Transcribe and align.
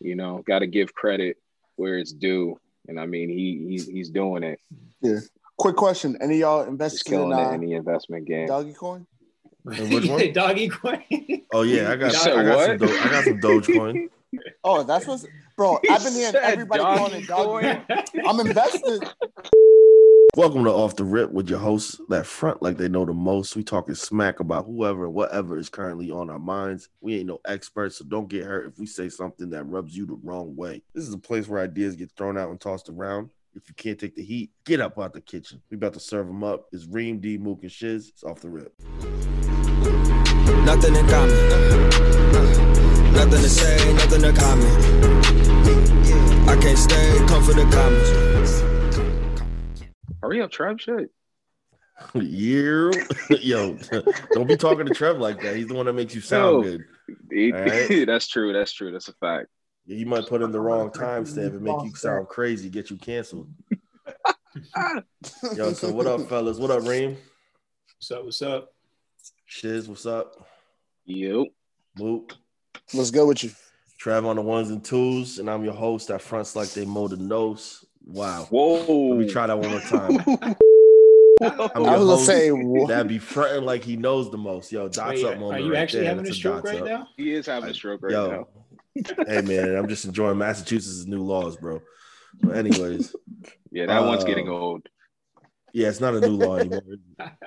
You 0.00 0.14
know, 0.14 0.42
got 0.46 0.60
to 0.60 0.66
give 0.66 0.94
credit 0.94 1.36
where 1.76 1.98
it's 1.98 2.12
due, 2.12 2.58
and 2.86 2.98
I 2.98 3.06
mean, 3.06 3.28
he 3.28 3.64
he's 3.68 3.86
he's 3.86 4.10
doing 4.10 4.42
it. 4.42 4.60
Yeah. 5.02 5.20
Quick 5.56 5.76
question: 5.76 6.16
Any 6.20 6.34
of 6.34 6.40
y'all 6.40 6.60
He's 6.60 6.68
invested 6.68 7.12
in 7.12 7.32
uh, 7.32 7.50
in 7.50 7.60
the 7.60 7.72
investment 7.72 8.26
game. 8.26 8.46
Doggy 8.46 8.74
Coin? 8.74 9.06
Which 9.64 10.06
one? 10.06 10.32
Doggy 10.32 10.68
coin. 10.68 11.02
Oh 11.52 11.62
yeah, 11.62 11.90
I 11.92 11.96
got, 11.96 12.12
said 12.12 12.36
I 12.36 12.44
got 12.44 12.60
some, 12.60 12.78
what? 12.78 12.78
Do- 12.78 12.98
I 12.98 13.08
got 13.10 13.24
some 13.24 13.40
Dogecoin. 13.40 14.08
Oh, 14.62 14.82
that's 14.82 15.06
what's 15.06 15.26
bro. 15.56 15.78
He 15.82 15.88
I've 15.88 16.04
been 16.04 16.12
hearing 16.12 16.32
said 16.32 16.44
everybody 16.44 16.82
calling 16.82 17.22
it 17.22 17.26
Doggy. 17.26 17.80
Doggy 17.88 18.20
I'm 18.26 18.40
invested. 18.40 19.02
Welcome 20.38 20.62
to 20.66 20.70
Off 20.70 20.94
the 20.94 21.02
Rip 21.02 21.32
with 21.32 21.50
your 21.50 21.58
hosts 21.58 22.00
that 22.10 22.24
front 22.24 22.62
like 22.62 22.76
they 22.76 22.88
know 22.88 23.04
the 23.04 23.12
most. 23.12 23.56
We 23.56 23.64
talking 23.64 23.96
smack 23.96 24.38
about 24.38 24.66
whoever 24.66 25.10
whatever 25.10 25.58
is 25.58 25.68
currently 25.68 26.12
on 26.12 26.30
our 26.30 26.38
minds. 26.38 26.90
We 27.00 27.16
ain't 27.16 27.26
no 27.26 27.40
experts, 27.44 27.96
so 27.96 28.04
don't 28.04 28.28
get 28.28 28.44
hurt 28.44 28.68
if 28.68 28.78
we 28.78 28.86
say 28.86 29.08
something 29.08 29.50
that 29.50 29.64
rubs 29.64 29.96
you 29.96 30.06
the 30.06 30.16
wrong 30.22 30.54
way. 30.54 30.80
This 30.94 31.08
is 31.08 31.12
a 31.12 31.18
place 31.18 31.48
where 31.48 31.60
ideas 31.60 31.96
get 31.96 32.12
thrown 32.16 32.38
out 32.38 32.50
and 32.50 32.60
tossed 32.60 32.88
around. 32.88 33.30
If 33.56 33.68
you 33.68 33.74
can't 33.74 33.98
take 33.98 34.14
the 34.14 34.22
heat, 34.22 34.52
get 34.64 34.80
up 34.80 34.96
out 34.96 35.12
the 35.12 35.20
kitchen. 35.20 35.60
We 35.70 35.76
about 35.76 35.94
to 35.94 36.00
serve 36.00 36.28
them 36.28 36.44
up. 36.44 36.68
It's 36.70 36.86
Reem, 36.86 37.18
D, 37.18 37.36
Mook, 37.36 37.62
and 37.62 37.72
Shiz. 37.72 38.08
It's 38.10 38.22
off 38.22 38.40
the 38.40 38.48
rip. 38.48 38.72
Nothing 40.64 40.94
in 40.94 41.08
common. 41.08 41.34
Nothing 43.12 43.42
to 43.42 43.50
say, 43.50 43.92
nothing 43.94 44.22
to 44.22 44.32
comment. 44.32 44.84
I 46.48 46.56
can't 46.62 46.78
stay, 46.78 47.16
come 47.26 47.42
for 47.42 47.54
the 47.54 47.68
comments. 47.72 48.67
Hurry 50.22 50.42
up, 50.42 50.50
Trev. 50.50 50.80
Shit. 50.80 51.10
Yeah, 52.14 52.90
yo, 53.40 53.76
don't 54.32 54.46
be 54.46 54.56
talking 54.56 54.86
to 54.86 54.94
Trev 54.94 55.18
like 55.18 55.40
that. 55.42 55.56
He's 55.56 55.66
the 55.66 55.74
one 55.74 55.86
that 55.86 55.94
makes 55.94 56.14
you 56.14 56.20
sound 56.20 56.56
No. 56.56 56.62
good. 56.62 56.84
He- 57.30 57.52
All 57.52 57.60
right. 57.60 58.04
that's 58.06 58.28
true. 58.28 58.52
That's 58.52 58.72
true. 58.72 58.92
That's 58.92 59.08
a 59.08 59.12
fact. 59.14 59.48
You 59.86 60.04
might 60.06 60.26
put 60.26 60.42
in 60.42 60.52
the 60.52 60.60
wrong 60.60 60.90
timestamp 60.90 61.48
and 61.48 61.62
make 61.62 61.82
you 61.82 61.94
sound 61.94 62.28
crazy, 62.28 62.68
get 62.68 62.90
you 62.90 62.98
canceled. 62.98 63.48
Yo, 65.56 65.72
so 65.72 65.90
what 65.92 66.06
up, 66.06 66.28
fellas? 66.28 66.58
What 66.58 66.70
up, 66.70 66.86
Reem? 66.86 67.16
What's 67.96 68.10
up? 68.10 68.24
What's 68.24 68.42
up? 68.42 68.74
Shiz, 69.46 69.88
what's 69.88 70.04
up? 70.04 70.46
Yep. 71.06 71.46
Mook, 71.98 72.34
What's 72.92 73.10
good 73.10 73.26
with 73.26 73.42
you? 73.44 73.50
Trav 74.00 74.26
on 74.26 74.36
the 74.36 74.42
ones 74.42 74.68
and 74.70 74.84
twos, 74.84 75.38
and 75.38 75.48
I'm 75.50 75.64
your 75.64 75.72
host 75.74 76.08
that 76.08 76.20
fronts 76.20 76.54
like 76.54 76.68
they 76.70 76.84
mow 76.84 77.08
the 77.08 77.16
nose. 77.16 77.84
Wow. 78.08 78.46
Whoa. 78.50 79.08
Let 79.10 79.18
me 79.18 79.28
try 79.28 79.46
that 79.46 79.58
one 79.58 79.70
more 79.70 79.80
time. 79.80 80.18
I'm 81.40 81.60
I 81.76 81.80
your 81.80 81.98
was 82.00 82.08
gonna 82.08 82.24
say 82.24 82.50
wha- 82.50 82.86
that 82.88 83.06
be 83.06 83.18
fronting 83.18 83.64
like 83.64 83.84
he 83.84 83.96
knows 83.96 84.30
the 84.30 84.38
most. 84.38 84.72
Yo, 84.72 84.88
dots 84.88 85.22
Wait, 85.22 85.24
up 85.24 85.38
moment. 85.38 85.60
are 85.62 85.64
you 85.66 85.72
right 85.72 85.78
actually 85.82 86.00
there. 86.00 86.08
having 86.16 86.26
a 86.28 86.34
stroke 86.34 86.64
dots 86.64 86.72
right 86.72 86.82
up. 86.82 86.88
now? 86.88 87.08
He 87.16 87.32
is 87.32 87.46
having 87.46 87.70
a 87.70 87.74
stroke 87.74 88.02
right 88.02 88.12
Yo, 88.12 88.46
now. 88.96 89.04
hey 89.28 89.42
man, 89.42 89.76
I'm 89.76 89.88
just 89.88 90.04
enjoying 90.06 90.38
Massachusetts' 90.38 91.06
new 91.06 91.22
laws, 91.22 91.56
bro. 91.56 91.80
But 92.42 92.56
anyways, 92.56 93.14
Yeah, 93.70 93.86
that 93.86 94.02
one's 94.04 94.24
Uh, 94.24 94.26
getting 94.26 94.48
old. 94.48 94.86
yeah, 95.74 95.88
it's 95.88 96.00
not 96.00 96.14
a 96.14 96.20
new 96.20 96.28
law 96.36 96.56
anymore. 96.56 96.80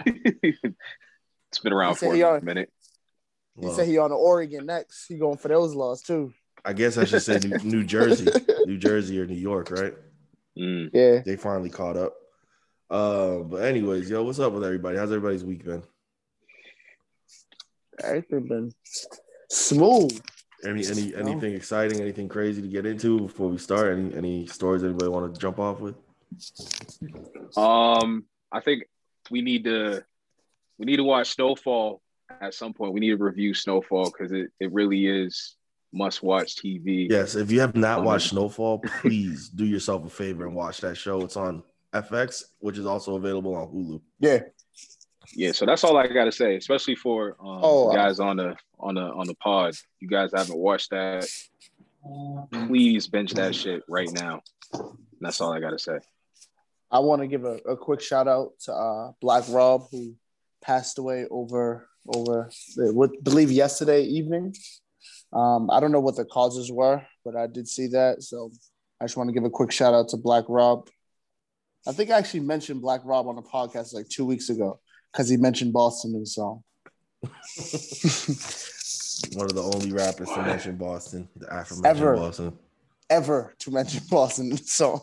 it's 0.05 1.59
been 1.63 1.73
around 1.73 1.93
He 1.93 1.97
said 1.97 2.09
for 2.11 2.15
a 2.15 2.21
already- 2.23 2.45
minute. 2.45 2.69
he 3.59 3.65
Well, 3.65 3.75
said 3.75 3.87
he 3.87 3.97
on 3.97 4.11
the 4.11 4.15
Oregon 4.15 4.65
next. 4.67 5.07
He 5.07 5.17
going 5.17 5.37
for 5.37 5.47
those 5.47 5.73
laws 5.75 6.01
too. 6.01 6.33
I 6.63 6.73
guess 6.73 6.97
I 6.97 7.05
should 7.05 7.23
say 7.23 7.39
New, 7.43 7.57
New 7.63 7.83
Jersey, 7.83 8.27
New 8.67 8.77
Jersey 8.77 9.19
or 9.19 9.25
New 9.25 9.33
York, 9.35 9.71
right? 9.71 9.95
Mm. 10.57 10.89
Yeah. 10.93 11.21
They 11.25 11.35
finally 11.35 11.69
caught 11.69 11.97
up. 11.97 12.13
Uh, 12.89 13.37
but 13.37 13.63
anyways, 13.63 14.09
yo, 14.09 14.23
what's 14.23 14.39
up 14.39 14.53
with 14.53 14.65
everybody? 14.65 14.97
How's 14.97 15.11
everybody's 15.11 15.45
week 15.45 15.63
been? 15.63 15.83
Everything 18.03 18.47
been 18.47 18.73
smooth. 19.49 20.19
Any 20.63 20.85
any 20.85 21.15
anything 21.15 21.53
exciting, 21.55 22.01
anything 22.01 22.27
crazy 22.27 22.61
to 22.61 22.67
get 22.67 22.85
into 22.85 23.21
before 23.21 23.49
we 23.49 23.57
start? 23.57 23.97
Any 23.97 24.13
any 24.13 24.47
stories 24.47 24.83
anybody 24.83 25.07
want 25.07 25.33
to 25.33 25.39
jump 25.39 25.57
off 25.59 25.79
with? 25.79 25.95
Um, 27.57 28.25
I 28.51 28.59
think 28.59 28.83
we 29.31 29.41
need 29.41 29.63
to 29.63 30.03
we 30.77 30.85
need 30.85 30.97
to 30.97 31.03
watch 31.03 31.29
Snowfall 31.29 32.01
at 32.41 32.53
some 32.53 32.73
point. 32.73 32.93
We 32.93 32.99
need 32.99 33.17
to 33.17 33.23
review 33.23 33.53
Snowfall 33.53 34.05
because 34.05 34.31
it, 34.31 34.51
it 34.59 34.71
really 34.71 35.07
is 35.07 35.55
must 35.93 36.23
watch 36.23 36.55
TV. 36.55 37.09
Yes, 37.09 37.35
if 37.35 37.51
you 37.51 37.59
have 37.59 37.75
not 37.75 37.99
Um, 37.99 38.05
watched 38.05 38.29
Snowfall, 38.29 38.79
please 39.01 39.49
do 39.49 39.65
yourself 39.65 40.05
a 40.05 40.09
favor 40.09 40.45
and 40.45 40.55
watch 40.55 40.81
that 40.81 40.95
show. 40.95 41.21
It's 41.21 41.37
on 41.37 41.63
FX, 41.93 42.43
which 42.59 42.77
is 42.77 42.85
also 42.85 43.15
available 43.15 43.55
on 43.55 43.67
Hulu. 43.67 44.01
Yeah. 44.19 44.39
Yeah, 45.35 45.51
so 45.53 45.65
that's 45.65 45.83
all 45.83 45.97
I 45.97 46.07
gotta 46.07 46.31
say, 46.31 46.55
especially 46.57 46.95
for 46.95 47.37
um, 47.39 47.59
Oh, 47.63 47.89
uh, 47.89 47.95
guys 47.95 48.19
on 48.19 48.37
the 48.37 48.55
on 48.79 48.95
the 48.95 49.01
on 49.01 49.27
the 49.27 49.35
pod. 49.35 49.75
You 49.99 50.07
guys 50.07 50.31
haven't 50.35 50.57
watched 50.57 50.89
that, 50.89 51.25
please 52.51 53.07
binge 53.07 53.33
that 53.33 53.55
shit 53.55 53.83
right 53.87 54.11
now. 54.11 54.41
And 54.73 54.97
that's 55.21 55.39
all 55.39 55.53
I 55.53 55.59
gotta 55.59 55.79
say. 55.79 55.99
I 56.89 56.99
want 56.99 57.21
to 57.21 57.27
give 57.27 57.45
a, 57.45 57.55
a 57.69 57.77
quick 57.77 58.01
shout 58.01 58.27
out 58.27 58.51
to 58.65 58.73
uh, 58.73 59.11
Black 59.21 59.43
Rob 59.49 59.85
who 59.91 60.15
passed 60.61 60.97
away 60.97 61.25
over 61.31 61.87
over 62.13 62.49
the, 62.75 62.93
what 62.93 63.23
believe 63.23 63.51
yesterday 63.51 64.03
evening. 64.03 64.55
Um, 65.33 65.69
I 65.71 65.79
don't 65.79 65.91
know 65.91 65.99
what 65.99 66.15
the 66.15 66.25
causes 66.25 66.71
were, 66.71 67.01
but 67.23 67.35
I 67.35 67.47
did 67.47 67.67
see 67.67 67.87
that. 67.87 68.23
So 68.23 68.51
I 68.99 69.05
just 69.05 69.17
want 69.17 69.29
to 69.29 69.33
give 69.33 69.43
a 69.45 69.49
quick 69.49 69.71
shout 69.71 69.93
out 69.93 70.09
to 70.09 70.17
Black 70.17 70.45
Rob. 70.47 70.87
I 71.87 71.93
think 71.93 72.11
I 72.11 72.17
actually 72.17 72.41
mentioned 72.41 72.81
Black 72.81 73.01
Rob 73.03 73.27
on 73.27 73.37
a 73.37 73.41
podcast 73.41 73.93
like 73.93 74.07
two 74.09 74.25
weeks 74.25 74.49
ago 74.49 74.79
because 75.11 75.29
he 75.29 75.37
mentioned 75.37 75.73
Boston 75.73 76.13
in 76.13 76.21
the 76.21 76.27
song. 76.27 76.63
One 79.33 79.45
of 79.45 79.55
the 79.55 79.63
only 79.63 79.91
rappers 79.91 80.29
to 80.29 80.41
mention 80.41 80.75
Boston, 80.75 81.27
the 81.35 81.47
aforementioned 81.47 81.85
Ever. 81.85 82.15
Boston. 82.15 82.57
Ever 83.09 83.53
to 83.59 83.71
mention 83.71 84.03
Boston 84.09 84.45
in 84.45 84.51
the 84.51 84.57
song. 84.57 85.01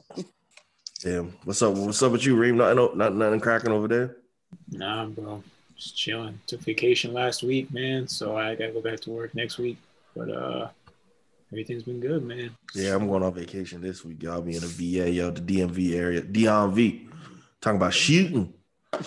Damn, 1.01 1.33
what's 1.45 1.63
up? 1.63 1.75
What's 1.75 2.03
up 2.03 2.13
with 2.13 2.27
you, 2.27 2.37
Reem? 2.37 2.57
Nothing, 2.57 2.99
nothing, 2.99 3.19
nothing 3.19 3.41
cracking 3.41 3.71
over 3.71 3.87
there. 3.87 4.17
Nah, 4.71 5.07
bro. 5.07 5.43
Just 5.77 5.97
chilling. 5.97 6.41
Took 6.47 6.61
vacation 6.61 7.13
last 7.13 7.45
week, 7.45 7.73
man. 7.73 8.09
So 8.09 8.37
I 8.37 8.55
gotta 8.57 8.73
go 8.73 8.81
back 8.83 9.01
to 9.01 9.11
work 9.11 9.35
next 9.35 9.59
week. 9.59 9.79
But 10.17 10.31
uh 10.31 10.69
everything's 11.53 11.83
been 11.85 12.01
good, 12.01 12.23
man. 12.25 12.51
Yeah, 12.75 12.95
I'm 12.95 13.07
going 13.09 13.23
on 13.23 13.35
vacation 13.35 13.81
this 13.81 14.05
week. 14.05 14.23
Y'all 14.23 14.41
be 14.43 14.55
in 14.57 14.61
the 14.61 14.67
VA, 14.67 15.11
yo, 15.11 15.31
the 15.31 15.41
DMV 15.41 15.95
area, 15.95 16.23
DMV. 16.23 17.09
Talking 17.61 17.77
about 17.77 17.95
shooting. 17.95 18.53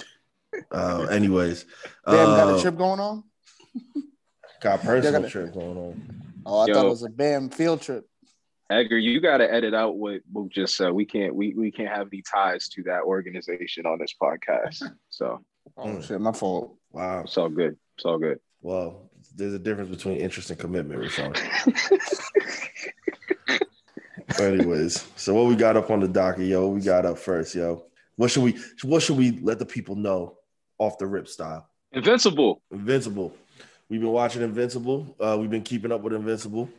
Uh, 0.70 1.08
anyways, 1.10 1.64
Damn, 2.06 2.16
got 2.28 2.50
uh, 2.50 2.58
a 2.58 2.62
trip 2.62 2.78
going 2.78 3.00
on? 3.00 3.24
got 4.60 4.82
personal 4.82 5.22
got 5.22 5.28
a- 5.28 5.30
trip 5.32 5.54
going 5.54 5.78
on. 5.78 6.24
Oh, 6.46 6.60
I 6.60 6.66
Yo. 6.68 6.74
thought 6.74 6.86
it 6.88 6.90
was 6.90 7.04
a 7.04 7.10
BAM 7.10 7.50
field 7.50 7.82
trip. 7.82 8.06
Edgar, 8.70 8.98
you 8.98 9.22
gotta 9.22 9.52
edit 9.52 9.74
out 9.74 9.96
what 9.98 10.22
Mook 10.32 10.50
just 10.50 10.76
said. 10.76 10.92
We 10.92 11.06
can't 11.06 11.34
we, 11.36 11.54
we 11.54 11.72
can't 11.72 11.88
have 11.90 12.08
any 12.12 12.22
ties 12.22 12.68
to 12.70 12.84
that 12.84 13.04
organization 13.04 13.86
on 13.86 13.98
this 14.00 14.14
podcast. 14.22 14.84
So 15.10 15.40
Oh 15.78 15.86
Mm. 15.86 16.04
shit, 16.04 16.20
my 16.20 16.34
fault. 16.34 16.76
Wow. 16.92 17.22
it's 17.22 17.38
all 17.38 17.50
good. 17.50 17.78
It's 17.98 18.06
all 18.06 18.20
good. 18.20 18.40
Well, 18.62 19.10
there's 19.36 19.54
a 19.54 19.60
difference 19.60 19.90
between 19.90 20.18
interest 20.18 20.50
and 20.50 20.60
commitment, 20.60 21.00
Rashaan. 21.00 21.36
Anyways, 24.40 25.08
so 25.16 25.34
what 25.34 25.48
we 25.48 25.56
got 25.56 25.78
up 25.78 25.92
on 25.92 26.00
the 26.00 26.08
docket, 26.08 26.48
yo? 26.48 26.68
What 26.68 26.76
we 26.76 26.82
got 26.82 27.06
up 27.06 27.18
first, 27.18 27.54
yo? 27.56 27.86
What 28.16 28.32
should 28.32 28.44
we 28.44 28.58
what 28.84 29.02
should 29.02 29.18
we 29.18 29.40
let 29.42 29.60
the 29.60 29.66
people 29.66 29.96
know 29.96 30.38
off 30.78 30.98
the 30.98 31.08
rip 31.08 31.28
style? 31.28 31.68
Invincible. 31.92 32.62
Invincible. 32.72 33.34
We've 33.90 34.00
been 34.00 34.12
watching 34.12 34.42
Invincible. 34.42 35.16
Uh, 35.20 35.38
we've 35.40 35.50
been 35.50 35.64
keeping 35.64 35.92
up 35.92 36.02
with 36.02 36.14
Invincible. 36.14 36.70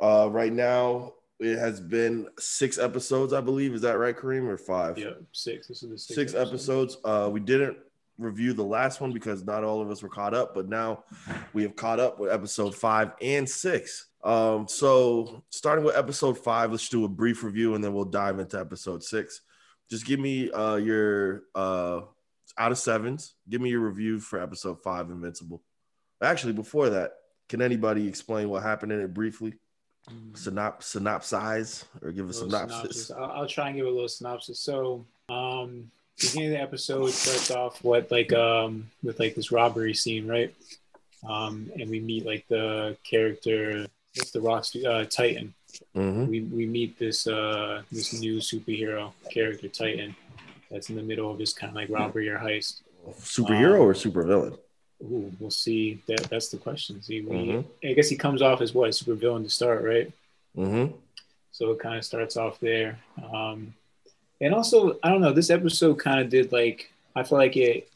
Uh, 0.00 0.28
right 0.30 0.52
now, 0.52 1.14
it 1.40 1.58
has 1.58 1.80
been 1.80 2.28
six 2.38 2.78
episodes, 2.78 3.32
I 3.32 3.40
believe. 3.40 3.74
Is 3.74 3.82
that 3.82 3.98
right, 3.98 4.16
Kareem, 4.16 4.48
or 4.48 4.56
five? 4.56 4.96
Yeah, 4.96 5.10
six. 5.32 5.66
This 5.66 5.82
is 5.82 5.90
the 5.90 5.98
sixth 5.98 6.14
Six 6.14 6.34
episodes. 6.34 6.96
Uh, 7.04 7.28
we 7.32 7.40
didn't 7.40 7.76
review 8.18 8.52
the 8.52 8.64
last 8.64 9.00
one 9.00 9.12
because 9.12 9.44
not 9.44 9.64
all 9.64 9.80
of 9.80 9.90
us 9.90 10.02
were 10.02 10.08
caught 10.08 10.34
up, 10.34 10.54
but 10.54 10.68
now 10.68 11.04
we 11.52 11.62
have 11.62 11.74
caught 11.76 12.00
up 12.00 12.18
with 12.18 12.30
episode 12.32 12.74
five 12.74 13.12
and 13.20 13.48
six. 13.48 14.06
Um, 14.22 14.66
so 14.68 15.42
starting 15.50 15.84
with 15.84 15.96
episode 15.96 16.38
five, 16.38 16.70
let's 16.70 16.88
do 16.88 17.04
a 17.04 17.08
brief 17.08 17.42
review 17.42 17.74
and 17.74 17.82
then 17.82 17.92
we'll 17.92 18.04
dive 18.04 18.38
into 18.38 18.58
episode 18.58 19.02
six. 19.02 19.40
Just 19.90 20.06
give 20.06 20.18
me 20.20 20.50
uh 20.50 20.76
your 20.76 21.42
uh 21.54 22.00
out 22.56 22.72
of 22.72 22.78
sevens. 22.78 23.34
Give 23.48 23.60
me 23.60 23.70
your 23.70 23.80
review 23.80 24.20
for 24.20 24.40
episode 24.40 24.82
five, 24.82 25.10
Invincible. 25.10 25.62
Actually, 26.22 26.52
before 26.54 26.90
that, 26.90 27.12
can 27.48 27.60
anybody 27.60 28.06
explain 28.08 28.48
what 28.48 28.62
happened 28.62 28.92
in 28.92 29.00
it 29.00 29.12
briefly? 29.12 29.54
Synop 30.32 30.80
synopsize 30.80 31.84
or 32.02 32.12
give 32.12 32.26
a 32.26 32.28
Little 32.28 32.48
synopsis. 32.50 33.06
synopsis. 33.06 33.10
I'll, 33.10 33.30
I'll 33.40 33.46
try 33.46 33.68
and 33.68 33.76
give 33.76 33.86
a 33.86 33.90
little 33.90 34.08
synopsis. 34.08 34.60
So, 34.60 35.06
um, 35.28 35.90
beginning 36.20 36.48
of 36.52 36.52
the 36.58 36.62
episode 36.62 37.10
starts 37.10 37.50
off 37.50 37.82
what 37.82 38.10
like 38.10 38.32
um 38.32 38.90
with 39.02 39.18
like 39.18 39.34
this 39.34 39.50
robbery 39.52 39.94
scene, 39.94 40.26
right? 40.26 40.54
Um, 41.28 41.70
and 41.78 41.88
we 41.90 42.00
meet 42.00 42.26
like 42.26 42.46
the 42.48 42.96
character, 43.02 43.86
what's 44.16 44.30
the 44.30 44.40
rock 44.40 44.64
uh, 44.86 45.04
Titan. 45.04 45.54
Mhm. 45.96 46.28
We 46.28 46.40
we 46.42 46.66
meet 46.66 46.98
this 46.98 47.26
uh 47.26 47.82
this 47.90 48.12
new 48.20 48.36
superhero 48.38 49.12
character 49.30 49.68
Titan 49.68 50.14
that's 50.70 50.88
in 50.90 50.96
the 50.96 51.02
middle 51.02 51.30
of 51.30 51.38
his 51.38 51.52
kind 51.52 51.70
of 51.70 51.76
like 51.76 51.90
robbery 51.90 52.28
or 52.28 52.38
heist. 52.38 52.82
Superhero 53.20 53.80
Um, 53.80 53.86
or 53.88 53.94
supervillain? 53.94 54.58
Ooh, 55.02 55.32
we'll 55.40 55.50
see. 55.50 56.00
That 56.06 56.22
that's 56.30 56.48
the 56.48 56.58
question. 56.58 57.02
See, 57.02 57.22
we, 57.22 57.36
Mhm. 57.36 57.64
I 57.82 57.92
guess 57.92 58.08
he 58.08 58.16
comes 58.16 58.40
off 58.40 58.60
as 58.60 58.72
what 58.72 58.88
a 58.90 58.92
super 58.92 59.14
villain 59.14 59.42
to 59.42 59.50
start, 59.50 59.82
right? 59.82 60.10
Mm-hmm. 60.56 60.94
So 61.50 61.72
it 61.72 61.78
kind 61.80 61.96
of 61.98 62.04
starts 62.04 62.36
off 62.36 62.58
there. 62.60 62.98
Um, 63.32 63.74
and 64.40 64.54
also, 64.54 64.98
I 65.02 65.10
don't 65.10 65.20
know, 65.20 65.32
this 65.32 65.50
episode 65.50 65.98
kind 65.98 66.20
of 66.20 66.28
did 66.28 66.52
like, 66.52 66.90
I 67.16 67.22
feel 67.22 67.38
like 67.38 67.56
it 67.56 67.88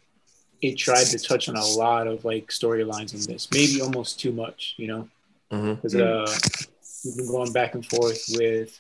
it 0.61 0.75
tried 0.75 1.05
to 1.05 1.19
touch 1.19 1.49
on 1.49 1.57
a 1.57 1.65
lot 1.65 2.09
of 2.09 2.25
like 2.25 2.49
storylines 2.49 3.15
in 3.15 3.33
this, 3.33 3.49
maybe 3.53 3.81
almost 3.81 4.19
too 4.19 4.33
much, 4.33 4.75
you 4.77 4.89
know, 4.89 5.09
Mm-hmm. 5.51 5.75
because 5.75 5.95
uh, 5.95 6.31
we've 7.05 7.17
been 7.17 7.27
going 7.27 7.53
back 7.53 7.75
and 7.75 7.87
forth 7.87 8.23
with 8.35 8.79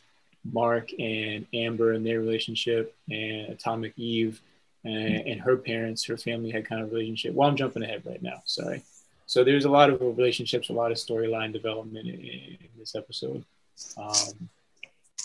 Mark 0.52 0.90
and 0.98 1.46
Amber 1.54 1.92
and 1.92 2.04
their 2.04 2.20
relationship, 2.20 2.94
and 3.08 3.48
Atomic 3.48 3.94
Eve 3.96 4.40
and, 4.84 5.26
and 5.26 5.40
her 5.40 5.56
parents, 5.56 6.04
her 6.04 6.18
family 6.18 6.50
had 6.50 6.68
kind 6.68 6.82
of 6.82 6.92
relationship. 6.92 7.32
Well, 7.34 7.48
I'm 7.48 7.56
jumping 7.56 7.82
ahead 7.82 8.02
right 8.04 8.22
now. 8.22 8.42
Sorry. 8.44 8.82
So 9.24 9.44
there's 9.44 9.64
a 9.64 9.70
lot 9.70 9.88
of 9.88 10.00
relationships, 10.00 10.68
a 10.68 10.74
lot 10.74 10.90
of 10.90 10.98
storyline 10.98 11.52
development 11.54 12.06
in, 12.06 12.18
in 12.20 12.68
this 12.78 12.94
episode. 12.94 13.44
Um, 13.96 14.48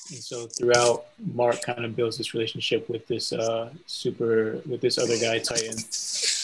and 0.09 0.19
so 0.21 0.47
throughout, 0.47 1.05
Mark 1.33 1.61
kind 1.61 1.85
of 1.85 1.95
builds 1.95 2.17
this 2.17 2.33
relationship 2.33 2.89
with 2.89 3.07
this 3.07 3.31
uh, 3.33 3.69
super, 3.85 4.61
with 4.69 4.81
this 4.81 4.97
other 4.97 5.17
guy, 5.17 5.39
Titan. 5.39 5.77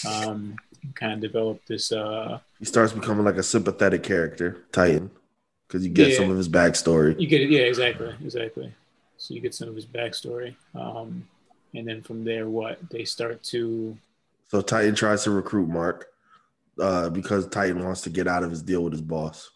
Um, 0.08 0.56
kind 0.96 1.14
of 1.14 1.20
develop 1.20 1.66
this. 1.66 1.92
Uh, 1.92 2.40
He 2.60 2.66
starts 2.66 2.94
becoming 2.94 3.26
like 3.26 3.36
a 3.36 3.44
sympathetic 3.44 4.02
character, 4.04 4.64
Titan, 4.72 5.12
because 5.68 5.84
you 5.86 5.92
get 5.92 6.10
Yeah. 6.10 6.18
some 6.18 6.30
of 6.32 6.38
his 6.38 6.48
backstory. 6.50 7.20
you 7.20 7.28
get 7.28 7.42
it, 7.42 7.50
yeah, 7.50 7.62
exactly, 7.62 8.14
exactly. 8.24 8.74
So 9.18 9.34
you 9.34 9.42
get 9.42 9.54
some 9.54 9.68
of 9.68 9.76
his 9.76 9.86
backstory, 9.86 10.56
um, 10.74 11.28
and 11.76 11.86
then 11.88 12.02
from 12.02 12.24
there, 12.24 12.48
what 12.48 12.80
they 12.90 13.04
start 13.04 13.44
to 13.44 13.98
So 14.48 14.62
Titan 14.62 14.96
tries 14.96 15.24
to 15.26 15.32
recruit 15.32 15.68
Mark 15.68 16.08
uh, 16.80 17.10
because 17.10 17.46
Titan 17.48 17.84
wants 17.84 18.02
to 18.02 18.10
get 18.10 18.28
out 18.28 18.44
of 18.44 18.50
his 18.50 18.64
deal 18.64 18.84
with 18.84 18.94
his 18.94 19.02
boss. 19.02 19.52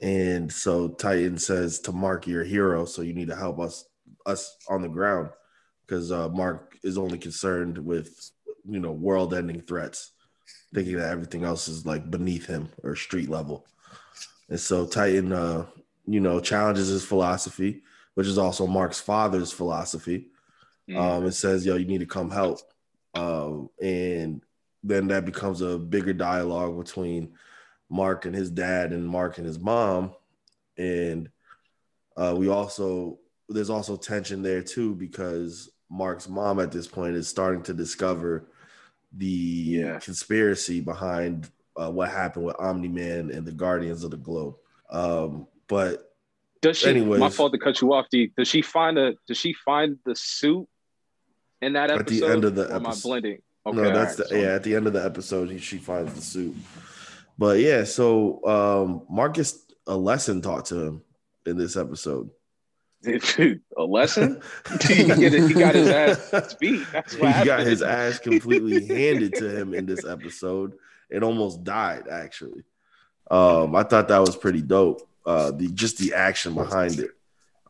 And 0.00 0.52
so 0.52 0.88
Titan 0.88 1.38
says 1.38 1.80
to 1.80 1.92
Mark, 1.92 2.26
"You're 2.26 2.42
a 2.42 2.46
hero, 2.46 2.84
so 2.84 3.02
you 3.02 3.14
need 3.14 3.28
to 3.28 3.36
help 3.36 3.58
us 3.60 3.84
us 4.26 4.56
on 4.68 4.82
the 4.82 4.88
ground 4.88 5.30
because 5.86 6.12
uh, 6.12 6.28
Mark 6.28 6.76
is 6.82 6.98
only 6.98 7.18
concerned 7.18 7.78
with 7.78 8.30
you 8.68 8.80
know 8.80 8.92
world-ending 8.92 9.62
threats, 9.62 10.12
thinking 10.74 10.96
that 10.96 11.10
everything 11.10 11.44
else 11.44 11.68
is 11.68 11.86
like 11.86 12.10
beneath 12.10 12.46
him 12.46 12.68
or 12.82 12.94
street 12.94 13.28
level." 13.28 13.66
And 14.48 14.60
so 14.60 14.86
Titan, 14.86 15.32
uh, 15.32 15.66
you 16.06 16.20
know, 16.20 16.40
challenges 16.40 16.88
his 16.88 17.04
philosophy, 17.04 17.82
which 18.14 18.26
is 18.26 18.38
also 18.38 18.66
Mark's 18.66 19.00
father's 19.00 19.52
philosophy. 19.52 20.28
Um, 20.96 21.26
it 21.26 21.32
says, 21.32 21.66
"Yo, 21.66 21.76
you 21.76 21.86
need 21.86 22.00
to 22.00 22.06
come 22.06 22.30
help," 22.30 22.60
um, 23.14 23.68
and 23.82 24.42
then 24.82 25.08
that 25.08 25.24
becomes 25.24 25.60
a 25.60 25.78
bigger 25.78 26.14
dialogue 26.14 26.78
between 26.78 27.34
Mark 27.90 28.24
and 28.26 28.34
his 28.34 28.50
dad 28.50 28.92
and 28.92 29.06
Mark 29.08 29.38
and 29.38 29.46
his 29.46 29.58
mom, 29.58 30.12
and 30.76 31.28
uh, 32.16 32.34
we 32.36 32.48
also 32.48 33.18
there's 33.48 33.70
also 33.70 33.96
tension 33.96 34.42
there 34.42 34.62
too 34.62 34.94
because 34.94 35.70
Mark's 35.90 36.28
mom 36.28 36.60
at 36.60 36.70
this 36.70 36.86
point 36.86 37.16
is 37.16 37.26
starting 37.28 37.62
to 37.62 37.72
discover 37.72 38.44
the 39.12 39.26
Yeah. 39.26 39.98
conspiracy 40.00 40.80
behind 40.80 41.50
uh, 41.76 41.90
what 41.90 42.10
happened 42.10 42.44
with 42.44 42.56
Omni 42.58 42.88
Man 42.88 43.30
and 43.30 43.46
the 43.46 43.52
Guardians 43.52 44.04
of 44.04 44.10
the 44.10 44.16
Globe. 44.18 44.56
Um, 44.90 45.46
but 45.66 46.12
Does 46.60 46.78
she? 46.78 46.90
Anyways. 46.90 47.20
my 47.20 47.30
fault 47.30 47.52
to 47.52 47.58
cut 47.58 47.80
you 47.80 47.94
off. 47.94 48.06
D. 48.10 48.32
Does 48.36 48.48
she 48.48 48.60
find 48.62 48.98
a? 48.98 49.14
Does 49.26 49.38
she 49.38 49.54
find 49.64 49.96
the 50.04 50.14
suit 50.14 50.68
in 51.62 51.72
that 51.74 51.90
At 51.90 52.06
the 52.06 52.24
end 52.26 52.44
of 52.44 52.54
the 52.54 52.68
or 52.68 52.74
am 52.74 52.86
I 52.86 52.90
episode. 52.90 53.08
blending? 53.08 53.38
Okay, 53.66 53.76
no, 53.76 53.84
that's 53.92 54.18
alright, 54.18 54.30
the, 54.30 54.40
yeah. 54.40 54.54
At 54.54 54.62
the 54.64 54.74
end 54.74 54.86
of 54.86 54.92
the 54.92 55.04
episode, 55.04 55.50
he, 55.50 55.58
she 55.58 55.78
finds 55.78 56.12
the 56.14 56.20
suit. 56.20 56.54
But 57.38 57.60
yeah, 57.60 57.84
so 57.84 58.44
um, 58.46 59.06
Marcus 59.08 59.64
a 59.86 59.96
lesson 59.96 60.42
taught 60.42 60.66
to 60.66 60.76
him 60.80 61.02
in 61.46 61.56
this 61.56 61.76
episode. 61.76 62.30
so- 63.20 63.54
a 63.76 63.82
lesson. 63.84 64.42
he, 64.86 65.02
it- 65.04 65.48
he 65.48 65.54
got 65.54 65.74
his 65.74 65.88
ass 65.88 66.54
beat. 66.54 66.84
That's 66.92 67.14
he 67.14 67.22
what 67.22 67.44
got 67.46 67.60
his 67.60 67.80
ass 67.82 68.18
completely 68.18 68.86
handed 68.88 69.34
to 69.36 69.48
him 69.56 69.72
in 69.72 69.86
this 69.86 70.04
episode 70.04 70.74
and 71.10 71.24
almost 71.24 71.64
died 71.64 72.04
actually 72.10 72.62
um 73.30 73.74
i 73.74 73.82
thought 73.82 74.08
that 74.08 74.18
was 74.18 74.36
pretty 74.36 74.60
dope 74.60 75.08
uh 75.24 75.50
the 75.52 75.68
just 75.68 75.96
the 75.96 76.12
action 76.12 76.52
behind 76.54 76.98
it 76.98 77.10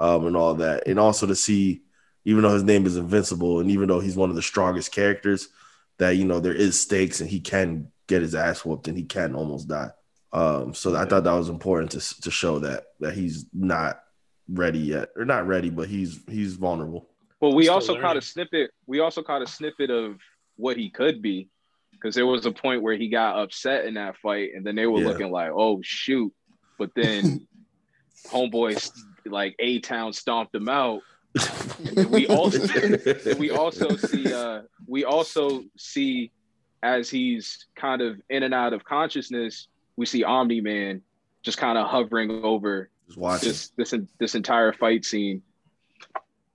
um 0.00 0.26
and 0.26 0.36
all 0.36 0.54
that 0.54 0.88
and 0.88 0.98
also 0.98 1.24
to 1.26 1.36
see 1.36 1.82
even 2.24 2.42
though 2.42 2.52
his 2.54 2.64
name 2.64 2.84
is 2.84 2.96
invincible 2.96 3.60
and 3.60 3.70
even 3.70 3.86
though 3.88 4.00
he's 4.00 4.16
one 4.16 4.28
of 4.30 4.34
the 4.36 4.42
strongest 4.42 4.90
characters 4.90 5.48
that 5.98 6.16
you 6.16 6.24
know 6.24 6.40
there 6.40 6.52
is 6.54 6.80
stakes 6.80 7.20
and 7.20 7.30
he 7.30 7.38
can 7.38 7.92
get 8.08 8.22
his 8.22 8.34
ass 8.34 8.64
whooped 8.64 8.88
and 8.88 8.96
he 8.96 9.04
can 9.04 9.34
almost 9.34 9.68
die 9.68 9.90
um 10.32 10.74
so 10.74 10.96
i 10.96 11.04
thought 11.04 11.24
that 11.24 11.32
was 11.32 11.48
important 11.48 11.90
to 11.92 12.20
to 12.20 12.30
show 12.30 12.58
that 12.58 12.84
that 13.00 13.14
he's 13.14 13.46
not 13.52 14.00
ready 14.48 14.78
yet 14.80 15.10
or 15.16 15.24
not 15.24 15.46
ready 15.46 15.70
but 15.70 15.88
he's 15.88 16.20
he's 16.28 16.54
vulnerable 16.54 17.08
Well, 17.40 17.54
we 17.54 17.64
Still 17.64 17.74
also 17.74 18.00
caught 18.00 18.16
a 18.16 18.22
snippet. 18.22 18.70
We 18.86 18.98
also 19.00 19.22
caught 19.22 19.42
a 19.42 19.46
snippet 19.46 19.90
of 19.90 20.16
what 20.56 20.76
he 20.76 20.90
could 20.90 21.22
be, 21.22 21.48
because 21.92 22.14
there 22.16 22.26
was 22.26 22.46
a 22.46 22.50
point 22.50 22.82
where 22.82 22.96
he 22.96 23.08
got 23.10 23.38
upset 23.38 23.84
in 23.84 23.94
that 23.94 24.16
fight, 24.16 24.50
and 24.54 24.64
then 24.66 24.74
they 24.74 24.86
were 24.86 24.98
Yeah. 25.00 25.08
looking 25.08 25.30
like, 25.30 25.50
"Oh 25.54 25.78
shoot!" 25.82 26.32
But 26.78 26.90
then 26.96 27.46
homeboy 28.32 28.90
like 29.26 29.54
A 29.58 29.78
Town 29.80 30.12
stomped 30.12 30.54
him 30.54 30.68
out. 30.68 31.00
We 32.10 32.26
also 32.26 32.80
we 33.38 33.50
also 33.50 33.94
see 33.96 34.32
uh 34.32 34.62
we 34.86 35.04
also 35.04 35.62
see 35.76 36.32
as 36.82 37.10
he's 37.10 37.66
kind 37.74 38.02
of 38.02 38.20
in 38.30 38.42
and 38.42 38.54
out 38.54 38.72
of 38.72 38.84
consciousness, 38.84 39.68
we 39.96 40.06
see 40.06 40.24
Omni 40.24 40.60
Man 40.60 41.02
just 41.42 41.58
kind 41.58 41.78
of 41.78 41.86
hovering 41.86 42.30
over 42.44 42.90
just 43.08 43.76
this 43.76 43.90
this 43.92 43.94
this 44.18 44.34
entire 44.34 44.72
fight 44.72 45.04
scene 45.04 45.42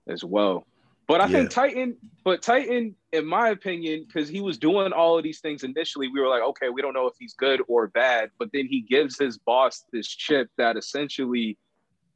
as 0.08 0.24
well. 0.24 0.66
But 1.08 1.20
I 1.20 1.28
think 1.28 1.50
Titan, 1.50 1.98
but 2.24 2.42
Titan, 2.42 2.96
in 3.12 3.26
my 3.26 3.50
opinion, 3.50 4.06
because 4.08 4.30
he 4.30 4.40
was 4.40 4.58
doing 4.58 4.94
all 4.94 5.18
of 5.18 5.24
these 5.24 5.42
things 5.42 5.64
initially, 5.64 6.08
we 6.08 6.22
were 6.22 6.30
like, 6.30 6.42
okay, 6.42 6.70
we 6.70 6.82
don't 6.82 6.94
know 6.94 7.08
if 7.08 7.14
he's 7.20 7.34
good 7.34 7.62
or 7.68 7.88
bad. 7.88 8.32
But 8.40 8.50
then 8.54 8.68
he 8.68 8.82
gives 8.82 9.20
his 9.20 9.38
boss 9.38 9.84
this 9.92 10.08
chip 10.08 10.50
that 10.58 10.78
essentially 10.78 11.58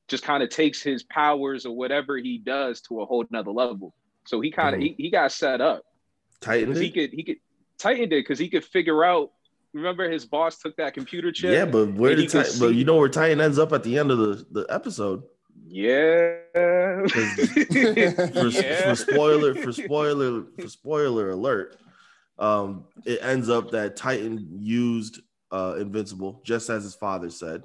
just 0.08 0.24
kind 0.24 0.42
of 0.42 0.50
takes 0.50 0.82
his 0.82 1.04
powers 1.04 1.66
or 1.66 1.76
whatever 1.76 2.18
he 2.18 2.38
does 2.38 2.80
to 2.82 3.02
a 3.02 3.06
whole 3.06 3.26
nother 3.30 3.52
level. 3.52 3.94
So 4.26 4.40
he 4.40 4.52
kind 4.52 4.74
of 4.74 4.82
mm-hmm. 4.82 4.96
he, 4.98 5.04
he 5.04 5.10
got 5.10 5.34
set 5.34 5.60
up. 5.60 5.84
Titan, 6.40 6.74
he 6.76 6.90
could 6.90 7.12
he 7.12 7.24
could 7.24 7.38
Titan 7.78 8.10
did 8.10 8.22
because 8.22 8.40
he 8.40 8.50
could 8.50 8.66
figure 8.66 9.04
out. 9.04 9.32
Remember, 9.74 10.10
his 10.10 10.26
boss 10.26 10.58
took 10.58 10.76
that 10.78 10.94
computer 10.94 11.32
chip. 11.32 11.52
Yeah, 11.52 11.66
but 11.66 11.94
where 11.94 12.16
did 12.16 12.32
but 12.32 12.74
you 12.74 12.84
know 12.84 12.96
where 12.96 13.10
Titan 13.10 13.42
ends 13.42 13.60
up 13.60 13.74
at 13.74 13.84
the 13.84 14.00
end 14.00 14.10
of 14.12 14.18
the, 14.18 14.46
the 14.52 14.66
episode? 14.74 15.24
Yeah. 15.68 16.38
For, 16.56 18.48
yeah. 18.48 18.90
for 18.90 18.96
spoiler, 18.96 19.54
for 19.54 19.72
spoiler, 19.84 20.46
for 20.60 20.68
spoiler 20.68 21.30
alert, 21.32 21.78
um, 22.40 22.86
it 23.06 23.20
ends 23.22 23.50
up 23.50 23.72
that 23.72 23.96
Titan 23.96 24.48
used 24.62 25.22
uh, 25.52 25.76
Invincible 25.80 26.42
just 26.44 26.70
as 26.70 26.84
his 26.84 26.96
father 26.96 27.30
said, 27.30 27.64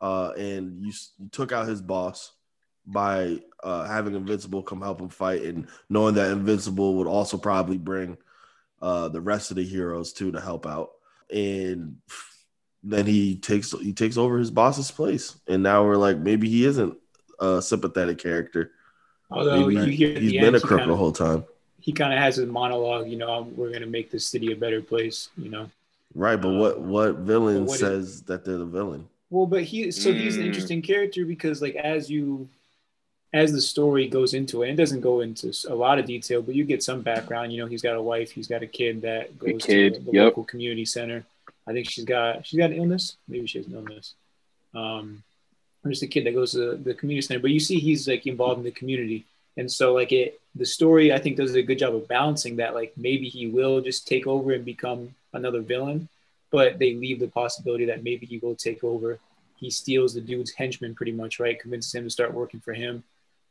uh, 0.00 0.32
and 0.36 0.84
you, 0.84 0.92
you 1.18 1.28
took 1.30 1.52
out 1.52 1.68
his 1.68 1.82
boss 1.82 2.32
by 2.86 3.38
uh, 3.62 3.84
having 3.84 4.14
Invincible 4.14 4.62
come 4.62 4.80
help 4.80 5.00
him 5.00 5.08
fight, 5.08 5.42
and 5.42 5.68
knowing 5.88 6.14
that 6.14 6.30
Invincible 6.30 6.96
would 6.96 7.06
also 7.06 7.36
probably 7.38 7.78
bring 7.78 8.16
uh, 8.82 9.08
the 9.08 9.20
rest 9.20 9.50
of 9.50 9.56
the 9.56 9.64
heroes 9.64 10.12
too 10.12 10.30
to 10.32 10.40
help 10.40 10.66
out, 10.66 10.90
and 11.32 11.96
then 12.82 13.06
he 13.06 13.36
takes 13.36 13.70
he 13.72 13.92
takes 13.92 14.16
over 14.18 14.38
his 14.38 14.50
boss's 14.50 14.90
place, 14.90 15.36
and 15.46 15.62
now 15.62 15.84
we're 15.84 15.96
like 15.96 16.18
maybe 16.18 16.48
he 16.50 16.66
isn't 16.66 16.98
a 17.40 17.62
sympathetic 17.62 18.18
character. 18.18 18.72
although 19.30 19.66
Maybe 19.66 19.74
you 19.86 19.96
hear 19.96 20.18
he's 20.18 20.32
the 20.32 20.38
been 20.38 20.46
end, 20.46 20.56
a 20.56 20.58
he 20.60 20.66
crook 20.66 20.80
kind 20.80 20.90
the 20.90 20.96
whole 20.96 21.12
time. 21.12 21.44
he 21.80 21.92
kind 21.92 22.12
of 22.12 22.18
has 22.18 22.38
a 22.38 22.46
monologue. 22.46 23.08
You 23.08 23.16
know, 23.18 23.48
we're 23.56 23.72
gonna 23.72 23.86
make 23.86 24.10
this 24.10 24.26
city 24.26 24.52
a 24.52 24.56
better 24.56 24.82
place. 24.82 25.28
You 25.38 25.48
know. 25.50 25.70
Right, 26.14 26.36
but 26.36 26.50
what 26.50 26.80
what 26.80 27.16
villain 27.18 27.60
But 27.60 27.68
what 27.68 27.74
is- 27.74 27.80
says 27.80 28.22
that 28.22 28.44
they're 28.44 28.58
the 28.58 28.66
villain? 28.66 29.08
Well, 29.30 29.46
but 29.46 29.62
he 29.62 29.90
so 29.92 30.12
he's 30.12 30.36
an 30.36 30.42
Mm. 30.42 30.46
interesting 30.46 30.82
character 30.82 31.24
because 31.24 31.62
like 31.62 31.74
as 31.76 32.10
you 32.10 32.48
as 33.32 33.52
the 33.52 33.60
story 33.60 34.08
goes 34.08 34.34
into 34.34 34.62
it, 34.62 34.68
and 34.68 34.78
it 34.78 34.82
doesn't 34.82 35.00
go 35.00 35.20
into 35.20 35.52
a 35.68 35.74
lot 35.74 35.98
of 35.98 36.04
detail, 36.04 36.42
but 36.42 36.54
you 36.54 36.64
get 36.64 36.82
some 36.82 37.00
background. 37.00 37.52
You 37.52 37.62
know, 37.62 37.66
he's 37.66 37.82
got 37.82 37.96
a 37.96 38.02
wife, 38.02 38.30
he's 38.30 38.46
got 38.46 38.62
a 38.62 38.66
kid 38.66 39.02
that 39.02 39.38
goes 39.38 39.64
kid, 39.64 39.94
to 39.94 40.00
the 40.00 40.12
yep. 40.12 40.24
local 40.24 40.44
community 40.44 40.84
center. 40.84 41.24
I 41.66 41.72
think 41.72 41.88
she's 41.88 42.04
got 42.04 42.46
she's 42.46 42.58
got 42.58 42.70
an 42.70 42.76
illness. 42.76 43.16
Maybe 43.28 43.46
she 43.46 43.58
has 43.58 43.66
an 43.66 43.74
illness. 43.74 44.14
Um, 44.74 45.22
just 45.86 46.02
a 46.02 46.06
kid 46.06 46.26
that 46.26 46.34
goes 46.34 46.52
to 46.52 46.76
the 46.76 46.94
community 46.94 47.26
center. 47.26 47.40
But 47.40 47.50
you 47.50 47.60
see, 47.60 47.78
he's 47.78 48.06
like 48.06 48.26
involved 48.26 48.58
in 48.58 48.64
the 48.64 48.70
community, 48.70 49.24
and 49.56 49.70
so 49.70 49.94
like 49.94 50.12
it, 50.12 50.40
the 50.54 50.66
story 50.66 51.12
I 51.12 51.18
think 51.18 51.36
does 51.36 51.54
a 51.54 51.62
good 51.62 51.78
job 51.78 51.94
of 51.94 52.08
balancing 52.08 52.56
that. 52.56 52.74
Like 52.74 52.92
maybe 52.96 53.28
he 53.28 53.46
will 53.46 53.80
just 53.80 54.06
take 54.06 54.26
over 54.26 54.52
and 54.52 54.64
become 54.64 55.14
another 55.32 55.62
villain, 55.62 56.08
but 56.50 56.78
they 56.78 56.94
leave 56.94 57.18
the 57.18 57.28
possibility 57.28 57.86
that 57.86 58.04
maybe 58.04 58.26
he 58.26 58.38
will 58.38 58.54
take 58.54 58.84
over. 58.84 59.18
He 59.56 59.70
steals 59.70 60.12
the 60.12 60.20
dude's 60.20 60.52
henchman 60.52 60.94
pretty 60.94 61.12
much, 61.12 61.40
right? 61.40 61.58
Convinces 61.58 61.94
him 61.94 62.04
to 62.04 62.10
start 62.10 62.34
working 62.34 62.60
for 62.60 62.74
him, 62.74 63.02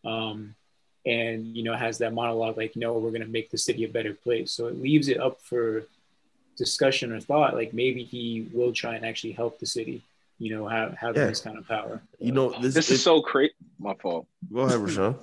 um, 0.05 0.55
and 1.05 1.55
you 1.55 1.63
know 1.63 1.75
has 1.75 1.97
that 1.99 2.13
monologue 2.13 2.57
like, 2.57 2.75
"No, 2.75 2.93
we're 2.97 3.11
gonna 3.11 3.25
make 3.25 3.49
the 3.49 3.57
city 3.57 3.83
a 3.85 3.89
better 3.89 4.13
place." 4.13 4.51
So 4.51 4.67
it 4.67 4.81
leaves 4.81 5.07
it 5.07 5.19
up 5.19 5.41
for 5.41 5.83
discussion 6.57 7.11
or 7.11 7.19
thought. 7.19 7.53
Like 7.55 7.73
maybe 7.73 8.03
he 8.03 8.47
will 8.53 8.73
try 8.73 8.95
and 8.95 9.05
actually 9.05 9.33
help 9.33 9.59
the 9.59 9.65
city 9.65 10.03
you 10.39 10.49
know, 10.55 10.67
have 10.67 10.93
have 10.95 11.15
Yeah. 11.15 11.27
this 11.27 11.39
kind 11.39 11.55
of 11.55 11.67
power. 11.67 12.01
You 12.17 12.31
know, 12.31 12.49
this, 12.59 12.73
This 12.73 12.89
it- 12.89 12.95
is 12.95 13.03
so 13.03 13.21
crazy. 13.21 13.53
My 13.77 13.93
fault. 13.93 14.25
Go 14.51 14.61
ahead, 14.61 14.79
Rashaan. 14.87 15.15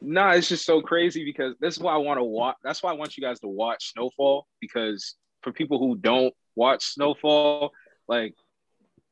Nah, 0.00 0.30
it's 0.32 0.48
just 0.48 0.64
so 0.64 0.80
crazy 0.80 1.22
because 1.22 1.54
this 1.60 1.76
is 1.76 1.80
why 1.82 1.92
I 1.92 1.98
want 1.98 2.16
to 2.18 2.24
watch. 2.24 2.56
That's 2.64 2.82
why 2.82 2.90
I 2.92 2.94
want 2.94 3.14
you 3.18 3.22
guys 3.22 3.40
to 3.40 3.48
watch 3.48 3.92
Snowfall 3.92 4.46
because 4.58 5.16
for 5.42 5.52
people 5.52 5.78
who 5.78 5.96
don't 5.96 6.32
watch 6.56 6.82
Snowfall, 6.94 7.72
like 8.08 8.34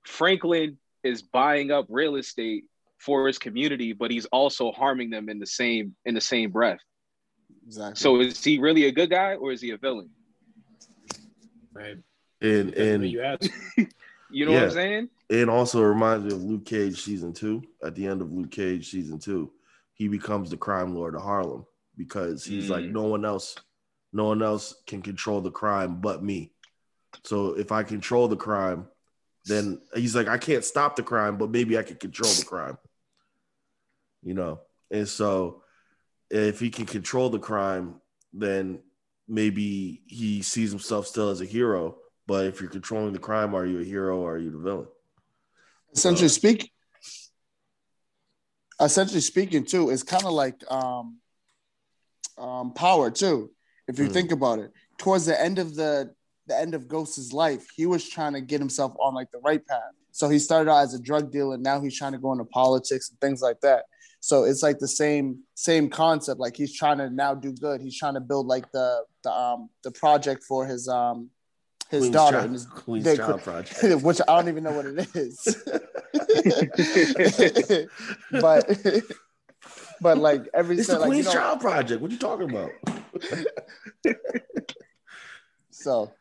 Franklin 0.07 0.79
is 1.03 1.21
buying 1.23 1.71
up 1.71 1.85
real 1.91 2.17
estate 2.17 2.65
for 3.01 3.27
his 3.27 3.39
community, 3.39 3.93
but 3.93 4.11
he's 4.11 4.27
also 4.27 4.71
harming 4.73 5.11
them 5.11 5.29
in 5.29 5.39
the 5.39 5.47
same 5.47 5.95
in 6.05 6.15
the 6.15 6.21
same 6.21 6.51
breath. 6.51 6.81
Exactly. 7.67 8.01
So 8.01 8.21
is 8.21 8.43
he 8.45 8.59
really 8.59 8.85
a 8.87 8.93
good 8.93 9.11
guy 9.11 9.35
or 9.35 9.53
is 9.53 9.61
he 9.61 9.71
a 9.71 9.79
villain? 9.79 10.11
Right. 11.73 11.97
And 12.43 12.75
And 12.75 13.03
and 13.03 13.11
you 13.11 13.23
ask, 13.23 13.51
You 14.31 14.47
know 14.47 14.53
what 14.53 14.63
I'm 14.65 14.71
saying? 14.71 15.09
it 15.29 15.49
also 15.49 15.83
reminds 15.83 16.25
me 16.27 16.33
of 16.33 16.43
Luke 16.43 16.65
Cage 16.65 17.01
season 17.03 17.33
two. 17.33 17.63
At 17.83 17.95
the 17.95 18.07
end 18.07 18.23
of 18.23 18.33
Luke 18.33 18.51
Cage 18.51 18.91
season 18.91 19.19
two, 19.19 19.51
he 19.95 20.09
becomes 20.09 20.51
the 20.51 20.57
crime 20.57 20.95
lord 20.95 21.15
of 21.15 21.23
Harlem 21.23 21.65
because 21.97 22.45
he's 22.45 22.71
like 22.71 22.85
Mm. 22.85 22.93
no 22.93 23.03
one 23.05 23.25
else, 23.25 23.57
no 24.13 24.27
one 24.27 24.43
else 24.43 24.75
can 24.87 25.03
control 25.03 25.41
the 25.41 25.51
crime 25.51 26.01
but 26.01 26.23
me. 26.23 26.53
So 27.25 27.55
if 27.59 27.73
I 27.73 27.83
control 27.83 28.29
the 28.29 28.37
crime, 28.37 28.87
then 29.47 29.81
he's 29.95 30.15
like 30.15 30.29
I 30.29 30.39
can't 30.39 30.65
stop 30.65 30.97
the 30.97 31.03
crime, 31.03 31.37
but 31.39 31.51
maybe 31.51 31.77
I 31.79 31.83
can 31.83 31.97
control 31.97 32.33
the 32.33 32.45
crime. 32.45 32.79
You 34.23 34.35
know, 34.35 34.61
and 34.91 35.09
so 35.09 35.63
if 36.31 36.61
he 36.61 36.71
can 36.71 36.87
control 36.87 37.31
the 37.31 37.39
crime, 37.39 38.01
then 38.33 38.81
maybe 39.27 40.03
he 40.07 40.43
sees 40.43 40.71
himself 40.71 41.07
still 41.07 41.31
as 41.31 41.41
a 41.41 41.47
hero. 41.47 41.97
But 42.27 42.47
if 42.47 42.61
you're 42.61 42.71
controlling 42.71 43.13
the 43.13 43.19
crime, 43.19 43.55
are 43.55 43.67
you 43.67 43.81
a 43.81 43.85
hero 43.85 44.19
or 44.19 44.35
are 44.35 44.39
you 44.39 44.51
the 44.51 44.59
villain? 44.59 44.89
essentially 45.93 46.29
speak 46.29 46.71
essentially 48.81 49.21
speaking 49.21 49.65
too 49.65 49.91
it's 49.91 50.05
kind 50.05 50.25
of 50.25 50.31
like 50.33 50.63
um 50.71 51.19
um 52.39 52.73
power 52.73 53.11
too 53.11 53.51
if 53.89 53.99
you 53.99 54.07
Mm. 54.07 54.13
think 54.13 54.31
about 54.33 54.59
it 54.61 54.71
towards 54.99 55.27
the 55.27 55.39
end 55.41 55.59
of 55.59 55.75
the 55.75 56.15
the 56.47 56.57
end 56.57 56.75
of 56.75 56.87
ghost's 56.89 57.33
life 57.33 57.67
he 57.75 57.87
was 57.87 58.09
trying 58.09 58.33
to 58.35 58.41
get 58.41 58.61
himself 58.61 58.95
on 59.01 59.15
like 59.15 59.31
the 59.33 59.39
right 59.41 59.67
path 59.67 59.93
so 60.13 60.29
he 60.29 60.39
started 60.39 60.71
out 60.71 60.79
as 60.85 60.95
a 60.95 60.99
drug 61.03 61.31
dealer 61.33 61.59
now 61.59 61.81
he's 61.81 61.99
trying 61.99 62.13
to 62.13 62.19
go 62.19 62.33
into 62.33 62.45
politics 62.45 63.11
and 63.11 63.21
things 63.21 63.43
like 63.43 63.61
that 63.61 63.85
so 64.21 64.45
it's 64.45 64.63
like 64.63 64.79
the 64.79 64.89
same 64.89 65.41
same 65.55 65.89
concept 65.89 66.39
like 66.39 66.57
he's 66.57 66.77
trying 66.77 66.99
to 66.99 67.11
now 67.11 67.35
do 67.35 67.53
good 67.53 67.81
he's 67.81 67.99
trying 67.99 68.15
to 68.15 68.21
build 68.21 68.47
like 68.47 68.71
the 68.73 69.03
the 69.25 69.33
um 69.33 69.69
the 69.83 69.91
project 69.91 70.45
for 70.45 70.67
his 70.67 70.87
um 70.89 71.31
his 71.91 72.03
Queen's 72.03 72.15
daughter 72.15 72.37
Child, 72.37 72.45
and 72.45 72.55
his 72.55 72.67
Queen's 72.67 73.05
they 73.05 73.17
Child 73.17 73.43
Project. 73.43 73.83
which 74.05 74.21
I 74.29 74.37
don't 74.37 74.49
even 74.49 74.63
know 74.63 74.73
what 74.73 74.87
it 74.87 75.09
is. 75.17 75.43
but 78.41 78.71
but 80.01 80.19
like 80.19 80.49
every 80.55 80.79
It's 80.79 80.87
so, 80.87 80.95
the 80.95 81.01
like, 81.01 81.09
you 81.09 81.15
Queen's 81.15 81.27
know, 81.27 81.33
Child 81.33 81.61
Project. 81.61 82.01
What 82.01 82.13
you 82.13 82.19
talking 82.19 82.49
about? 82.49 82.71
so 85.71 86.13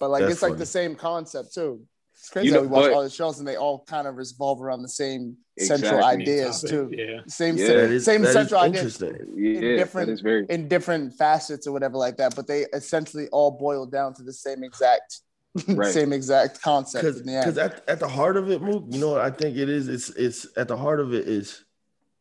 but 0.00 0.10
like 0.10 0.22
That's 0.22 0.32
it's 0.34 0.42
like 0.42 0.56
the 0.56 0.66
same 0.66 0.96
concept 0.96 1.54
too. 1.54 1.86
It's 2.24 2.30
crazy 2.30 2.48
You 2.48 2.54
how 2.54 2.60
know, 2.60 2.62
we 2.62 2.68
watch 2.68 2.84
but- 2.84 2.92
all 2.94 3.02
the 3.02 3.10
shows 3.10 3.38
and 3.38 3.46
they 3.46 3.56
all 3.56 3.84
kind 3.84 4.08
of 4.08 4.16
revolve 4.16 4.62
around 4.62 4.80
the 4.80 4.88
same 4.88 5.36
central 5.58 6.02
ideas 6.02 6.62
topic, 6.62 6.70
too. 6.70 6.90
Yeah. 6.96 7.20
Same 7.26 7.58
Yeah. 7.58 7.66
That 7.66 7.90
is, 7.90 8.04
same 8.06 8.24
central 8.24 8.60
ideas 8.62 8.98
interesting. 9.02 9.34
Yeah, 9.36 9.76
different- 9.76 10.22
very 10.22 10.46
in 10.48 10.66
different 10.66 11.12
facets 11.12 11.66
or 11.66 11.72
whatever 11.72 11.98
like 11.98 12.16
that, 12.16 12.34
but 12.34 12.46
they 12.46 12.60
essentially 12.72 13.28
all 13.28 13.50
boil 13.50 13.84
down 13.84 14.14
to 14.14 14.22
the 14.22 14.32
same 14.32 14.64
exact 14.64 15.20
Right. 15.68 15.92
same 15.92 16.14
exact 16.14 16.62
concept 16.62 17.04
Because 17.04 17.20
in 17.20 17.26
the 17.26 17.34
end. 17.34 17.58
at, 17.58 17.86
at 17.86 18.00
the 18.00 18.08
heart 18.08 18.38
of 18.38 18.50
it, 18.50 18.62
Mook, 18.62 18.84
you 18.88 18.98
know 19.00 19.10
what 19.10 19.20
I 19.20 19.30
think 19.30 19.58
it 19.58 19.68
is? 19.68 19.86
It's 19.88 20.08
it's 20.16 20.46
at 20.56 20.66
the 20.68 20.78
heart 20.78 21.00
of 21.00 21.12
it 21.12 21.28
is 21.28 21.62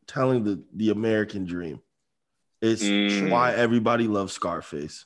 telling 0.06 0.44
the 0.44 0.62
the 0.76 0.90
American 0.90 1.46
dream. 1.46 1.80
It's 2.62 2.84
Mm. 2.84 3.30
why 3.32 3.54
everybody 3.54 4.08
loves 4.10 4.34
Scarface, 4.34 5.06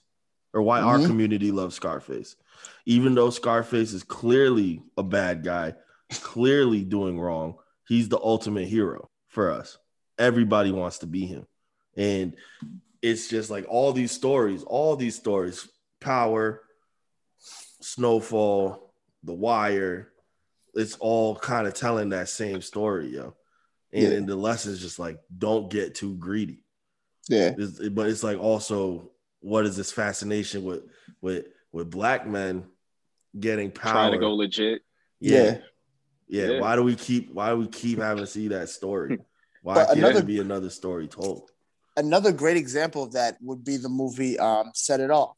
or 0.56 0.64
why 0.64 0.82
our 0.82 0.98
Mhm. 0.98 1.06
community 1.06 1.52
loves 1.52 1.76
Scarface, 1.76 2.36
even 2.86 3.16
though 3.16 3.30
Scarface 3.30 3.94
is 3.94 4.04
clearly 4.04 4.82
a 4.98 5.04
bad 5.04 5.44
guy, 5.44 5.74
clearly 6.22 6.84
doing 6.84 7.20
wrong. 7.20 7.56
He's 7.88 8.10
the 8.10 8.20
ultimate 8.20 8.68
hero 8.68 9.10
for 9.28 9.52
us. 9.52 9.78
Everybody 10.20 10.72
wants 10.72 11.00
to 11.00 11.08
be 11.08 11.26
him, 11.26 11.46
and 11.96 12.36
it's 13.02 13.28
just 13.28 13.50
like 13.50 13.66
all 13.70 13.94
these 13.94 14.12
stories, 14.12 14.64
all 14.64 14.96
these 14.96 15.16
stories, 15.16 15.68
power, 16.00 16.62
Snowfall, 17.82 18.94
The 19.24 19.34
Wire, 19.34 20.12
it's 20.74 20.96
all 21.00 21.36
kind 21.36 21.68
of 21.68 21.74
telling 21.74 22.10
that 22.10 22.30
same 22.30 22.62
story, 22.62 23.10
yo. 23.10 23.36
And, 23.94 24.04
Yeah. 24.04 24.10
and 24.18 24.28
the 24.28 24.36
lesson's 24.36 24.80
just 24.82 25.00
like, 25.00 25.20
don't 25.38 25.70
get 25.72 25.96
too 25.96 26.16
greedy. 26.16 26.64
yeah. 27.30 27.50
It's- 27.50 27.90
but 27.90 28.08
it's 28.10 28.24
like 28.24 28.40
also, 28.40 29.12
what 29.42 29.66
is 29.66 29.76
this 29.76 29.92
fascination 29.92 30.64
with 30.64 30.84
with 31.22 31.46
with 31.78 31.92
black 31.92 32.28
men 32.28 32.66
getting 33.40 33.70
power? 33.72 33.92
trying 33.94 34.12
to 34.14 34.18
go 34.18 34.34
legit. 34.34 34.82
yeah. 35.20 35.38
Yeah. 35.44 35.58
yeah, 36.28 36.52
Yeah. 36.54 36.60
Why 36.60 36.76
do 36.76 36.84
we 36.84 36.96
keep 36.96 37.32
Why 37.32 37.52
do 37.52 37.58
we 37.58 37.68
keep 37.68 38.00
having 38.00 38.24
to 38.24 38.28
see 38.28 38.48
that 38.50 38.70
story? 38.70 39.20
Why 39.62 39.76
But 39.76 39.86
can't 39.88 40.00
another- 40.00 40.14
there 40.16 40.24
be 40.24 40.40
another 40.40 40.70
story 40.72 41.08
told? 41.08 41.52
another 41.96 42.32
great 42.32 42.58
example 42.58 43.02
of 43.02 43.12
that 43.14 43.38
would 43.42 43.64
be 43.64 43.76
the 43.78 43.90
movie 43.90 44.38
um, 44.38 44.70
Set 44.76 45.00
It 45.00 45.10
Off. 45.10 45.36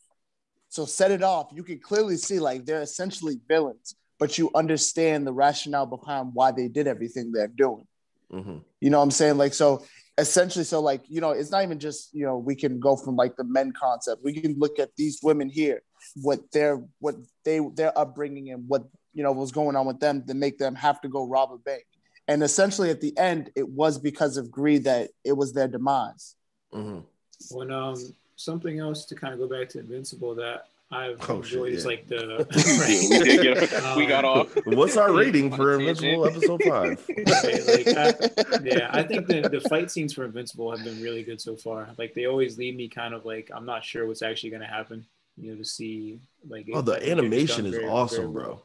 So 0.68 0.84
Set 0.86 1.10
It 1.12 1.24
Off, 1.24 1.48
you 1.54 1.64
can 1.64 1.80
clearly 1.80 2.18
see 2.18 2.38
like 2.40 2.66
they're 2.66 2.82
essentially 2.82 3.40
villains, 3.48 3.96
but 4.20 4.38
you 4.38 4.50
understand 4.54 5.26
the 5.26 5.32
rationale 5.34 5.86
behind 5.86 6.32
why 6.34 6.52
they 6.52 6.68
did 6.68 6.86
everything 6.88 7.32
they're 7.32 7.48
doing. 7.48 7.86
Mhm. 8.34 8.62
You 8.82 8.90
know 8.90 8.98
what 9.00 9.04
I'm 9.06 9.12
saying? 9.12 9.38
Like 9.38 9.54
so 9.54 9.84
essentially 10.18 10.66
so 10.66 10.82
like 10.82 11.02
you 11.08 11.22
know 11.22 11.32
it's 11.32 11.50
not 11.52 11.64
even 11.64 11.80
just 11.80 12.14
you 12.14 12.26
know 12.26 12.38
we 12.38 12.56
can 12.56 12.78
go 12.80 12.96
from 12.98 13.16
like 13.16 13.36
the 13.38 13.44
men 13.46 13.72
concept 13.72 14.22
we 14.22 14.34
can 14.34 14.54
look 14.60 14.78
at 14.78 14.90
these 14.98 15.18
women 15.24 15.48
here 15.50 15.82
what 16.16 16.40
their 16.52 16.82
what 17.00 17.16
they 17.46 17.60
their 17.76 17.98
upbringing 17.98 18.52
and 18.52 18.68
what 18.68 18.84
you 19.14 19.24
know 19.24 19.32
was 19.32 19.52
going 19.52 19.76
on 19.76 19.86
with 19.86 20.00
them 20.00 20.24
to 20.28 20.34
make 20.34 20.58
them 20.58 20.76
have 20.76 21.00
to 21.02 21.08
go 21.08 21.26
rob 21.28 21.52
a 21.52 21.58
bank 21.58 21.86
and 22.28 22.44
essentially 22.44 22.90
at 22.90 23.02
the 23.02 23.18
end 23.18 23.50
it 23.56 23.68
was 23.68 23.98
because 23.98 24.38
of 24.38 24.50
greed 24.52 24.84
that 24.86 25.10
it 25.24 25.34
was 25.34 25.54
their 25.54 25.68
demise 25.68 26.36
Mhm. 26.74 27.04
When 27.52 27.72
um 27.72 27.96
something 28.36 28.80
else 28.80 29.06
to 29.06 29.16
kind 29.16 29.34
of 29.34 29.40
go 29.40 29.48
back 29.48 29.70
to 29.70 29.80
Invincible 29.80 30.36
that 30.36 30.66
I've 30.92 31.18
Oh, 31.30 31.42
shit, 31.44 31.54
enjoyed 31.54 31.74
is 31.74 31.84
yeah. 31.84 31.88
like 31.90 32.08
the 32.08 32.48
Yeah, 33.12 33.20
we, 33.20 33.26
did 33.26 33.42
get, 33.60 33.96
we 33.98 34.06
got 34.08 34.26
Um, 34.26 34.32
off. 34.42 34.58
What's 34.66 34.98
our 34.98 35.12
rating 35.14 35.52
for 35.56 35.76
On 35.76 35.82
a 35.82 35.86
tangent. 35.94 36.04
Invincible 36.06 36.26
episode 36.28 36.64
five? 36.64 37.10
Right, 37.10 37.86
like, 37.86 37.98
I- 37.98 38.60
yeah, 38.64 38.90
I 38.92 39.04
think 39.04 39.28
the, 39.28 39.50
the 39.50 39.62
fight 39.70 39.92
scenes 39.92 40.14
for 40.14 40.26
Invincible 40.26 40.72
have 40.76 40.84
been 40.84 41.02
really 41.02 41.24
good 41.24 41.40
so 41.42 41.56
far. 41.56 41.90
Like 41.98 42.14
they 42.16 42.26
always 42.26 42.58
leave 42.58 42.76
me 42.76 42.88
kind 42.88 43.14
of 43.14 43.24
like 43.26 43.50
I'm 43.54 43.66
not 43.66 43.84
sure 43.84 44.06
what's 44.08 44.22
actually 44.22 44.50
going 44.52 44.62
to 44.64 44.68
happen. 44.68 45.06
You 45.40 45.52
know, 45.52 45.58
to 45.58 45.66
see 45.66 46.20
like 46.48 46.68
Oh, 46.74 46.82
the 46.82 46.94
I 46.94 47.00
think 47.00 47.06
they're 47.06 47.16
just 47.16 47.20
animation 47.20 47.66
is 47.68 47.72
very, 47.76 47.88
awesome, 47.88 48.18
very 48.18 48.28
well. 48.28 48.44
bro. 48.46 48.64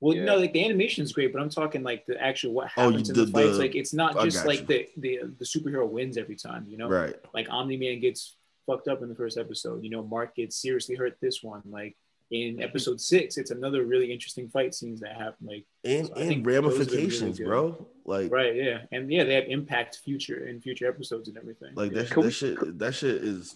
Well, 0.00 0.14
Yeah. 0.16 0.24
no, 0.24 0.36
like 0.36 0.52
the 0.52 0.64
animation 0.64 1.04
is 1.04 1.12
great, 1.12 1.32
but 1.32 1.40
I'm 1.40 1.48
talking 1.48 1.82
like 1.82 2.04
the 2.06 2.20
actual 2.22 2.52
what 2.52 2.66
Oh, 2.76 2.82
happens 2.90 3.08
you- 3.08 3.14
in 3.14 3.20
the, 3.20 3.26
the- 3.26 3.32
fights. 3.32 3.52
the- 3.52 3.58
like 3.58 3.74
it's 3.74 3.92
not 3.94 4.16
I 4.16 4.24
just 4.24 4.44
like 4.46 4.66
the, 4.66 4.88
the 4.96 5.20
the 5.38 5.44
superhero 5.44 5.88
wins 5.88 6.16
every 6.18 6.36
time. 6.36 6.66
You 6.68 6.76
know, 6.78 6.88
Right. 6.88 7.14
like 7.34 7.48
Omni 7.50 7.76
Man 7.76 8.00
gets 8.00 8.36
fucked 8.66 8.88
up 8.88 9.02
in 9.02 9.08
the 9.08 9.14
first 9.14 9.38
episode. 9.38 9.82
You 9.84 9.90
know, 9.90 10.02
Mark 10.02 10.34
gets 10.36 10.56
seriously 10.56 10.96
hurt 10.96 11.16
this 11.20 11.42
one. 11.42 11.62
Like 11.64 11.96
in 12.30 12.54
mm-hmm. 12.54 12.62
episode 12.62 13.00
six, 13.00 13.36
it's 13.38 13.52
another 13.52 13.84
really 13.86 14.12
interesting 14.12 14.48
fight 14.48 14.74
scenes 14.74 15.00
that 15.00 15.14
happen. 15.16 15.46
Like 15.46 15.64
And 15.84 16.08
So 16.08 16.14
I 16.14 16.18
and 16.20 16.28
think 16.28 16.44
those 16.44 16.54
have 16.54 16.62
been 16.64 16.64
really 16.64 16.78
ramifications, 16.78 17.38
bro. 17.38 17.86
Like 18.04 18.30
right, 18.30 18.54
yeah, 18.54 18.82
and 18.92 19.10
yeah, 19.10 19.24
they 19.24 19.34
have 19.34 19.44
impact 19.48 19.98
future 20.04 20.46
in 20.46 20.60
future 20.60 20.88
episodes 20.88 21.28
and 21.28 21.36
everything. 21.38 21.72
like 21.74 21.92
that, 21.92 22.08
that 22.10 22.16
we- 22.18 22.30
shit 22.30 22.78
that 22.78 22.94
shit 22.94 23.22
is 23.24 23.54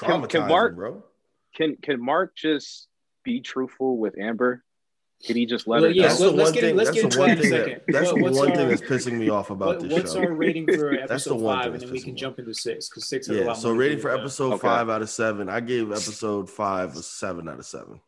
Can- 0.00 0.22
traumatizing, 0.22 0.28
can 0.30 0.48
Mark- 0.48 0.76
bro. 0.76 1.02
Can 1.56 1.76
can 1.82 2.04
Mark 2.04 2.36
just 2.36 2.88
be 3.24 3.40
truthful 3.40 3.98
with 3.98 4.18
Amber? 4.18 4.62
Can 5.24 5.34
he 5.36 5.46
just 5.46 5.66
let 5.66 5.76
Well, 5.80 5.84
her 5.90 5.90
yeah, 5.96 6.02
go? 6.02 6.08
That's 6.08 6.20
let- 6.20 6.30
the 6.30 6.36
let's 6.36 6.52
get 6.52 6.64
in- 6.64 6.68
thing. 6.70 6.76
let's 6.76 6.90
That's 6.90 6.94
get 6.94 7.00
the 7.00 7.06
into 7.06 7.18
one 7.18 7.28
that 7.28 7.32
in 7.32 7.38
a 7.38 7.42
thing. 7.42 7.50
second. 7.50 7.80
That, 7.86 7.92
that's 7.92 8.06
What- 8.12 8.16
the 8.18 8.22
what's 8.22 8.36
one 8.38 8.54
thing 8.54 8.68
that's 8.68 8.80
pissing 8.82 9.12
me 9.18 9.28
off 9.30 9.50
about 9.50 9.66
What, 9.68 9.80
this 9.80 9.92
what's 9.92 10.12
show. 10.12 10.20
our 10.20 10.32
rating 10.32 10.66
for 10.66 10.90
That's 11.08 11.24
the 11.24 11.30
episode 11.34 11.40
one 11.40 11.56
thing 11.56 11.64
five, 11.64 11.72
and 11.74 11.82
then 11.82 11.90
we 11.90 12.00
can 12.00 12.12
me 12.12 12.20
jump 12.20 12.38
into 12.38 12.52
six 12.54 12.88
because 12.90 13.08
six 13.08 13.26
has 13.28 13.36
a 13.36 13.40
Yeah. 13.40 13.46
lot 13.46 13.56
So 13.56 13.68
more. 13.68 13.78
rating 13.78 13.98
for 14.00 14.08
with 14.10 14.16
that. 14.18 14.20
episode 14.20 14.52
Okay. 14.54 14.60
five 14.68 14.90
out 14.90 15.00
of 15.02 15.08
seven, 15.08 15.48
I 15.48 15.60
gave 15.60 15.90
episode 15.90 16.50
five 16.50 16.94
a 16.96 17.02
seven 17.02 17.48
out 17.48 17.58
of 17.58 17.64
seven. 17.64 18.00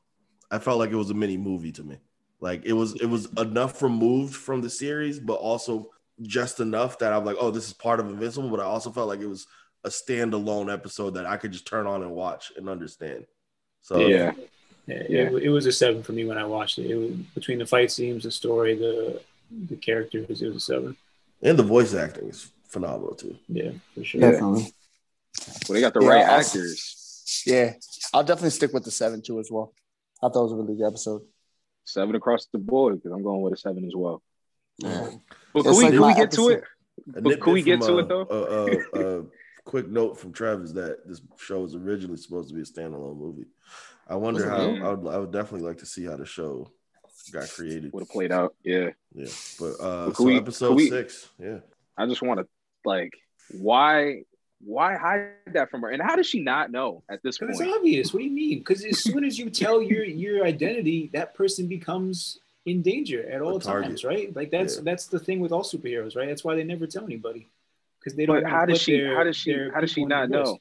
I 0.50 0.58
felt 0.58 0.78
like 0.78 0.90
it 0.90 0.96
was 0.96 1.08
a 1.10 1.14
mini 1.14 1.38
movie 1.38 1.72
to 1.72 1.82
me. 1.82 1.96
Like 2.40 2.66
it 2.66 2.74
was 2.74 2.94
it 3.00 3.06
was 3.06 3.26
enough 3.38 3.82
removed 3.82 4.34
from 4.36 4.60
the 4.60 4.70
series, 4.70 5.18
but 5.18 5.34
also 5.34 5.90
just 6.20 6.60
enough 6.60 6.98
that 6.98 7.12
I'm 7.14 7.24
like, 7.24 7.36
oh, 7.40 7.50
this 7.50 7.66
is 7.66 7.72
part 7.72 8.00
of 8.00 8.08
Invincible. 8.10 8.50
But 8.50 8.60
I 8.60 8.64
also 8.64 8.90
felt 8.90 9.08
like 9.08 9.20
it 9.20 9.26
was 9.28 9.46
a 9.84 9.88
standalone 9.88 10.70
episode 10.72 11.14
that 11.14 11.24
I 11.26 11.36
could 11.38 11.52
just 11.52 11.66
turn 11.66 11.86
on 11.86 12.02
and 12.02 12.12
watch 12.12 12.52
and 12.56 12.68
understand. 12.68 13.24
So 13.82 13.98
yeah, 14.00 14.32
Yeah, 14.86 15.02
Yeah. 15.08 15.20
It, 15.30 15.42
it 15.44 15.48
was 15.50 15.66
a 15.66 15.72
seven 15.72 16.02
for 16.02 16.12
me 16.12 16.24
when 16.24 16.38
I 16.38 16.44
watched 16.44 16.78
it. 16.78 16.90
It 16.90 16.96
was 16.96 17.10
between 17.34 17.58
the 17.58 17.66
fight 17.66 17.90
scenes, 17.90 18.24
the 18.24 18.30
story, 18.30 18.74
the 18.74 19.20
the 19.70 19.76
characters. 19.76 20.42
It 20.42 20.48
was 20.48 20.56
a 20.56 20.60
seven. 20.60 20.96
and 21.42 21.58
the 21.58 21.62
voice 21.62 21.94
acting 21.94 22.28
is 22.28 22.50
phenomenal 22.68 23.14
too. 23.14 23.36
Yeah, 23.48 23.72
for 23.94 24.04
sure. 24.04 24.20
definitely 24.20 24.72
well, 25.68 25.74
they 25.74 25.80
got 25.80 25.94
the 25.94 26.00
Yeah, 26.02 26.08
right 26.08 26.24
I'll- 26.26 26.40
actors. 26.40 27.42
yeah 27.46 27.74
i'll 28.12 28.24
definitely 28.24 28.50
stick 28.50 28.72
with 28.72 28.84
the 28.84 28.90
seven 28.90 29.20
too 29.22 29.38
as 29.38 29.50
well 29.50 29.72
i 30.22 30.28
thought 30.28 30.40
it 30.40 30.48
was 30.48 30.52
a 30.52 30.56
really 30.56 30.76
good 30.76 30.86
episode 30.88 31.22
seven 31.84 32.14
across 32.16 32.46
the 32.52 32.58
board 32.58 32.96
because 32.96 33.12
I'm 33.12 33.22
going 33.22 33.40
with 33.42 33.54
a 33.54 33.56
seven 33.56 33.84
as 33.86 33.94
well. 33.96 34.22
Yeah. 34.78 35.10
But 35.54 35.66
It's 35.66 35.68
can 35.68 35.76
we, 35.76 35.82
like 35.84 35.92
can 35.92 36.02
we 36.06 36.14
get 36.14 36.30
to 36.32 36.48
it? 36.50 36.64
But 37.06 37.40
can 37.40 37.52
we 37.54 37.62
get 37.62 37.78
from, 37.82 37.88
to 37.88 37.94
uh, 37.94 38.00
it, 38.00 38.08
though? 38.08 38.22
Uh, 38.22 38.98
uh, 38.98 39.00
uh, 39.00 39.22
quick 39.64 39.88
note 39.88 40.18
from 40.18 40.32
Travis 40.32 40.72
that 40.72 41.06
this 41.08 41.20
show 41.38 41.60
was 41.60 41.74
originally 41.74 42.18
supposed 42.18 42.48
to 42.50 42.54
be 42.54 42.60
a 42.60 42.64
standalone 42.64 43.16
movie. 43.18 43.46
I 44.08 44.16
wonder 44.16 44.40
Was 44.40 44.48
how? 44.48 44.86
I 44.90 44.94
would, 44.94 45.14
I 45.14 45.18
would 45.18 45.32
definitely 45.32 45.66
like 45.68 45.78
to 45.78 45.86
see 45.86 46.04
how 46.06 46.16
the 46.16 46.24
show 46.26 46.70
got 47.32 47.48
created. 47.50 47.92
Would 47.92 48.00
have 48.02 48.08
played 48.10 48.32
out. 48.32 48.54
Yeah. 48.64 48.90
Yeah, 49.14 49.26
but 49.60 49.72
uh, 49.80 50.04
Well, 50.06 50.14
so 50.14 50.24
we- 50.24 50.36
episode 50.36 50.76
we- 50.76 50.88
six, 50.88 51.28
yeah. 51.38 51.58
I 51.96 52.06
just 52.06 52.22
want 52.22 52.40
to 52.40 52.46
like 52.84 53.12
why 53.58 54.22
why 54.60 54.96
hide 54.96 55.30
that 55.52 55.70
from 55.70 55.82
her? 55.82 55.90
And 55.90 56.02
how 56.02 56.16
does 56.16 56.26
she 56.26 56.40
not 56.40 56.70
know 56.70 57.02
at 57.08 57.22
this 57.22 57.38
point? 57.38 57.52
it's 57.52 57.60
obvious. 57.60 58.12
What 58.12 58.20
do 58.20 58.24
you 58.24 58.30
mean? 58.30 58.58
Because 58.58 58.84
as 58.84 59.02
soon 59.02 59.24
as 59.24 59.38
you 59.38 59.50
tell 59.50 59.80
your 59.82 60.04
your 60.04 60.44
identity, 60.44 61.10
that 61.12 61.34
person 61.34 61.66
becomes 61.66 62.38
in 62.66 62.82
danger 62.82 63.28
at 63.30 63.40
all 63.40 63.58
times, 63.60 64.04
right? 64.04 64.34
Like 64.34 64.50
that's 64.50 64.76
Yeah. 64.76 64.82
that's 64.84 65.06
the 65.06 65.18
thing 65.18 65.40
with 65.40 65.52
all 65.52 65.62
superheroes, 65.64 66.16
right? 66.16 66.28
That's 66.28 66.44
why 66.44 66.54
they 66.54 66.64
never 66.64 66.86
tell 66.86 67.04
anybody 67.04 67.48
because 67.98 68.14
they 68.16 68.26
don't. 68.26 68.42
But 68.42 68.50
how 68.50 68.64
does 68.66 68.80
she 68.80 68.96
their- 68.98 69.14
how 69.16 69.24
does 69.24 69.36
she 69.36 69.52
how 69.74 69.80
does 69.80 69.90
she 69.90 70.02
people 70.02 70.08
not 70.08 70.24
under 70.24 70.38
risk. 70.40 70.52
know? 70.52 70.58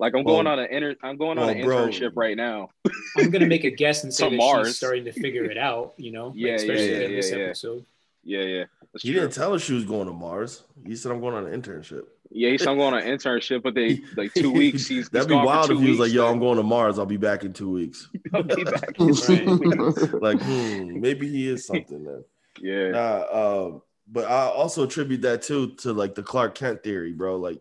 Like 0.00 0.14
I'm 0.14 0.24
Well- 0.24 0.36
going 0.36 0.46
on 0.46 0.58
an 0.58 0.66
inter 0.70 0.96
I'm 1.02 1.16
going 1.16 1.38
on 1.38 1.46
well, 1.46 1.54
an 1.56 1.62
bro- 1.62 1.86
internship 1.88 2.12
right 2.16 2.36
now. 2.36 2.70
I'm 3.18 3.30
gonna 3.30 3.46
make 3.46 3.64
a 3.64 3.70
guess 3.70 4.04
and 4.04 4.12
say 4.14 4.30
that 4.30 4.36
Mars. 4.36 4.68
she's 4.68 4.76
starting 4.76 5.04
to 5.04 5.12
figure 5.12 5.44
it 5.44 5.58
out. 5.58 5.94
You 5.96 6.12
know, 6.12 6.26
like, 6.28 6.36
Yeah, 6.36 6.48
yeah, 6.48 6.54
especially 6.56 6.90
yeah, 6.90 6.98
in 7.06 7.12
this 7.16 7.30
yeah, 7.30 7.36
yeah. 7.36 7.44
episode. 7.44 7.86
Yeah, 8.26 8.40
yeah. 8.42 8.64
That's 8.92 9.02
He 9.02 9.10
true. 9.12 9.20
didn't 9.20 9.34
tell 9.34 9.52
her 9.52 9.58
she 9.58 9.74
was 9.74 9.84
going 9.84 10.06
to 10.06 10.12
Mars. 10.14 10.62
You 10.84 10.96
said, 10.96 11.12
"I'm 11.12 11.20
going 11.20 11.34
on 11.34 11.46
an 11.46 11.60
internship." 11.60 12.04
Yeah, 12.30 12.50
he's 12.50 12.66
I'm 12.66 12.78
going 12.78 12.94
on 12.94 13.00
an 13.02 13.06
internship, 13.18 13.62
but 13.62 13.74
they 13.74 14.00
like 14.16 14.32
two 14.32 14.50
weeks. 14.50 14.86
He's 14.86 15.08
That'd 15.10 15.28
he's 15.30 15.38
be 15.38 15.44
wild 15.44 15.70
if 15.70 15.78
he 15.78 15.90
was 15.90 15.98
like, 15.98 16.12
"Yo, 16.12 16.26
I'm 16.26 16.38
going 16.40 16.56
to 16.56 16.62
Mars. 16.62 16.98
I'll 16.98 17.04
be 17.06 17.16
back 17.18 17.44
in 17.44 17.52
two 17.52 17.70
weeks." 17.70 18.08
I'll 18.32 18.42
be 18.42 18.64
back. 18.64 18.98
in 18.98 19.14
two 19.14 19.58
weeks. 19.58 20.12
like, 20.14 20.40
hmm, 20.40 21.00
maybe 21.00 21.28
he 21.28 21.48
is 21.48 21.66
something 21.66 22.02
then. 22.04 22.24
Yeah, 22.60 22.90
Nah, 22.90 22.98
uh, 22.98 23.78
but 24.08 24.24
I 24.24 24.46
also 24.48 24.84
attribute 24.84 25.22
that 25.22 25.42
too 25.42 25.74
to 25.78 25.92
like 25.92 26.14
the 26.14 26.22
Clark 26.22 26.54
Kent 26.54 26.82
theory, 26.82 27.12
bro. 27.12 27.36
Like, 27.36 27.60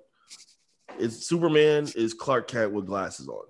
it's 1.00 1.26
Superman 1.28 1.88
is 1.96 2.14
Clark 2.14 2.48
Kent 2.48 2.72
with 2.72 2.86
glasses 2.86 3.28
on, 3.28 3.44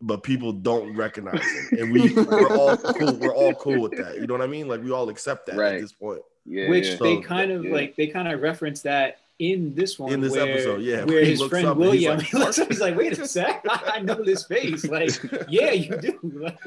but 0.00 0.22
people 0.22 0.52
don't 0.52 0.94
recognize 0.96 1.42
him, 1.42 1.78
and 1.78 1.92
we 1.92 2.12
we're 2.14 2.56
all 2.56 2.76
cool. 2.76 3.14
We're 3.14 3.34
all 3.34 3.54
cool 3.54 3.80
with 3.80 3.96
that. 3.96 4.16
You 4.16 4.26
know 4.26 4.34
what 4.34 4.42
I 4.42 4.46
mean? 4.46 4.68
Like, 4.68 4.82
we 4.82 4.90
all 4.92 5.08
accept 5.08 5.46
that 5.46 5.56
Right. 5.56 5.74
at 5.76 5.80
this 5.80 5.92
point. 5.92 6.20
yeah. 6.44 6.68
Which 6.68 6.86
yeah. 6.86 6.96
they 7.00 7.16
So, 7.16 7.22
kind 7.22 7.50
of 7.50 7.64
yeah. 7.64 7.72
like 7.72 7.96
they 7.96 8.06
kind 8.08 8.28
of 8.28 8.40
reference 8.40 8.82
that 8.82 9.18
in 9.38 9.74
this 9.74 9.98
one 9.98 10.12
In 10.12 10.20
this 10.20 10.32
where, 10.32 10.48
episode, 10.48 10.82
yeah, 10.82 11.04
where 11.04 11.20
he 11.22 11.30
his 11.30 11.40
looks 11.40 11.50
friend 11.50 11.66
up 11.66 11.76
and 11.76 11.84
he's 11.84 11.90
William 11.90 12.18
like, 12.18 12.26
he 12.26 12.38
looks 12.38 12.58
up, 12.58 12.68
he's 12.68 12.80
like, 12.80 12.96
wait 12.96 13.18
a 13.18 13.26
sec, 13.26 13.64
I 13.68 14.00
know 14.00 14.22
this 14.22 14.44
face. 14.44 14.84
Like, 14.84 15.10
yeah, 15.48 15.72
you 15.72 15.96
do. 15.98 16.20
Like, 16.40 16.58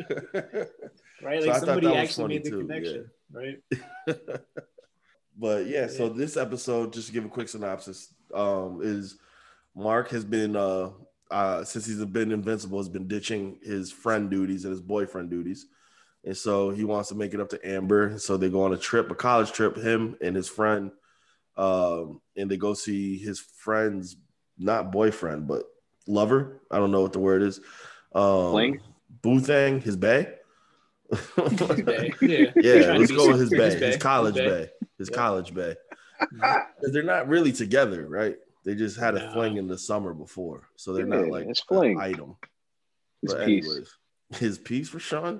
right? 1.23 1.41
Like 1.41 1.51
thought 1.51 1.65
somebody 1.65 1.87
actually 1.95 2.23
funny 2.23 2.35
made 2.35 2.43
the 2.43 2.49
too, 2.49 2.59
connection, 2.59 3.11
right? 3.31 3.61
but 5.37 5.67
yeah, 5.67 5.87
so 5.87 6.09
this 6.09 6.37
episode, 6.37 6.93
just 6.93 7.07
to 7.07 7.13
give 7.13 7.25
a 7.25 7.29
quick 7.29 7.47
synopsis, 7.49 8.13
um, 8.33 8.81
is 8.83 9.17
Mark 9.77 10.09
has 10.09 10.25
been 10.25 10.55
uh 10.55 10.89
uh 11.31 11.63
since 11.63 11.85
he's 11.85 12.03
been 12.05 12.31
invincible, 12.31 12.79
has 12.79 12.89
been 12.89 13.07
ditching 13.07 13.59
his 13.63 13.91
friend 13.91 14.29
duties 14.29 14.65
and 14.65 14.71
his 14.71 14.81
boyfriend 14.81 15.29
duties. 15.29 15.67
And 16.25 16.35
so 16.35 16.71
he 16.71 16.83
wants 16.83 17.09
to 17.09 17.15
make 17.15 17.33
it 17.33 17.39
up 17.39 17.49
to 17.49 17.67
Amber. 17.67 18.17
So 18.19 18.35
they 18.35 18.49
go 18.49 18.63
on 18.63 18.73
a 18.73 18.77
trip, 18.77 19.09
a 19.11 19.15
college 19.15 19.51
trip, 19.51 19.77
him 19.77 20.17
and 20.21 20.35
his 20.35 20.49
friend. 20.49 20.91
Um, 21.55 22.21
and 22.35 22.49
they 22.51 22.57
go 22.57 22.73
see 22.73 23.17
his 23.17 23.39
friend's 23.39 24.17
not 24.57 24.91
boyfriend, 24.91 25.47
but 25.47 25.63
lover. 26.07 26.61
I 26.71 26.77
don't 26.79 26.91
know 26.91 27.01
what 27.01 27.13
the 27.13 27.19
word 27.19 27.43
is. 27.43 27.59
Um 28.13 28.51
Fling? 28.51 28.79
Boothang, 29.21 29.81
his 29.83 29.95
bae. 29.95 30.33
Bay. 31.85 32.13
Yeah, 32.21 32.51
Yeah, 32.55 32.93
let's 32.97 33.11
go 33.11 33.27
with 33.29 33.39
his 33.39 33.49
super- 33.49 33.61
bay, 33.79 33.79
his 33.87 33.97
college 33.97 34.35
His 34.35 34.43
bay, 34.45 34.69
his 34.97 35.09
Yeah. 35.09 35.15
college 35.15 35.53
bay. 35.53 35.75
'Cause 36.41 36.91
They're 36.91 37.03
not 37.03 37.27
really 37.29 37.51
together, 37.51 38.07
right? 38.07 38.35
They 38.67 38.75
just 38.75 38.99
had 38.99 39.15
a 39.15 39.31
fling 39.31 39.55
in 39.55 39.65
the 39.67 39.77
summer 39.77 40.13
before, 40.13 40.67
so 40.75 40.91
they're 40.91 41.05
not 41.05 41.29
like 41.29 41.47
it's 41.47 41.61
an 41.61 41.65
fling. 41.69 41.99
item. 42.01 42.35
His 43.21 43.33
But 43.33 43.45
piece, 43.45 43.65
anyways, 43.65 43.93
his 44.41 44.57
piece 44.57 44.89
for 44.89 44.99
Sean. 44.99 45.39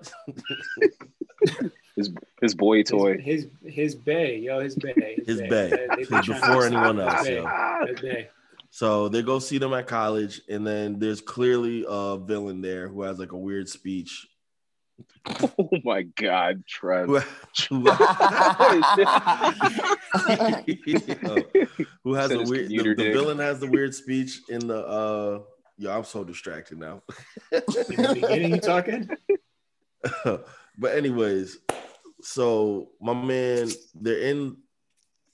his 2.42 2.56
boy 2.56 2.84
toy. 2.84 3.18
His 3.18 3.48
his, 3.62 3.74
his 3.76 3.96
bay, 3.96 4.38
yo, 4.40 4.62
his 4.62 4.76
bay, 4.76 5.18
His 5.26 5.42
bay. 5.42 5.50
bay. 5.50 5.70
They- 5.70 5.88
they 5.88 5.96
His 5.98 6.08
be 6.08 6.16
trying 6.16 6.24
to 6.24 6.34
before 6.34 6.66
anyone 6.68 7.00
else, 7.02 7.28
bay. 7.28 7.36
yo. 7.36 7.86
His 7.88 8.00
bay. 8.00 8.30
So 8.70 9.10
they 9.10 9.22
go 9.22 9.40
see 9.40 9.58
them 9.58 9.74
at 9.74 9.88
college, 9.88 10.42
and 10.50 10.66
then 10.66 10.98
there's 10.98 11.20
clearly 11.20 11.84
a 11.88 12.18
villain 12.18 12.62
there 12.62 12.88
who 12.88 13.02
has 13.02 13.20
like 13.20 13.34
a 13.34 13.38
weird 13.38 13.68
speech. 13.68 14.26
Oh 15.60 15.70
my 15.84 16.04
God, 16.04 16.64
Trev. 16.68 17.08
Who, 17.08 17.20
who- 17.70 17.84
who 22.04 22.14
has 22.14 22.30
Said 22.30 22.40
a 22.40 22.44
weird 22.44 22.70
the, 22.70 22.94
the 22.96 23.12
villain 23.12 23.40
has 23.40 23.60
the 23.60 23.68
weird 23.70 23.94
speech 23.94 24.42
in 24.50 24.68
the 24.68 24.86
uh 24.86 25.40
yeah 25.78 25.96
i'm 25.96 26.04
so 26.04 26.24
distracted 26.24 26.78
now 26.80 27.02
In 27.52 27.62
the 27.68 28.12
beginning, 28.14 28.54
you 28.56 28.60
talking? 28.60 29.10
but 30.78 30.96
anyways 30.96 31.58
so 32.22 32.90
my 33.02 33.14
man 33.14 33.70
they're 33.96 34.20
in 34.20 34.58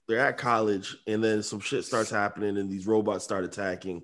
they're 0.08 0.20
at 0.20 0.38
college 0.38 0.98
and 1.08 1.24
then 1.24 1.42
some 1.44 1.60
shit 1.60 1.86
starts 1.86 2.10
happening 2.10 2.58
and 2.58 2.70
these 2.70 2.88
robots 2.88 3.24
start 3.24 3.44
attacking 3.46 4.02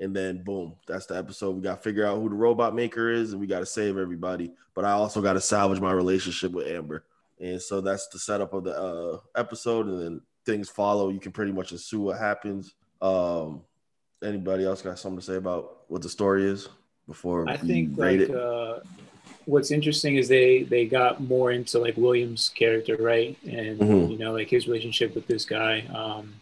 and 0.00 0.14
then 0.16 0.42
boom 0.42 0.74
that's 0.88 1.06
the 1.06 1.16
episode 1.16 1.54
we 1.54 1.60
got 1.62 1.76
to 1.76 1.82
figure 1.82 2.06
out 2.06 2.18
who 2.18 2.28
the 2.28 2.34
robot 2.34 2.74
maker 2.74 3.10
is 3.10 3.32
and 3.32 3.40
we 3.40 3.46
got 3.46 3.60
to 3.60 3.66
save 3.66 3.96
everybody 3.96 4.50
but 4.74 4.84
i 4.84 4.90
also 4.92 5.20
got 5.20 5.34
to 5.34 5.40
salvage 5.40 5.80
my 5.80 5.92
relationship 5.92 6.52
with 6.52 6.66
amber 6.66 7.04
and 7.38 7.60
so 7.60 7.80
that's 7.80 8.08
the 8.08 8.18
setup 8.18 8.52
of 8.52 8.64
the 8.64 8.76
uh, 8.78 9.18
episode 9.36 9.86
and 9.86 10.00
then 10.02 10.20
things 10.46 10.68
follow 10.68 11.10
you 11.10 11.20
can 11.20 11.32
pretty 11.32 11.52
much 11.52 11.72
assume 11.72 12.02
what 12.02 12.18
happens 12.18 12.74
um 13.02 13.62
anybody 14.22 14.64
else 14.64 14.82
got 14.82 14.98
something 14.98 15.18
to 15.20 15.24
say 15.24 15.36
about 15.36 15.82
what 15.88 16.02
the 16.02 16.08
story 16.08 16.44
is 16.44 16.68
before 17.06 17.48
I 17.48 17.58
we 17.62 17.68
think 17.68 17.98
rate 17.98 18.28
like 18.28 18.36
uh, 18.38 18.80
what's 19.46 19.70
interesting 19.70 20.16
is 20.16 20.28
they 20.28 20.62
they 20.64 20.84
got 20.86 21.20
more 21.20 21.50
into 21.50 21.78
like 21.78 21.96
William's 21.96 22.50
character, 22.50 22.96
right? 23.00 23.36
And 23.44 23.80
Mhm. 23.80 24.10
you 24.12 24.18
know, 24.18 24.32
like 24.32 24.48
his 24.48 24.68
relationship 24.68 25.14
with 25.14 25.26
this 25.26 25.44
guy. 25.44 25.80
Um, 25.92 26.34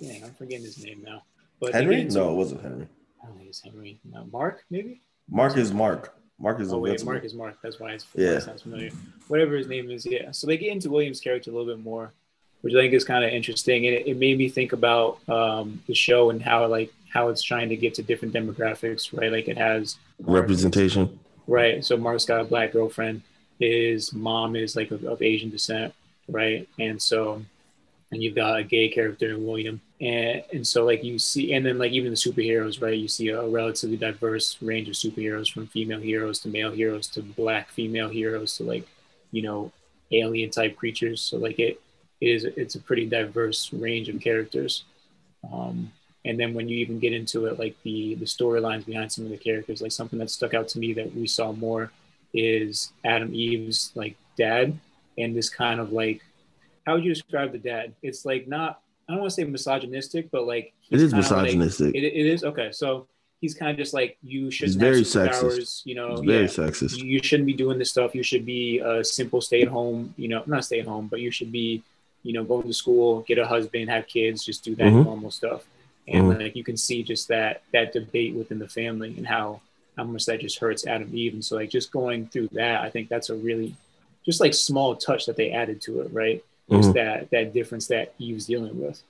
dang, 0.00 0.24
I'm 0.24 0.34
forgetting 0.34 0.64
his 0.64 0.84
name 0.84 1.02
now. 1.06 1.22
But 1.60 1.72
henry 1.72 2.00
into- 2.00 2.14
no 2.16 2.32
it 2.32 2.36
wasn't 2.36 2.60
henry 2.62 2.88
I 3.22 3.26
don't 3.26 3.36
think 3.36 3.48
it's 3.48 3.60
Henry. 3.60 4.00
No, 4.04 4.26
Mark, 4.32 4.64
maybe. 4.70 5.02
mark 5.30 5.56
is 5.56 5.72
mark 5.72 6.14
mark 6.38 6.60
is 6.60 6.72
Oh 6.72 6.78
wait. 6.78 7.04
Mark 7.04 7.24
is 7.24 7.34
Mark. 7.34 7.56
That's 7.62 7.78
why 7.78 7.92
it's 7.92 8.06
yeah. 8.14 8.38
sounds 8.38 8.62
familiar. 8.62 8.90
Whatever 9.28 9.56
his 9.56 9.68
name 9.68 9.90
is, 9.90 10.06
yeah. 10.06 10.30
So 10.30 10.46
they 10.46 10.56
get 10.56 10.72
into 10.72 10.90
William's 10.90 11.20
character 11.20 11.50
a 11.50 11.54
little 11.54 11.74
bit 11.74 11.84
more, 11.84 12.12
which 12.62 12.74
I 12.74 12.78
think 12.78 12.94
is 12.94 13.04
kind 13.04 13.24
of 13.24 13.30
interesting, 13.30 13.86
and 13.86 13.94
it, 13.94 14.06
it 14.06 14.16
made 14.16 14.38
me 14.38 14.48
think 14.48 14.72
about 14.72 15.18
um, 15.28 15.82
the 15.86 15.94
show 15.94 16.30
and 16.30 16.40
how 16.40 16.66
like 16.66 16.92
how 17.12 17.28
it's 17.28 17.42
trying 17.42 17.68
to 17.68 17.76
get 17.76 17.94
to 17.94 18.02
different 18.02 18.34
demographics, 18.34 19.16
right? 19.16 19.30
Like 19.30 19.48
it 19.48 19.58
has 19.58 19.96
representation 20.20 21.18
right? 21.50 21.84
So 21.84 21.96
Mark's 21.96 22.24
got 22.24 22.40
a 22.40 22.44
black 22.44 22.72
girlfriend. 22.72 23.22
His 23.58 24.12
mom 24.12 24.56
is 24.56 24.76
like 24.76 24.90
of, 24.90 25.04
of 25.04 25.20
Asian 25.20 25.50
descent, 25.50 25.92
right? 26.28 26.66
And 26.78 27.02
so, 27.02 27.44
and 28.12 28.22
you've 28.22 28.34
got 28.34 28.58
a 28.58 28.64
gay 28.64 28.88
character 28.88 29.30
in 29.30 29.46
William, 29.46 29.80
and 30.00 30.42
and 30.52 30.66
so 30.66 30.84
like 30.84 31.04
you 31.04 31.18
see, 31.18 31.52
and 31.54 31.64
then 31.64 31.78
like 31.78 31.92
even 31.92 32.10
the 32.10 32.16
superheroes, 32.16 32.82
right? 32.82 32.96
You 32.96 33.08
see 33.08 33.28
a 33.28 33.46
relatively 33.46 33.96
diverse 33.96 34.56
range 34.60 34.88
of 34.88 34.94
superheroes 34.94 35.52
from 35.52 35.66
female 35.68 36.00
heroes 36.00 36.40
to 36.40 36.48
male 36.48 36.72
heroes 36.72 37.06
to 37.08 37.22
black 37.22 37.70
female 37.70 38.08
heroes 38.08 38.56
to 38.56 38.64
like, 38.64 38.86
you 39.30 39.42
know, 39.42 39.72
alien 40.12 40.50
type 40.50 40.76
creatures. 40.76 41.20
So 41.20 41.36
like 41.38 41.58
it, 41.58 41.80
it 42.20 42.26
is, 42.26 42.44
it's 42.44 42.74
a 42.74 42.80
pretty 42.80 43.06
diverse 43.06 43.72
range 43.72 44.08
of 44.08 44.20
characters. 44.20 44.84
Um, 45.52 45.92
and 46.24 46.38
then 46.38 46.52
when 46.54 46.68
you 46.68 46.78
even 46.78 46.98
get 46.98 47.12
into 47.12 47.46
it 47.46 47.58
like 47.58 47.76
the 47.82 48.14
the 48.16 48.26
storylines 48.26 48.84
behind 48.84 49.10
some 49.10 49.24
of 49.24 49.30
the 49.30 49.38
characters 49.38 49.80
like 49.80 49.92
something 49.92 50.18
that 50.18 50.30
stuck 50.30 50.52
out 50.52 50.68
to 50.68 50.78
me 50.78 50.92
that 50.92 51.14
we 51.14 51.26
saw 51.26 51.52
more 51.52 51.90
is 52.34 52.92
Atom 53.04 53.34
Eve's 53.34 53.92
like 53.94 54.16
dad 54.36 54.78
and 55.18 55.34
this 55.34 55.48
kind 55.48 55.80
of 55.80 55.92
like 55.92 56.22
how 56.90 56.96
would 56.96 57.04
you 57.04 57.14
describe 57.14 57.52
the 57.52 57.58
dad 57.58 57.92
it's 58.02 58.24
like 58.24 58.48
not 58.48 58.80
i 59.08 59.12
don't 59.12 59.20
want 59.20 59.30
to 59.30 59.34
say 59.34 59.44
misogynistic 59.44 60.28
but 60.32 60.44
like 60.44 60.72
it 60.90 60.96
is 60.96 61.02
he's 61.02 61.12
like- 61.12 61.42
misogynistic 61.44 61.94
it, 61.94 62.02
it 62.04 62.26
is 62.26 62.42
okay 62.42 62.70
so 62.72 63.06
he's 63.40 63.54
kind 63.54 63.70
of 63.70 63.76
just 63.76 63.94
like 63.94 64.18
you 64.22 64.50
should 64.50 64.66
He's 64.66 64.76
very 64.76 65.02
sexist. 65.02 65.86
you 65.86 65.94
know 65.94 66.08
it's 66.12 66.20
very 66.22 66.42
yeah 66.42 66.46
sexist 66.48 66.98
you 66.98 67.22
shouldn't 67.22 67.46
be 67.46 67.54
doing 67.54 67.78
this 67.78 67.90
stuff. 67.90 68.14
You 68.14 68.22
should 68.22 68.44
be 68.44 68.80
a 68.80 69.02
simple 69.04 69.40
stay 69.40 69.62
at 69.62 69.68
home, 69.68 70.12
you 70.22 70.28
know, 70.28 70.42
not 70.46 70.64
stay 70.66 70.80
at 70.80 70.86
home, 70.86 71.06
but 71.12 71.20
you 71.20 71.30
should 71.30 71.50
be, 71.50 71.82
you 72.22 72.32
know, 72.34 72.44
going 72.44 72.66
to 72.66 72.74
school, 72.74 73.20
get 73.30 73.38
a 73.38 73.46
husband, 73.46 73.88
have 73.88 74.06
kids, 74.06 74.44
just 74.44 74.62
do 74.62 74.74
that 74.80 74.84
Mhm. 74.92 75.04
normal 75.06 75.30
stuff. 75.30 75.60
And 76.06 76.24
Mhm. 76.24 76.38
like 76.42 76.54
you 76.54 76.64
can 76.70 76.76
see 76.76 77.02
just 77.12 77.28
that 77.28 77.62
that 77.72 77.92
debate 77.94 78.34
within 78.34 78.58
the 78.58 78.68
family 78.68 79.14
and 79.16 79.26
how 79.26 79.46
how 79.96 80.04
much 80.04 80.24
that 80.26 80.38
just 80.40 80.58
hurts 80.58 80.86
Atom 80.86 81.10
Eve. 81.22 81.32
And 81.36 81.44
so 81.46 81.56
like 81.56 81.70
just 81.78 81.90
going 81.90 82.20
through 82.32 82.48
that, 82.60 82.76
I 82.86 82.88
think 82.90 83.08
that's 83.08 83.30
a 83.30 83.36
really 83.48 83.74
just 84.28 84.40
like 84.44 84.52
small 84.52 84.90
touch 84.96 85.22
that 85.26 85.36
they 85.36 85.50
added 85.62 85.80
to 85.86 86.00
it, 86.02 86.08
right? 86.12 86.44
Just 86.70 86.90
Mhm. 86.90 86.94
that 86.94 87.30
that 87.30 87.52
difference 87.52 87.88
that 87.88 88.14
he 88.18 88.32
was 88.32 88.46
dealing 88.46 88.80
with. 88.80 89.02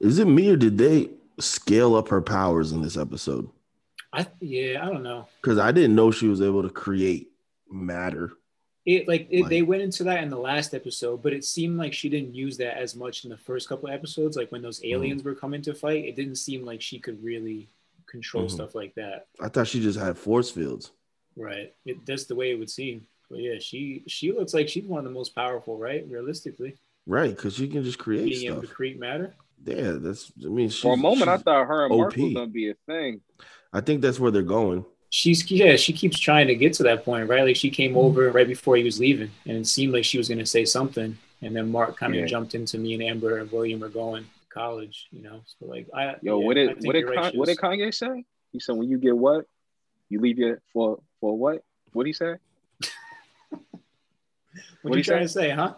Is 0.00 0.18
it 0.18 0.26
me 0.26 0.50
or 0.50 0.56
did 0.56 0.76
they 0.76 1.10
scale 1.38 1.94
up 1.94 2.08
her 2.08 2.20
powers 2.20 2.72
in 2.72 2.82
this 2.82 2.96
episode? 2.96 3.48
I 4.12 4.26
yeah, 4.40 4.84
I 4.84 4.90
don't 4.90 5.02
know. 5.02 5.28
Because 5.40 5.58
I 5.58 5.72
didn't 5.72 5.94
know 5.94 6.10
she 6.10 6.28
was 6.28 6.42
able 6.42 6.62
to 6.62 6.70
create 6.70 7.30
matter. 7.70 8.32
it 8.84 9.08
like, 9.08 9.26
it, 9.30 9.42
like, 9.42 9.50
they 9.50 9.62
went 9.62 9.82
into 9.82 10.04
that 10.04 10.22
in 10.22 10.30
the 10.30 10.38
last 10.38 10.74
episode, 10.74 11.22
but 11.22 11.32
it 11.32 11.44
seemed 11.44 11.76
like 11.76 11.92
she 11.92 12.08
didn't 12.08 12.34
use 12.34 12.56
that 12.58 12.78
as 12.78 12.94
much 12.94 13.24
in 13.24 13.30
the 13.30 13.36
first 13.36 13.68
couple 13.68 13.88
episodes. 13.88 14.36
Like 14.36 14.52
when 14.52 14.62
those 14.62 14.78
mm-hmm. 14.80 14.94
aliens 14.94 15.22
mm-hmm. 15.22 15.30
were 15.30 15.34
coming 15.34 15.62
to 15.62 15.74
fight, 15.74 16.04
it 16.04 16.16
didn't 16.16 16.36
seem 16.36 16.64
like 16.64 16.80
she 16.80 16.98
could 16.98 17.22
really 17.22 17.68
control 18.06 18.44
mm-hmm. 18.44 18.54
stuff 18.54 18.74
like 18.74 18.94
that. 18.94 19.26
I 19.40 19.48
thought 19.48 19.66
she 19.66 19.80
just 19.80 19.98
had 19.98 20.16
force 20.16 20.50
fields. 20.50 20.92
Right. 21.36 21.74
It, 21.84 22.06
that's 22.06 22.24
the 22.24 22.34
way 22.34 22.52
it 22.52 22.58
would 22.58 22.70
seem. 22.70 23.06
But 23.28 23.40
yeah, 23.40 23.58
she 23.58 24.04
she 24.06 24.32
looks 24.32 24.54
like 24.54 24.68
she's 24.68 24.84
one 24.84 24.98
of 24.98 25.04
the 25.04 25.10
most 25.10 25.34
powerful, 25.34 25.76
right? 25.76 26.06
Realistically. 26.08 26.76
Right, 27.06 27.34
because 27.34 27.54
she 27.54 27.68
can 27.68 27.84
just 27.84 27.98
create 27.98 28.24
Being 28.24 28.40
stuff. 28.40 28.58
able 28.58 28.62
to 28.62 28.74
create 28.74 28.98
matter. 28.98 29.34
Yeah, 29.64 29.92
that's. 29.92 30.32
I 30.44 30.48
mean, 30.48 30.70
for 30.70 30.94
a 30.94 30.96
moment, 30.96 31.28
I 31.28 31.38
thought 31.38 31.66
her 31.66 31.84
and 31.84 31.92
OP. 31.92 31.98
Mark 31.98 32.16
was 32.16 32.34
gonna 32.34 32.46
be 32.46 32.70
a 32.70 32.74
thing. 32.86 33.20
I 33.72 33.80
think 33.80 34.00
that's 34.00 34.18
where 34.18 34.30
they're 34.30 34.42
going 34.42 34.84
she's 35.10 35.50
yeah 35.50 35.76
she 35.76 35.92
keeps 35.92 36.18
trying 36.18 36.46
to 36.46 36.54
get 36.54 36.72
to 36.74 36.82
that 36.82 37.04
point 37.04 37.28
right 37.28 37.42
like 37.42 37.56
she 37.56 37.70
came 37.70 37.92
mm-hmm. 37.92 38.00
over 38.00 38.30
right 38.30 38.48
before 38.48 38.76
he 38.76 38.84
was 38.84 38.98
leaving 38.98 39.30
and 39.46 39.56
it 39.56 39.66
seemed 39.66 39.92
like 39.92 40.04
she 40.04 40.18
was 40.18 40.28
going 40.28 40.38
to 40.38 40.46
say 40.46 40.64
something 40.64 41.16
and 41.42 41.56
then 41.56 41.70
mark 41.70 41.96
kind 41.96 42.14
of 42.14 42.20
yeah. 42.20 42.26
jumped 42.26 42.54
into 42.54 42.78
me 42.78 42.94
and 42.94 43.02
amber 43.02 43.38
and 43.38 43.50
william 43.50 43.82
are 43.82 43.88
going 43.88 44.24
to 44.24 44.30
college 44.50 45.08
you 45.10 45.22
know 45.22 45.40
so 45.46 45.66
like 45.66 45.86
i 45.94 46.16
yo 46.22 46.40
yeah, 46.40 46.46
what 46.46 46.54
did 46.54 46.68
what 46.84 46.92
did, 46.92 47.08
right, 47.08 47.36
what 47.36 47.46
did 47.46 47.56
kanye 47.58 47.92
say 47.94 48.24
he 48.52 48.60
said 48.60 48.76
when 48.76 48.88
you 48.88 48.98
get 48.98 49.16
what 49.16 49.46
you 50.08 50.20
leave 50.20 50.40
it 50.40 50.60
for 50.72 50.98
for 51.20 51.36
what 51.36 51.62
what 51.92 52.04
did 52.04 52.08
he 52.08 52.12
say 52.12 52.34
what 54.82 54.94
are 54.94 54.98
you 54.98 55.04
trying 55.04 55.22
to 55.22 55.28
say 55.28 55.50
huh 55.50 55.74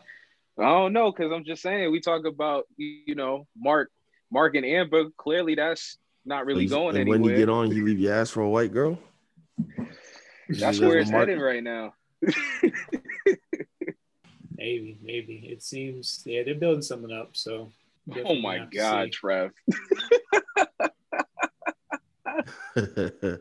i 0.59 0.65
don't 0.65 0.93
know 0.93 1.11
because 1.11 1.33
i'm 1.33 1.45
just 1.45 1.63
saying 1.63 1.91
we 1.91 2.01
talk 2.01 2.25
about 2.25 2.65
you 2.77 3.15
know 3.15 3.47
mark 3.57 3.91
mark 4.31 4.55
and 4.55 4.67
amber 4.67 5.05
clearly 5.17 5.55
that's 5.55 5.99
not 6.29 6.47
really 6.47 6.67
going 6.67 6.91
and 6.91 6.99
anywhere. 6.99 7.19
When 7.19 7.31
you 7.31 7.37
get 7.37 7.49
on, 7.49 7.71
you 7.73 7.85
leave 7.85 7.99
your 7.99 8.15
ass 8.15 8.31
for 8.31 8.43
a 8.43 8.49
white 8.49 8.73
girl. 8.73 8.99
That's 10.49 10.79
where 10.79 10.99
it's 10.99 11.11
headed 11.11 11.41
right 11.41 11.63
now. 11.63 11.95
maybe, 14.57 14.99
maybe 15.03 15.49
it 15.51 15.63
seems. 15.63 16.23
Yeah, 16.25 16.43
they're 16.45 16.55
building 16.55 16.83
something 16.83 17.11
up. 17.13 17.31
So. 17.37 17.73
Oh 18.25 18.37
my 18.37 18.67
God, 18.73 19.13
Trev. 19.13 19.53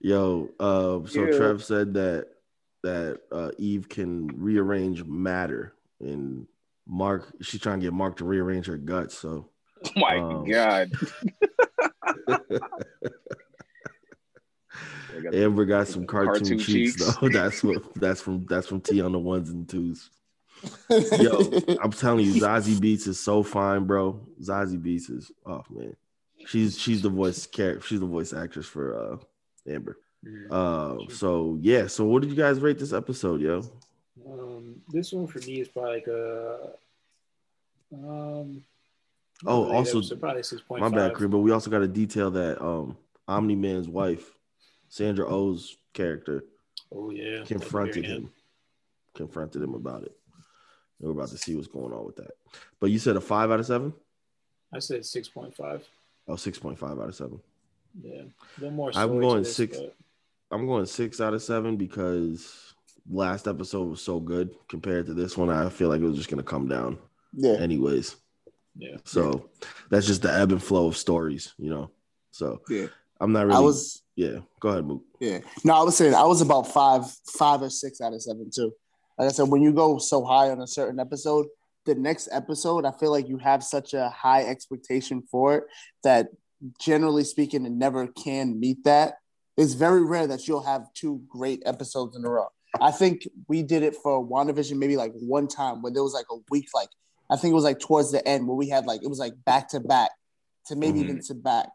Yo, 0.00 0.48
uh, 0.58 1.06
so 1.06 1.24
yeah. 1.24 1.36
Trev 1.36 1.62
said 1.62 1.94
that 1.94 2.26
that 2.82 3.20
uh, 3.30 3.50
Eve 3.56 3.88
can 3.88 4.26
rearrange 4.26 5.04
matter, 5.04 5.74
and 6.00 6.46
Mark, 6.86 7.34
she's 7.40 7.60
trying 7.60 7.80
to 7.80 7.86
get 7.86 7.92
Mark 7.92 8.16
to 8.16 8.24
rearrange 8.24 8.66
her 8.66 8.76
guts. 8.76 9.16
So, 9.16 9.48
oh 9.84 9.90
my 9.96 10.18
um, 10.18 10.44
God. 10.44 10.90
Amber 15.32 15.64
got 15.64 15.88
some 15.88 16.06
cartoon, 16.06 16.34
cartoon 16.34 16.58
cheeks, 16.58 16.96
cheeks, 16.96 17.16
though. 17.16 17.28
That's 17.32 17.62
what 17.62 17.82
that's 17.94 18.20
from 18.20 18.46
that's 18.46 18.66
from 18.66 18.80
T 18.80 19.00
on 19.00 19.12
the 19.12 19.18
ones 19.18 19.50
and 19.50 19.68
twos. 19.68 20.10
Yo, 20.90 21.52
I'm 21.82 21.92
telling 21.92 22.24
you, 22.24 22.40
Zazie 22.40 22.76
Beetz 22.76 23.06
is 23.06 23.20
so 23.20 23.42
fine, 23.42 23.84
bro. 23.84 24.20
Zazie 24.42 24.80
Beetz 24.80 25.10
is 25.10 25.30
oh 25.46 25.62
man. 25.70 25.94
She's 26.46 26.78
she's 26.78 27.02
the 27.02 27.08
voice 27.10 27.46
character, 27.46 27.86
she's 27.86 28.00
the 28.00 28.06
voice 28.06 28.32
actress 28.32 28.66
for 28.66 28.98
uh 28.98 29.16
Amber. 29.70 29.98
Uh 30.50 30.96
so 31.10 31.58
yeah, 31.60 31.86
so 31.86 32.04
what 32.06 32.22
did 32.22 32.30
you 32.30 32.36
guys 32.36 32.60
rate 32.60 32.78
this 32.78 32.92
episode, 32.92 33.40
yo? 33.40 33.62
Um 34.26 34.82
this 34.88 35.12
one 35.12 35.26
for 35.26 35.38
me 35.40 35.60
is 35.60 35.68
probably 35.68 35.94
like 35.94 36.06
a 36.06 36.70
um 37.92 38.64
Oh, 39.44 39.70
also, 39.72 40.00
probably 40.16 40.42
6.5. 40.42 40.78
My 40.78 40.88
bad, 40.88 41.12
Kareem, 41.12 41.32
but 41.32 41.38
we 41.38 41.50
also 41.50 41.68
got 41.68 41.80
to 41.80 41.88
detail 41.88 42.30
that 42.30 42.62
um 42.64 42.96
Omni 43.26 43.56
Man's 43.56 43.88
wife, 43.88 44.30
Sandra 44.88 45.26
Oh's 45.26 45.76
character. 45.92 46.44
Oh 46.92 47.10
yeah, 47.10 47.44
confronted 47.44 48.04
him. 48.04 48.30
Confronted 49.14 49.62
him 49.62 49.74
about 49.74 50.04
it. 50.04 50.16
we're 51.00 51.10
about 51.10 51.28
to 51.28 51.38
see 51.38 51.54
what's 51.54 51.68
going 51.68 51.92
on 51.92 52.06
with 52.06 52.16
that. 52.16 52.32
But 52.80 52.90
you 52.90 52.98
said 52.98 53.16
a 53.16 53.20
five 53.20 53.50
out 53.50 53.60
of 53.60 53.66
seven. 53.66 53.92
I 54.72 54.78
said 54.78 55.04
six 55.04 55.28
point 55.28 55.54
five. 55.54 55.86
Oh, 56.26 56.34
6.5 56.34 56.82
out 56.82 57.08
of 57.08 57.14
seven. 57.14 57.40
Yeah, 58.02 58.22
a 58.62 58.70
more. 58.70 58.90
I'm 58.94 59.20
going 59.20 59.42
this, 59.42 59.54
six. 59.54 59.76
But... 59.78 59.94
I'm 60.50 60.66
going 60.66 60.86
six 60.86 61.20
out 61.20 61.34
of 61.34 61.42
seven 61.42 61.76
because 61.76 62.63
last 63.10 63.46
episode 63.46 63.88
was 63.88 64.00
so 64.00 64.20
good 64.20 64.54
compared 64.68 65.06
to 65.06 65.14
this 65.14 65.36
one. 65.36 65.50
I 65.50 65.68
feel 65.68 65.88
like 65.88 66.00
it 66.00 66.06
was 66.06 66.16
just 66.16 66.30
gonna 66.30 66.42
come 66.42 66.68
down. 66.68 66.98
Yeah. 67.32 67.54
Anyways. 67.54 68.16
Yeah. 68.76 68.96
So 69.04 69.50
that's 69.90 70.06
just 70.06 70.22
the 70.22 70.32
ebb 70.32 70.52
and 70.52 70.62
flow 70.62 70.88
of 70.88 70.96
stories, 70.96 71.54
you 71.58 71.70
know. 71.70 71.90
So 72.30 72.60
yeah, 72.68 72.86
I'm 73.20 73.32
not 73.32 73.46
really. 73.46 73.56
I 73.56 73.60
was. 73.60 74.02
Yeah. 74.16 74.38
Go 74.60 74.68
ahead, 74.70 74.84
Mook. 74.84 75.02
Yeah. 75.20 75.40
No, 75.64 75.74
I 75.74 75.82
was 75.82 75.96
saying 75.96 76.14
I 76.14 76.24
was 76.24 76.40
about 76.40 76.72
five, 76.72 77.04
five 77.36 77.62
or 77.62 77.70
six 77.70 78.00
out 78.00 78.12
of 78.12 78.22
seven 78.22 78.50
too. 78.54 78.72
Like 79.18 79.28
I 79.28 79.32
said, 79.32 79.48
when 79.48 79.62
you 79.62 79.72
go 79.72 79.98
so 79.98 80.24
high 80.24 80.50
on 80.50 80.60
a 80.60 80.66
certain 80.66 80.98
episode, 80.98 81.46
the 81.84 81.94
next 81.94 82.28
episode, 82.32 82.84
I 82.84 82.92
feel 82.92 83.10
like 83.10 83.28
you 83.28 83.38
have 83.38 83.62
such 83.62 83.94
a 83.94 84.08
high 84.08 84.44
expectation 84.44 85.22
for 85.30 85.54
it 85.54 85.64
that, 86.02 86.28
generally 86.80 87.24
speaking, 87.24 87.66
it 87.66 87.72
never 87.72 88.06
can 88.08 88.58
meet 88.58 88.84
that. 88.84 89.18
It's 89.56 89.74
very 89.74 90.04
rare 90.04 90.26
that 90.26 90.48
you'll 90.48 90.64
have 90.64 90.92
two 90.94 91.22
great 91.28 91.62
episodes 91.64 92.16
in 92.16 92.24
a 92.24 92.28
row. 92.28 92.48
I 92.80 92.90
think 92.90 93.26
we 93.48 93.62
did 93.62 93.82
it 93.82 93.94
for 93.96 94.26
WandaVision 94.26 94.76
maybe 94.76 94.96
like 94.96 95.12
one 95.14 95.48
time 95.48 95.82
when 95.82 95.92
there 95.92 96.02
was 96.02 96.14
like 96.14 96.26
a 96.30 96.36
week 96.50 96.68
like 96.74 96.88
I 97.30 97.36
think 97.36 97.52
it 97.52 97.54
was 97.54 97.64
like 97.64 97.80
towards 97.80 98.12
the 98.12 98.26
end 98.26 98.46
where 98.46 98.56
we 98.56 98.68
had 98.68 98.86
like 98.86 99.02
it 99.02 99.08
was 99.08 99.18
like 99.18 99.32
back 99.44 99.68
to 99.70 99.80
back 99.80 100.10
to 100.66 100.76
maybe 100.76 101.00
mm-hmm. 101.00 101.10
even 101.10 101.22
to 101.22 101.34
back 101.34 101.68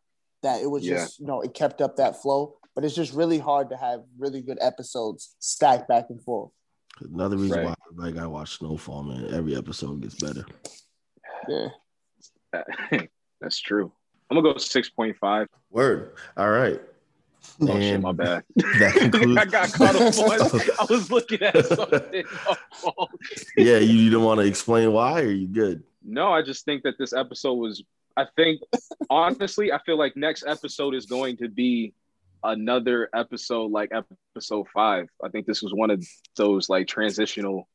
that 0.43 0.61
it 0.61 0.69
was 0.69 0.85
yeah. 0.85 0.97
just 0.97 1.19
you 1.19 1.25
know 1.25 1.41
it 1.41 1.53
kept 1.53 1.81
up 1.81 1.97
that 1.97 2.21
flow. 2.21 2.55
But 2.75 2.85
it's 2.85 2.95
just 2.95 3.13
really 3.13 3.39
hard 3.39 3.71
to 3.71 3.77
have 3.77 4.03
really 4.17 4.41
good 4.41 4.57
episodes 4.61 5.35
stacked 5.39 5.87
back 5.89 6.05
and 6.09 6.21
forth. 6.21 6.51
Another 7.01 7.35
reason 7.35 7.65
right. 7.65 7.75
why 7.95 8.07
like 8.07 8.17
I 8.17 8.27
watch 8.27 8.57
Snowfall, 8.57 9.03
man. 9.03 9.33
Every 9.33 9.55
episode 9.55 10.01
gets 10.01 10.15
better. 10.15 10.45
Yeah, 11.47 11.67
that's 13.41 13.59
true. 13.59 13.91
I'm 14.29 14.37
gonna 14.37 14.53
go 14.53 14.57
six 14.59 14.89
point 14.89 15.17
five. 15.17 15.47
Word. 15.71 16.15
All 16.37 16.49
right. 16.49 16.79
Oh 17.61 17.71
and 17.71 17.83
shit, 17.83 18.01
my 18.01 18.11
bad. 18.11 18.43
That 18.55 18.93
concludes- 18.97 19.37
I 19.37 19.45
got 19.45 19.73
caught 19.73 19.95
up 19.95 20.17
on. 20.17 20.61
I 20.79 20.85
was 20.89 21.11
looking 21.11 21.41
at 21.41 21.65
something. 21.65 22.23
yeah, 23.57 23.77
you 23.77 24.09
didn't 24.09 24.23
want 24.23 24.39
to 24.39 24.45
explain 24.45 24.91
why, 24.93 25.21
or 25.21 25.31
you 25.31 25.47
good? 25.47 25.83
No, 26.03 26.31
I 26.31 26.41
just 26.41 26.65
think 26.65 26.83
that 26.83 26.97
this 26.97 27.13
episode 27.13 27.55
was. 27.55 27.83
I 28.15 28.25
think 28.35 28.61
honestly, 29.09 29.71
I 29.71 29.79
feel 29.85 29.97
like 29.97 30.15
next 30.15 30.43
episode 30.45 30.95
is 30.95 31.05
going 31.05 31.37
to 31.37 31.49
be 31.49 31.93
another 32.43 33.09
episode 33.13 33.71
like 33.71 33.91
episode 34.35 34.67
five. 34.73 35.09
I 35.23 35.29
think 35.29 35.45
this 35.45 35.61
was 35.61 35.73
one 35.73 35.91
of 35.91 36.05
those 36.37 36.69
like 36.69 36.87
transitional. 36.87 37.67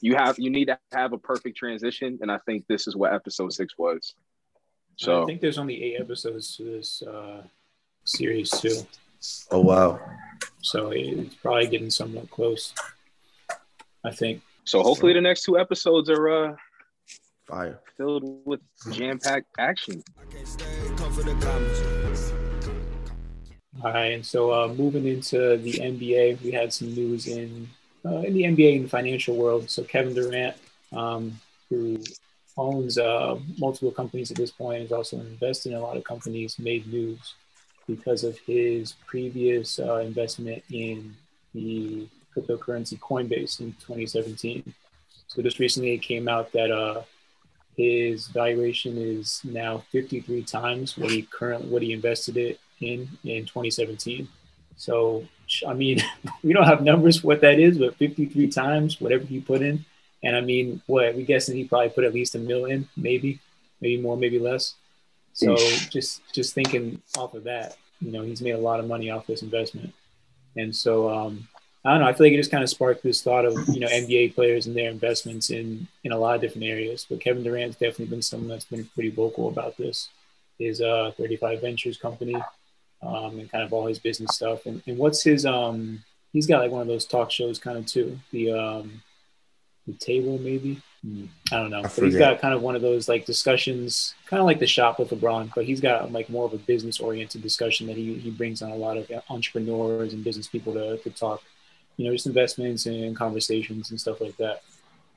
You 0.00 0.16
have 0.16 0.38
you 0.38 0.50
need 0.50 0.66
to 0.66 0.78
have 0.92 1.12
a 1.12 1.18
perfect 1.18 1.56
transition, 1.56 2.18
and 2.22 2.30
I 2.30 2.38
think 2.46 2.66
this 2.68 2.86
is 2.86 2.96
what 2.96 3.12
episode 3.12 3.52
six 3.52 3.74
was. 3.78 4.14
So 4.96 5.22
I 5.22 5.26
think 5.26 5.40
there's 5.40 5.58
only 5.58 5.82
eight 5.82 6.00
episodes 6.00 6.56
to 6.56 6.64
this. 6.64 7.02
Uh 7.02 7.42
series 8.04 8.50
too. 8.50 8.86
Oh 9.50 9.60
wow! 9.60 10.00
So 10.60 10.90
it's 10.90 11.34
probably 11.36 11.68
getting 11.68 11.90
somewhat 11.90 12.30
close. 12.30 12.74
I 14.04 14.10
think. 14.10 14.42
So 14.64 14.82
hopefully 14.82 15.12
the 15.12 15.20
next 15.20 15.42
two 15.42 15.58
episodes 15.58 16.10
are 16.10 16.28
uh 16.28 16.56
fire 17.46 17.80
filled 17.96 18.24
with 18.44 18.60
jam-packed 18.90 19.46
action. 19.58 20.02
All 23.82 23.92
right, 23.92 24.12
and 24.12 24.24
so 24.24 24.52
uh, 24.52 24.68
moving 24.68 25.06
into 25.06 25.56
the 25.56 25.72
NBA, 25.72 26.42
we 26.42 26.50
had 26.50 26.72
some 26.72 26.94
news 26.94 27.26
in 27.26 27.68
uh, 28.04 28.18
in 28.18 28.34
the 28.34 28.42
NBA 28.42 28.80
and 28.80 28.90
financial 28.90 29.36
world. 29.36 29.70
So 29.70 29.82
Kevin 29.84 30.14
Durant, 30.14 30.56
um, 30.92 31.40
who 31.70 31.98
owns 32.56 32.98
uh, 32.98 33.38
multiple 33.58 33.90
companies 33.92 34.30
at 34.30 34.36
this 34.36 34.50
point, 34.50 34.82
is 34.82 34.92
also 34.92 35.18
invested 35.20 35.72
in 35.72 35.78
a 35.78 35.80
lot 35.80 35.96
of 35.96 36.04
companies, 36.04 36.58
made 36.58 36.86
news 36.86 37.34
because 37.86 38.24
of 38.24 38.38
his 38.38 38.94
previous 39.06 39.78
uh, 39.78 39.96
investment 39.96 40.62
in 40.70 41.14
the 41.54 42.08
cryptocurrency 42.34 42.98
Coinbase 42.98 43.60
in 43.60 43.72
2017. 43.74 44.74
So 45.26 45.42
just 45.42 45.58
recently 45.58 45.94
it 45.94 45.98
came 45.98 46.28
out 46.28 46.52
that 46.52 46.70
uh, 46.70 47.02
his 47.76 48.28
valuation 48.28 48.96
is 48.98 49.40
now 49.44 49.78
53 49.90 50.42
times 50.44 50.96
what 50.98 51.10
he 51.10 51.22
currently 51.22 51.68
what 51.68 51.82
he 51.82 51.92
invested 51.92 52.36
it 52.36 52.60
in 52.80 53.08
in 53.24 53.44
2017. 53.46 54.28
So 54.76 55.26
I 55.66 55.74
mean, 55.74 56.02
we 56.42 56.52
don't 56.52 56.66
have 56.66 56.82
numbers 56.82 57.20
for 57.20 57.28
what 57.28 57.40
that 57.40 57.58
is, 57.58 57.78
but 57.78 57.96
53 57.96 58.48
times 58.48 59.00
whatever 59.00 59.24
he 59.24 59.40
put 59.40 59.62
in. 59.62 59.84
And 60.22 60.36
I 60.36 60.40
mean, 60.40 60.80
what 60.86 61.14
we 61.14 61.24
guessing 61.24 61.56
he 61.56 61.64
probably 61.64 61.90
put 61.90 62.04
at 62.04 62.14
least 62.14 62.34
a 62.34 62.38
million, 62.38 62.88
maybe, 62.96 63.40
maybe 63.80 64.00
more, 64.00 64.16
maybe 64.16 64.38
less. 64.38 64.74
So 65.32 65.56
just 65.56 66.22
just 66.32 66.54
thinking 66.54 67.00
off 67.16 67.34
of 67.34 67.44
that, 67.44 67.76
you 68.00 68.12
know, 68.12 68.22
he's 68.22 68.42
made 68.42 68.52
a 68.52 68.58
lot 68.58 68.80
of 68.80 68.86
money 68.86 69.10
off 69.10 69.26
this 69.26 69.42
investment. 69.42 69.92
And 70.56 70.74
so 70.74 71.10
um, 71.10 71.48
I 71.84 71.90
don't 71.90 72.00
know. 72.00 72.06
I 72.06 72.12
feel 72.12 72.26
like 72.26 72.34
it 72.34 72.38
just 72.38 72.50
kind 72.50 72.62
of 72.62 72.70
sparked 72.70 73.02
this 73.02 73.22
thought 73.22 73.44
of 73.44 73.54
you 73.68 73.80
know 73.80 73.88
NBA 73.88 74.34
players 74.34 74.66
and 74.66 74.76
their 74.76 74.90
investments 74.90 75.50
in 75.50 75.88
in 76.04 76.12
a 76.12 76.18
lot 76.18 76.34
of 76.34 76.40
different 76.40 76.66
areas. 76.66 77.06
But 77.08 77.20
Kevin 77.20 77.42
Durant's 77.42 77.76
definitely 77.76 78.06
been 78.06 78.22
someone 78.22 78.48
that's 78.48 78.64
been 78.64 78.84
pretty 78.94 79.10
vocal 79.10 79.48
about 79.48 79.76
this. 79.76 80.08
His 80.58 80.80
uh, 80.80 81.12
35 81.16 81.60
Ventures 81.60 81.96
company 81.96 82.36
um, 83.02 83.38
and 83.38 83.50
kind 83.50 83.64
of 83.64 83.72
all 83.72 83.86
his 83.86 83.98
business 83.98 84.36
stuff. 84.36 84.66
And, 84.66 84.82
and 84.86 84.96
what's 84.96 85.22
his 85.22 85.44
um 85.44 86.04
he's 86.32 86.46
got 86.46 86.60
like 86.60 86.70
one 86.70 86.82
of 86.82 86.88
those 86.88 87.06
talk 87.06 87.30
shows 87.30 87.58
kind 87.58 87.78
of 87.78 87.86
too. 87.86 88.18
The 88.30 88.52
um, 88.52 89.02
the 89.86 89.94
table 89.94 90.38
maybe. 90.38 90.80
I 91.04 91.56
don't 91.56 91.70
know, 91.70 91.80
I 91.80 91.82
but 91.82 92.04
he's 92.04 92.16
got 92.16 92.40
kind 92.40 92.54
of 92.54 92.62
one 92.62 92.76
of 92.76 92.82
those 92.82 93.08
like 93.08 93.26
discussions, 93.26 94.14
kind 94.26 94.40
of 94.40 94.46
like 94.46 94.60
the 94.60 94.66
shop 94.66 95.00
with 95.00 95.10
LeBron, 95.10 95.52
but 95.54 95.64
he's 95.64 95.80
got 95.80 96.12
like 96.12 96.30
more 96.30 96.44
of 96.44 96.52
a 96.52 96.58
business 96.58 97.00
oriented 97.00 97.42
discussion 97.42 97.88
that 97.88 97.96
he, 97.96 98.14
he 98.14 98.30
brings 98.30 98.62
on 98.62 98.70
a 98.70 98.76
lot 98.76 98.96
of 98.96 99.10
entrepreneurs 99.28 100.12
and 100.12 100.22
business 100.22 100.46
people 100.46 100.72
to, 100.74 100.98
to 100.98 101.10
talk, 101.10 101.42
you 101.96 102.06
know, 102.06 102.12
just 102.12 102.26
investments 102.26 102.86
and 102.86 103.16
conversations 103.16 103.90
and 103.90 104.00
stuff 104.00 104.20
like 104.20 104.36
that. 104.36 104.62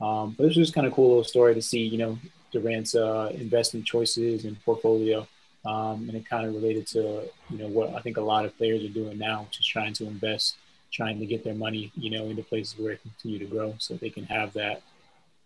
Um, 0.00 0.34
but 0.36 0.46
it's 0.46 0.56
just 0.56 0.74
kind 0.74 0.86
of 0.86 0.92
cool 0.92 1.08
little 1.08 1.24
story 1.24 1.54
to 1.54 1.62
see, 1.62 1.82
you 1.82 1.98
know, 1.98 2.18
Durant's 2.52 2.96
uh, 2.96 3.30
investment 3.34 3.86
choices 3.86 4.44
and 4.44 4.62
portfolio. 4.64 5.26
Um, 5.64 6.08
and 6.08 6.14
it 6.14 6.28
kind 6.28 6.46
of 6.46 6.54
related 6.54 6.86
to, 6.88 7.28
you 7.50 7.58
know, 7.58 7.68
what 7.68 7.94
I 7.94 8.00
think 8.00 8.16
a 8.16 8.20
lot 8.20 8.44
of 8.44 8.56
players 8.56 8.84
are 8.84 8.92
doing 8.92 9.18
now, 9.18 9.46
just 9.50 9.68
trying 9.68 9.92
to 9.94 10.06
invest 10.06 10.56
trying 10.92 11.18
to 11.18 11.26
get 11.26 11.44
their 11.44 11.54
money, 11.54 11.92
you 11.96 12.10
know, 12.10 12.24
into 12.26 12.42
places 12.42 12.78
where 12.78 12.92
it 12.92 13.02
continue 13.02 13.38
to 13.38 13.44
grow 13.44 13.74
so 13.78 13.94
they 13.94 14.10
can 14.10 14.24
have 14.24 14.52
that, 14.54 14.82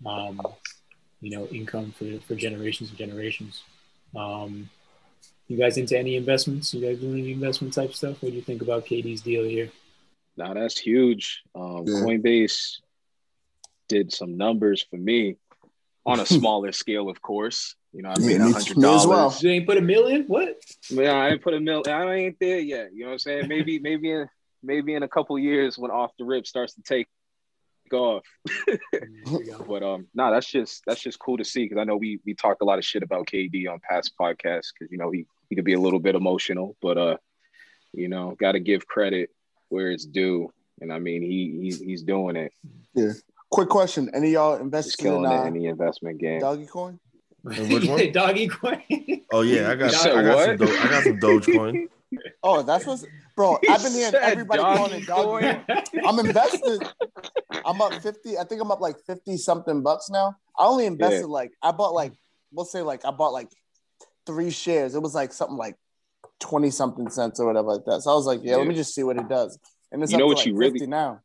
um, 0.06 0.40
you 1.20 1.30
know, 1.30 1.46
income 1.46 1.92
for, 1.96 2.18
for 2.26 2.34
generations 2.34 2.90
and 2.90 2.98
generations. 2.98 3.62
Um, 4.16 4.70
you 5.48 5.56
guys 5.56 5.76
into 5.76 5.98
any 5.98 6.16
investments? 6.16 6.72
You 6.72 6.80
guys 6.80 6.98
doing 6.98 7.20
any 7.20 7.32
investment 7.32 7.74
type 7.74 7.92
stuff? 7.92 8.22
What 8.22 8.30
do 8.30 8.36
you 8.36 8.42
think 8.42 8.62
about 8.62 8.86
KD's 8.86 9.20
deal 9.20 9.44
here? 9.44 9.70
Now 10.36 10.54
that's 10.54 10.78
huge. 10.78 11.42
Um, 11.54 11.84
yeah. 11.86 11.94
Coinbase 11.94 12.76
did 13.88 14.12
some 14.12 14.36
numbers 14.36 14.86
for 14.88 14.96
me 14.96 15.36
on 16.06 16.20
a 16.20 16.26
smaller 16.38 16.72
scale, 16.72 17.08
of 17.10 17.20
course. 17.20 17.74
You 17.92 18.02
know, 18.02 18.10
I 18.10 18.20
made 18.20 18.40
a 18.40 18.44
hundred 18.44 18.76
dollars. 18.76 19.06
Well. 19.06 19.36
You 19.40 19.50
ain't 19.50 19.66
put 19.66 19.76
a 19.76 19.80
million? 19.80 20.24
What? 20.28 20.56
Yeah, 20.88 21.12
I 21.12 21.30
ain't 21.30 21.42
put 21.42 21.54
a 21.54 21.60
million. 21.60 21.88
I 21.88 22.14
ain't 22.14 22.36
there 22.38 22.60
yet. 22.60 22.90
You 22.94 23.00
know 23.00 23.06
what 23.06 23.12
I'm 23.14 23.18
saying? 23.18 23.48
Maybe, 23.48 23.78
maybe 23.82 24.10
in 24.12 24.28
maybe 24.62 24.94
in 24.94 25.02
a 25.02 25.08
couple 25.08 25.38
years 25.38 25.76
when 25.76 25.90
off 25.90 26.12
the 26.18 26.24
rip 26.24 26.46
starts 26.46 26.74
to 26.74 26.82
take 26.82 27.08
off. 27.92 28.24
but 29.68 29.83
um, 29.83 30.07
nah, 30.14 30.31
that's 30.31 30.50
just 30.50 30.83
that's 30.87 31.00
just 31.00 31.18
cool 31.18 31.37
to 31.37 31.44
see 31.44 31.64
because 31.64 31.79
I 31.79 31.85
know 31.85 31.96
we 31.96 32.20
we 32.24 32.35
talked 32.35 32.62
a 32.62 32.64
lot 32.64 32.79
of 32.79 32.85
shit 32.85 33.03
about 33.03 33.26
KD 33.26 33.68
on 33.70 33.81
past 33.88 34.12
podcasts 34.20 34.68
because 34.72 34.90
you 34.90 34.98
know 34.98 35.11
he 35.11 35.26
he 35.48 35.57
could 35.57 35.64
be 35.64 35.74
a 35.74 35.81
little 35.81 36.00
bit 36.00 36.14
emotional, 36.14 36.76
but 36.81 36.98
uh, 36.98 37.16
you 37.92 38.09
know, 38.09 38.37
got 38.38 38.53
to 38.53 38.61
give 38.61 38.87
credit 38.87 39.31
where 39.68 39.90
it's 39.90 40.05
due, 40.05 40.53
and 40.81 40.92
I 40.92 40.98
mean 40.98 41.22
he 41.22 41.59
he's 41.62 41.81
he's 41.81 42.03
doing 42.03 42.37
it. 42.37 42.53
Yeah. 42.94 43.12
Quick 43.50 43.68
question: 43.68 44.11
Any 44.14 44.31
y'all 44.31 44.57
invested 44.57 45.07
in 45.07 45.26
uh, 45.26 45.42
any 45.42 45.66
investment 45.66 46.18
game? 46.18 46.40
Doggy 46.40 46.66
coin. 46.66 47.00
which 47.42 47.85
one? 47.88 48.12
Doggy 48.12 48.48
coin. 48.48 48.83
Oh 49.33 49.42
yeah, 49.42 49.70
I 49.70 49.74
got 49.74 49.94
I 49.94 50.22
got, 50.22 50.44
some, 50.44 50.57
Do- 50.57 50.79
I 50.79 50.88
got 50.88 51.03
some 51.05 51.18
Dogecoin. 51.18 51.88
Oh, 52.42 52.62
that's 52.62 52.86
what's 52.86 53.04
bro. 53.36 53.58
He 53.62 53.68
I've 53.68 53.82
been 53.82 53.92
hearing 53.92 54.14
everybody 54.14 54.62
calling 54.62 55.02
it 55.02 55.06
dog. 55.06 55.42
I'm 56.04 56.18
invested. 56.18 56.82
I'm 57.64 57.80
up 57.80 57.94
50. 57.94 58.38
I 58.38 58.44
think 58.44 58.60
I'm 58.60 58.70
up 58.70 58.80
like 58.80 58.96
50 59.06 59.36
something 59.36 59.82
bucks 59.82 60.10
now. 60.10 60.36
I 60.58 60.66
only 60.66 60.86
invested 60.86 61.20
yeah. 61.20 61.26
like 61.26 61.52
I 61.62 61.72
bought 61.72 61.94
like 61.94 62.12
we'll 62.52 62.64
say 62.64 62.82
like 62.82 63.04
I 63.04 63.10
bought 63.10 63.32
like 63.32 63.48
three 64.26 64.50
shares. 64.50 64.94
It 64.94 65.02
was 65.02 65.14
like 65.14 65.32
something 65.32 65.56
like 65.56 65.76
20 66.40 66.70
something 66.70 67.10
cents 67.10 67.40
or 67.40 67.46
whatever 67.46 67.68
like 67.68 67.84
that. 67.86 68.02
So 68.02 68.10
I 68.10 68.14
was 68.14 68.26
like, 68.26 68.40
yeah, 68.42 68.52
yeah. 68.52 68.56
let 68.56 68.66
me 68.66 68.74
just 68.74 68.94
see 68.94 69.02
what 69.02 69.16
it 69.16 69.28
does. 69.28 69.58
And 69.92 70.02
it's 70.02 70.12
you 70.12 70.18
know 70.18 70.26
what 70.26 70.38
like 70.38 70.46
you 70.46 70.56
really 70.56 70.86
now. 70.86 71.20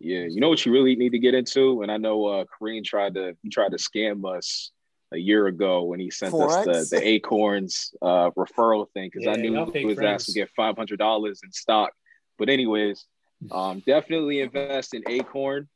Yeah, 0.00 0.26
you 0.28 0.40
know 0.40 0.50
what 0.50 0.64
you 0.66 0.72
really 0.72 0.94
need 0.94 1.10
to 1.10 1.18
get 1.18 1.34
into, 1.34 1.82
and 1.82 1.90
I 1.90 1.96
know 1.96 2.26
uh 2.26 2.44
Kareem 2.44 2.84
tried 2.84 3.14
to 3.14 3.36
he 3.42 3.48
tried 3.48 3.70
to 3.70 3.78
scam 3.78 4.24
us 4.36 4.70
a 5.12 5.18
year 5.18 5.46
ago 5.46 5.84
when 5.84 6.00
he 6.00 6.10
sent 6.10 6.34
Forex? 6.34 6.66
us 6.66 6.90
the, 6.90 6.96
the 6.96 7.08
Acorns 7.08 7.94
uh, 8.02 8.30
referral 8.30 8.90
thing 8.92 9.08
because 9.12 9.24
yeah, 9.24 9.32
I 9.32 9.36
knew 9.36 9.70
he 9.72 9.84
was 9.84 10.00
asked 10.00 10.26
to 10.26 10.32
get 10.32 10.50
five 10.56 10.76
hundred 10.76 10.98
dollars 10.98 11.40
in 11.44 11.52
stock. 11.52 11.92
But 12.38 12.48
anyways, 12.48 13.06
um, 13.50 13.82
definitely 13.86 14.40
invest 14.40 14.94
in 14.94 15.02
Acorn 15.08 15.68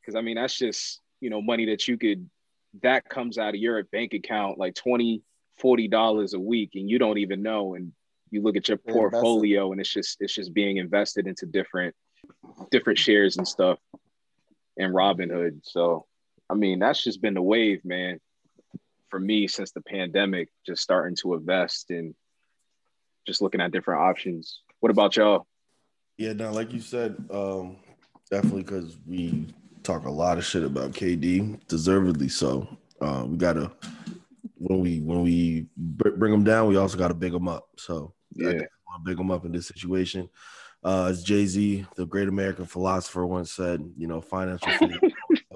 because 0.00 0.14
I 0.14 0.20
mean 0.20 0.36
that's 0.36 0.56
just 0.56 1.00
you 1.20 1.30
know 1.30 1.40
money 1.40 1.66
that 1.66 1.88
you 1.88 1.96
could 1.96 2.28
that 2.82 3.08
comes 3.08 3.38
out 3.38 3.50
of 3.50 3.60
your 3.60 3.82
bank 3.84 4.14
account 4.14 4.58
like 4.58 4.74
20 4.74 5.22
40 5.58 5.86
dollars 5.86 6.34
a 6.34 6.40
week 6.40 6.70
and 6.74 6.90
you 6.90 6.98
don't 6.98 7.18
even 7.18 7.40
know 7.40 7.74
and 7.74 7.92
you 8.30 8.42
look 8.42 8.56
at 8.56 8.68
your 8.68 8.80
yeah, 8.84 8.92
portfolio 8.92 9.70
and 9.70 9.80
it's 9.80 9.92
just 9.92 10.16
it's 10.20 10.34
just 10.34 10.52
being 10.52 10.78
invested 10.78 11.28
into 11.28 11.46
different 11.46 11.94
different 12.72 12.98
shares 12.98 13.36
and 13.36 13.46
stuff 13.46 13.78
in 14.76 14.90
Robinhood. 14.92 15.60
So 15.62 16.06
I 16.50 16.54
mean 16.54 16.80
that's 16.80 17.02
just 17.02 17.22
been 17.22 17.34
the 17.34 17.42
wave, 17.42 17.84
man 17.84 18.20
for 19.14 19.20
me 19.20 19.46
since 19.46 19.70
the 19.70 19.80
pandemic, 19.80 20.48
just 20.66 20.82
starting 20.82 21.14
to 21.14 21.34
invest 21.34 21.88
and 21.90 22.16
just 23.24 23.40
looking 23.40 23.60
at 23.60 23.70
different 23.70 24.00
options. 24.02 24.62
What 24.80 24.90
about 24.90 25.14
y'all? 25.14 25.46
Yeah, 26.18 26.32
now 26.32 26.50
like 26.50 26.72
you 26.72 26.80
said, 26.80 27.14
um, 27.30 27.76
definitely 28.28 28.64
because 28.64 28.96
we 29.06 29.46
talk 29.84 30.06
a 30.06 30.10
lot 30.10 30.36
of 30.36 30.44
shit 30.44 30.64
about 30.64 30.90
KD, 30.90 31.64
deservedly 31.68 32.28
so. 32.28 32.66
Uh, 33.00 33.24
we 33.28 33.36
gotta 33.36 33.70
when 34.54 34.80
we 34.80 34.98
when 34.98 35.22
we 35.22 35.68
bring 35.76 36.32
them 36.32 36.42
down, 36.42 36.66
we 36.66 36.76
also 36.76 36.98
gotta 36.98 37.14
big 37.14 37.30
them 37.30 37.46
up. 37.46 37.68
So 37.78 38.14
yeah, 38.34 38.50
I 38.50 38.98
big 39.04 39.16
them 39.16 39.30
up 39.30 39.44
in 39.44 39.52
this 39.52 39.68
situation. 39.68 40.28
Uh, 40.82 41.04
as 41.04 41.22
Jay 41.22 41.46
Z, 41.46 41.86
the 41.94 42.04
great 42.04 42.26
American 42.26 42.66
philosopher, 42.66 43.24
once 43.24 43.52
said, 43.52 43.80
you 43.96 44.08
know, 44.08 44.20
financial. 44.20 44.72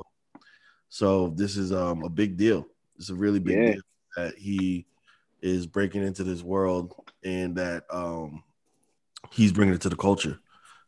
so 0.89 1.31
this 1.31 1.57
is 1.57 1.73
um, 1.73 2.05
a 2.05 2.09
big 2.09 2.37
deal. 2.37 2.65
It's 2.99 3.11
a 3.11 3.15
really 3.15 3.39
big 3.39 3.57
yeah. 3.57 3.73
deal 3.73 3.83
that 4.17 4.35
he 4.37 4.87
is 5.41 5.67
breaking 5.67 6.03
into 6.03 6.25
this 6.25 6.43
world 6.43 6.95
and 7.25 7.57
that 7.57 7.85
um, 7.91 8.43
he's 9.31 9.53
bringing 9.53 9.75
it 9.75 9.81
to 9.83 9.89
the 9.89 9.97
culture. 9.97 10.39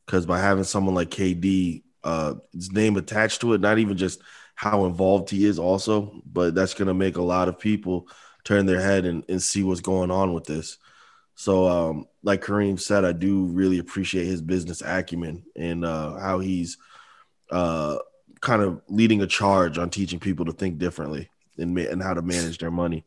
Because 0.06 0.26
by 0.26 0.40
having 0.40 0.64
someone 0.64 0.94
like 0.94 1.10
KD, 1.10 1.82
uh, 2.02 2.34
his 2.52 2.72
name 2.72 2.96
attached 2.96 3.40
to 3.42 3.52
it, 3.52 3.60
not 3.60 3.78
even 3.78 3.96
just 3.96 4.20
how 4.56 4.86
involved 4.86 5.30
he 5.30 5.44
is, 5.44 5.58
also, 5.58 6.20
but 6.26 6.54
that's 6.54 6.74
going 6.74 6.88
to 6.88 6.94
make 6.94 7.16
a 7.16 7.22
lot 7.22 7.48
of 7.48 7.58
people 7.58 8.08
turn 8.44 8.66
their 8.66 8.80
head 8.80 9.04
and, 9.06 9.24
and 9.28 9.42
see 9.42 9.62
what's 9.62 9.80
going 9.80 10.10
on 10.10 10.32
with 10.32 10.44
this. 10.44 10.78
So, 11.36 11.68
um, 11.68 12.06
like 12.22 12.42
Kareem 12.42 12.78
said, 12.78 13.04
I 13.04 13.12
do 13.12 13.46
really 13.46 13.78
appreciate 13.78 14.26
his 14.26 14.42
business 14.42 14.82
acumen 14.84 15.44
and 15.56 15.84
uh, 15.84 16.18
how 16.18 16.40
he's 16.40 16.76
uh, 17.50 17.98
kind 18.40 18.62
of 18.62 18.82
leading 18.88 19.22
a 19.22 19.26
charge 19.26 19.78
on 19.78 19.90
teaching 19.90 20.20
people 20.20 20.46
to 20.46 20.52
think 20.52 20.78
differently 20.78 21.30
and 21.58 21.76
and 21.78 22.02
how 22.02 22.14
to 22.14 22.22
manage 22.22 22.58
their 22.58 22.70
money. 22.70 23.04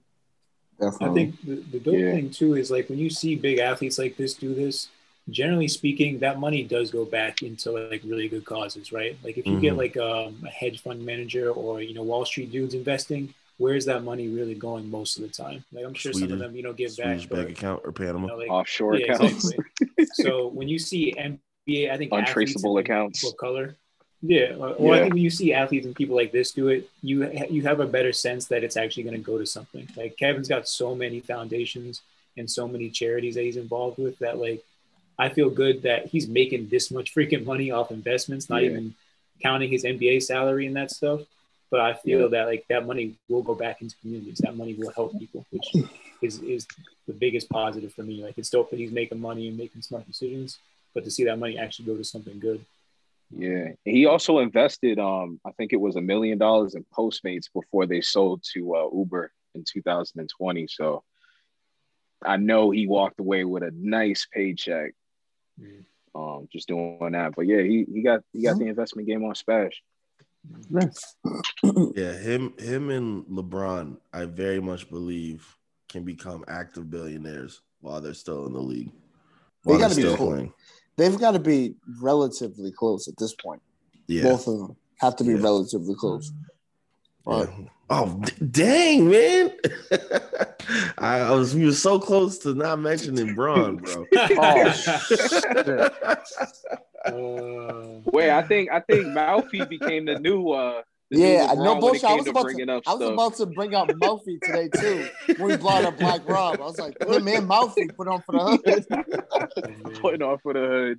Definitely. 0.79 1.07
I 1.07 1.13
think 1.13 1.41
the, 1.45 1.77
the 1.77 1.79
dope 1.79 1.93
yeah. 1.93 2.11
thing 2.11 2.29
too 2.29 2.55
is 2.55 2.71
like 2.71 2.89
when 2.89 2.99
you 2.99 3.09
see 3.09 3.35
big 3.35 3.59
athletes 3.59 3.97
like 3.97 4.17
this 4.17 4.33
do 4.33 4.53
this, 4.53 4.89
generally 5.29 5.67
speaking, 5.67 6.19
that 6.19 6.39
money 6.39 6.63
does 6.63 6.91
go 6.91 7.05
back 7.05 7.41
into 7.41 7.71
like 7.71 8.01
really 8.03 8.27
good 8.27 8.45
causes, 8.45 8.91
right? 8.91 9.17
Like 9.23 9.37
if 9.37 9.45
you 9.45 9.53
mm-hmm. 9.53 9.61
get 9.61 9.77
like 9.77 9.97
um, 9.97 10.43
a 10.45 10.49
hedge 10.49 10.81
fund 10.81 11.05
manager 11.05 11.51
or 11.51 11.81
you 11.81 11.93
know 11.93 12.03
Wall 12.03 12.25
Street 12.25 12.51
dudes 12.51 12.73
investing, 12.73 13.33
where's 13.57 13.85
that 13.85 14.03
money 14.03 14.27
really 14.27 14.55
going 14.55 14.89
most 14.89 15.17
of 15.17 15.23
the 15.23 15.29
time? 15.29 15.63
Like 15.71 15.85
I'm 15.85 15.93
sure 15.93 16.11
Sweden, 16.11 16.29
some 16.29 16.33
of 16.33 16.39
them 16.39 16.55
you 16.55 16.63
know 16.63 16.73
give 16.73 16.91
Swedish 16.91 17.27
back, 17.27 17.47
bank 17.47 17.57
account 17.57 17.81
or 17.83 17.91
Panama 17.91 18.21
you 18.21 18.27
know, 18.27 18.37
like, 18.37 18.49
offshore 18.49 18.95
yeah, 18.95 19.13
accounts. 19.13 19.51
Exactly. 19.51 20.07
so 20.13 20.47
when 20.47 20.67
you 20.67 20.79
see 20.79 21.13
NBA, 21.17 21.91
I 21.91 21.97
think 21.97 22.11
untraceable 22.13 22.77
accounts, 22.79 23.25
of 23.25 23.37
color, 23.37 23.75
yeah, 24.25 24.53
uh, 24.53 24.73
well, 24.79 24.79
yeah. 24.79 24.93
I 24.93 24.99
think 25.01 25.15
when 25.15 25.23
you 25.23 25.29
see 25.29 25.53
athletes 25.53 25.85
and 25.85 25.93
people 25.93 26.15
like 26.15 26.31
this 26.31 26.51
do 26.51 26.69
it, 26.69 26.89
you 27.01 27.29
you 27.49 27.61
have 27.63 27.81
a 27.81 27.85
better 27.85 28.13
sense 28.13 28.45
that 28.45 28.63
it's 28.63 28.77
actually 28.77 29.03
going 29.03 29.17
to 29.17 29.21
go 29.21 29.37
to 29.37 29.45
something. 29.45 29.85
Like 29.97 30.15
Kevin's 30.15 30.47
got 30.47 30.65
so 30.65 30.95
many 30.95 31.19
foundations 31.19 32.01
and 32.37 32.49
so 32.49 32.65
many 32.65 32.89
charities 32.89 33.35
that 33.35 33.43
he's 33.43 33.57
involved 33.57 33.97
with 33.99 34.17
that 34.19 34.37
like 34.37 34.63
I 35.19 35.27
feel 35.27 35.49
good 35.49 35.81
that 35.81 36.05
he's 36.07 36.29
making 36.29 36.69
this 36.69 36.89
much 36.89 37.13
freaking 37.13 37.45
money 37.45 37.69
off 37.71 37.91
investments, 37.91 38.49
not 38.49 38.63
yeah. 38.63 38.69
even 38.69 38.95
counting 39.41 39.69
his 39.69 39.83
NBA 39.83 40.23
salary 40.23 40.67
and 40.67 40.75
that 40.77 40.89
stuff. 40.89 41.19
But 41.69 41.81
I 41.81 41.93
feel 41.93 42.21
yeah. 42.21 42.27
that 42.27 42.45
like 42.47 42.65
that 42.69 42.87
money 42.87 43.15
will 43.27 43.43
go 43.43 43.55
back 43.55 43.81
into 43.81 43.97
communities. 43.97 44.37
That 44.37 44.55
money 44.55 44.73
will 44.73 44.91
help 44.91 45.19
people, 45.19 45.45
which 45.51 45.75
is 46.21 46.39
is 46.39 46.65
the 47.07 47.13
biggest 47.13 47.49
positive 47.49 47.93
for 47.93 48.03
me. 48.03 48.23
Like 48.23 48.37
it's 48.37 48.49
dope 48.49 48.69
that 48.69 48.79
he's 48.79 48.91
making 48.93 49.19
money 49.19 49.49
and 49.49 49.57
making 49.57 49.81
smart 49.81 50.07
decisions, 50.07 50.59
but 50.93 51.03
to 51.03 51.11
see 51.11 51.25
that 51.25 51.39
money 51.39 51.57
actually 51.57 51.87
go 51.87 51.97
to 51.97 52.05
something 52.05 52.39
good. 52.39 52.63
Yeah, 53.35 53.69
he 53.83 54.05
also 54.05 54.39
invested. 54.39 54.99
Um, 54.99 55.39
I 55.45 55.51
think 55.53 55.73
it 55.73 55.79
was 55.79 55.95
a 55.95 56.01
million 56.01 56.37
dollars 56.37 56.75
in 56.75 56.85
Postmates 56.93 57.51
before 57.53 57.85
they 57.85 58.01
sold 58.01 58.43
to 58.53 58.75
uh, 58.75 58.89
Uber 58.93 59.31
in 59.55 59.63
2020. 59.67 60.67
So 60.67 61.03
I 62.23 62.37
know 62.37 62.71
he 62.71 62.87
walked 62.87 63.19
away 63.19 63.43
with 63.43 63.63
a 63.63 63.71
nice 63.75 64.27
paycheck, 64.31 64.93
mm. 65.59 65.83
um, 66.15 66.47
just 66.51 66.67
doing 66.67 67.11
that. 67.11 67.33
But 67.35 67.47
yeah, 67.47 67.61
he 67.61 67.85
he 67.91 68.01
got 68.01 68.21
he 68.33 68.43
got 68.43 68.59
the 68.59 68.67
investment 68.67 69.07
game 69.07 69.23
on 69.23 69.35
Spash. 69.35 69.81
yeah, 71.95 72.13
him 72.13 72.53
him 72.57 72.89
and 72.89 73.25
LeBron, 73.25 73.97
I 74.11 74.25
very 74.25 74.59
much 74.59 74.89
believe 74.89 75.57
can 75.89 76.03
become 76.03 76.43
active 76.47 76.89
billionaires 76.89 77.61
while 77.81 78.01
they're 78.01 78.13
still 78.13 78.45
in 78.45 78.53
the 78.53 78.59
league. 78.59 78.91
While 79.63 79.77
They 79.77 79.83
got 79.83 79.91
to 79.91 79.95
be 79.95 80.15
playing 80.15 80.53
they've 80.95 81.17
got 81.17 81.31
to 81.31 81.39
be 81.39 81.75
relatively 82.01 82.71
close 82.71 83.07
at 83.07 83.17
this 83.17 83.33
point. 83.33 83.61
Yeah. 84.07 84.23
Both 84.23 84.47
of 84.47 84.57
them 84.59 84.75
have 84.99 85.15
to 85.17 85.23
be 85.23 85.33
yeah. 85.33 85.41
relatively 85.41 85.95
close. 85.95 86.31
Yeah. 87.27 87.45
Oh 87.89 88.21
d- 88.23 88.45
dang, 88.45 89.09
man! 89.09 89.51
I, 90.97 91.19
I, 91.19 91.31
was 91.31 91.53
we 91.53 91.65
were 91.65 91.73
so 91.73 91.99
close 91.99 92.37
to 92.39 92.53
not 92.53 92.79
mentioning 92.79 93.35
Bron, 93.35 93.77
bro. 93.77 94.05
oh, 94.15 94.73
Uh, 97.05 97.99
Wait, 98.05 98.31
I 98.31 98.41
think 98.41 98.71
I 98.71 98.79
think 98.79 99.07
Malfi 99.07 99.65
became 99.65 100.05
the 100.05 100.17
new 100.19 100.51
uh 100.51 100.55
the 100.61 100.79
new 100.79 100.92
Yeah, 101.13 101.47
LeBron 101.47 101.63
no 101.63 101.79
bullshit. 101.79 102.03
I 102.03 102.07
came 102.09 102.17
was 102.17 102.27
about 102.27 102.43
bringing 102.43 102.67
to, 102.67 102.73
up 102.77 102.83
I 102.87 102.93
was 102.93 103.09
about 103.09 103.35
to 103.35 103.45
bring 103.45 103.75
up 103.75 103.91
Murphy 103.95 104.39
today 104.41 104.69
too. 104.69 105.07
When 105.37 105.49
we 105.51 105.57
brought 105.65 105.85
up 105.85 105.97
Black 105.97 106.27
Rob, 106.27 106.55
I 106.59 106.63
was 106.63 106.79
like, 106.79 106.95
him 107.01 107.27
and 107.27 107.47
Murphy 107.47 107.87
put 107.87 108.07
on 108.07 108.21
for 108.21 108.31
the 108.33 108.85
hood, 109.85 109.95
Putting 110.01 110.21
off 110.23 110.41
for 110.41 110.53
the 110.53 110.95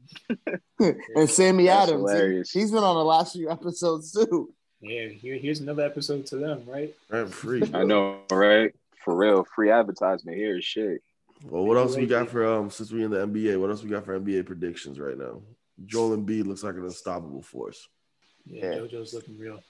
hood. 0.79 0.97
and 1.17 1.29
Sammy 1.31 1.67
That's 1.67 1.91
Adams. 1.91 2.11
hilarious. 2.11 2.51
He's 2.51 2.71
been 2.71 2.85
on 2.85 2.97
the 2.97 3.05
last 3.05 3.33
few 3.35 3.51
episodes 3.51 4.13
too. 4.13 4.53
yeah, 4.81 5.09
here, 5.09 5.37
here's 5.37 5.61
another 5.61 5.83
episode 5.85 6.27
to 6.27 6.37
them, 6.37 6.63
right? 6.67 6.95
Rent 7.11 7.33
free. 7.33 7.63
I 7.73 7.85
know, 7.85 8.21
right? 8.31 8.73
For 9.05 9.15
real, 9.15 9.45
free 9.55 9.71
advertisement 9.71 10.37
here 10.37 10.57
is 10.59 10.65
shit. 10.65 11.03
Well, 11.47 11.65
what 11.65 11.77
else 11.77 11.97
we 11.97 12.07
got 12.07 12.29
for 12.31 12.47
um 12.47 12.71
since 12.71 12.91
we 12.91 13.05
in 13.05 13.11
the 13.11 13.27
NBA? 13.27 13.61
What 13.61 13.69
else 13.71 13.83
we 13.83 13.91
got 13.91 14.05
for 14.05 14.19
NBA 14.19 14.47
predictions 14.47 14.99
right 14.99 15.19
now? 15.19 15.43
Joel 15.85 16.17
Embiid 16.17 16.47
looks 16.47 16.63
like 16.63 16.77
an 16.77 16.85
unstoppable 16.85 17.43
force. 17.43 17.89
Yeah, 18.47 18.73
Yeah. 18.73 18.79
JoJo's 18.79 19.13
looking 19.13 19.39
real. 19.39 19.61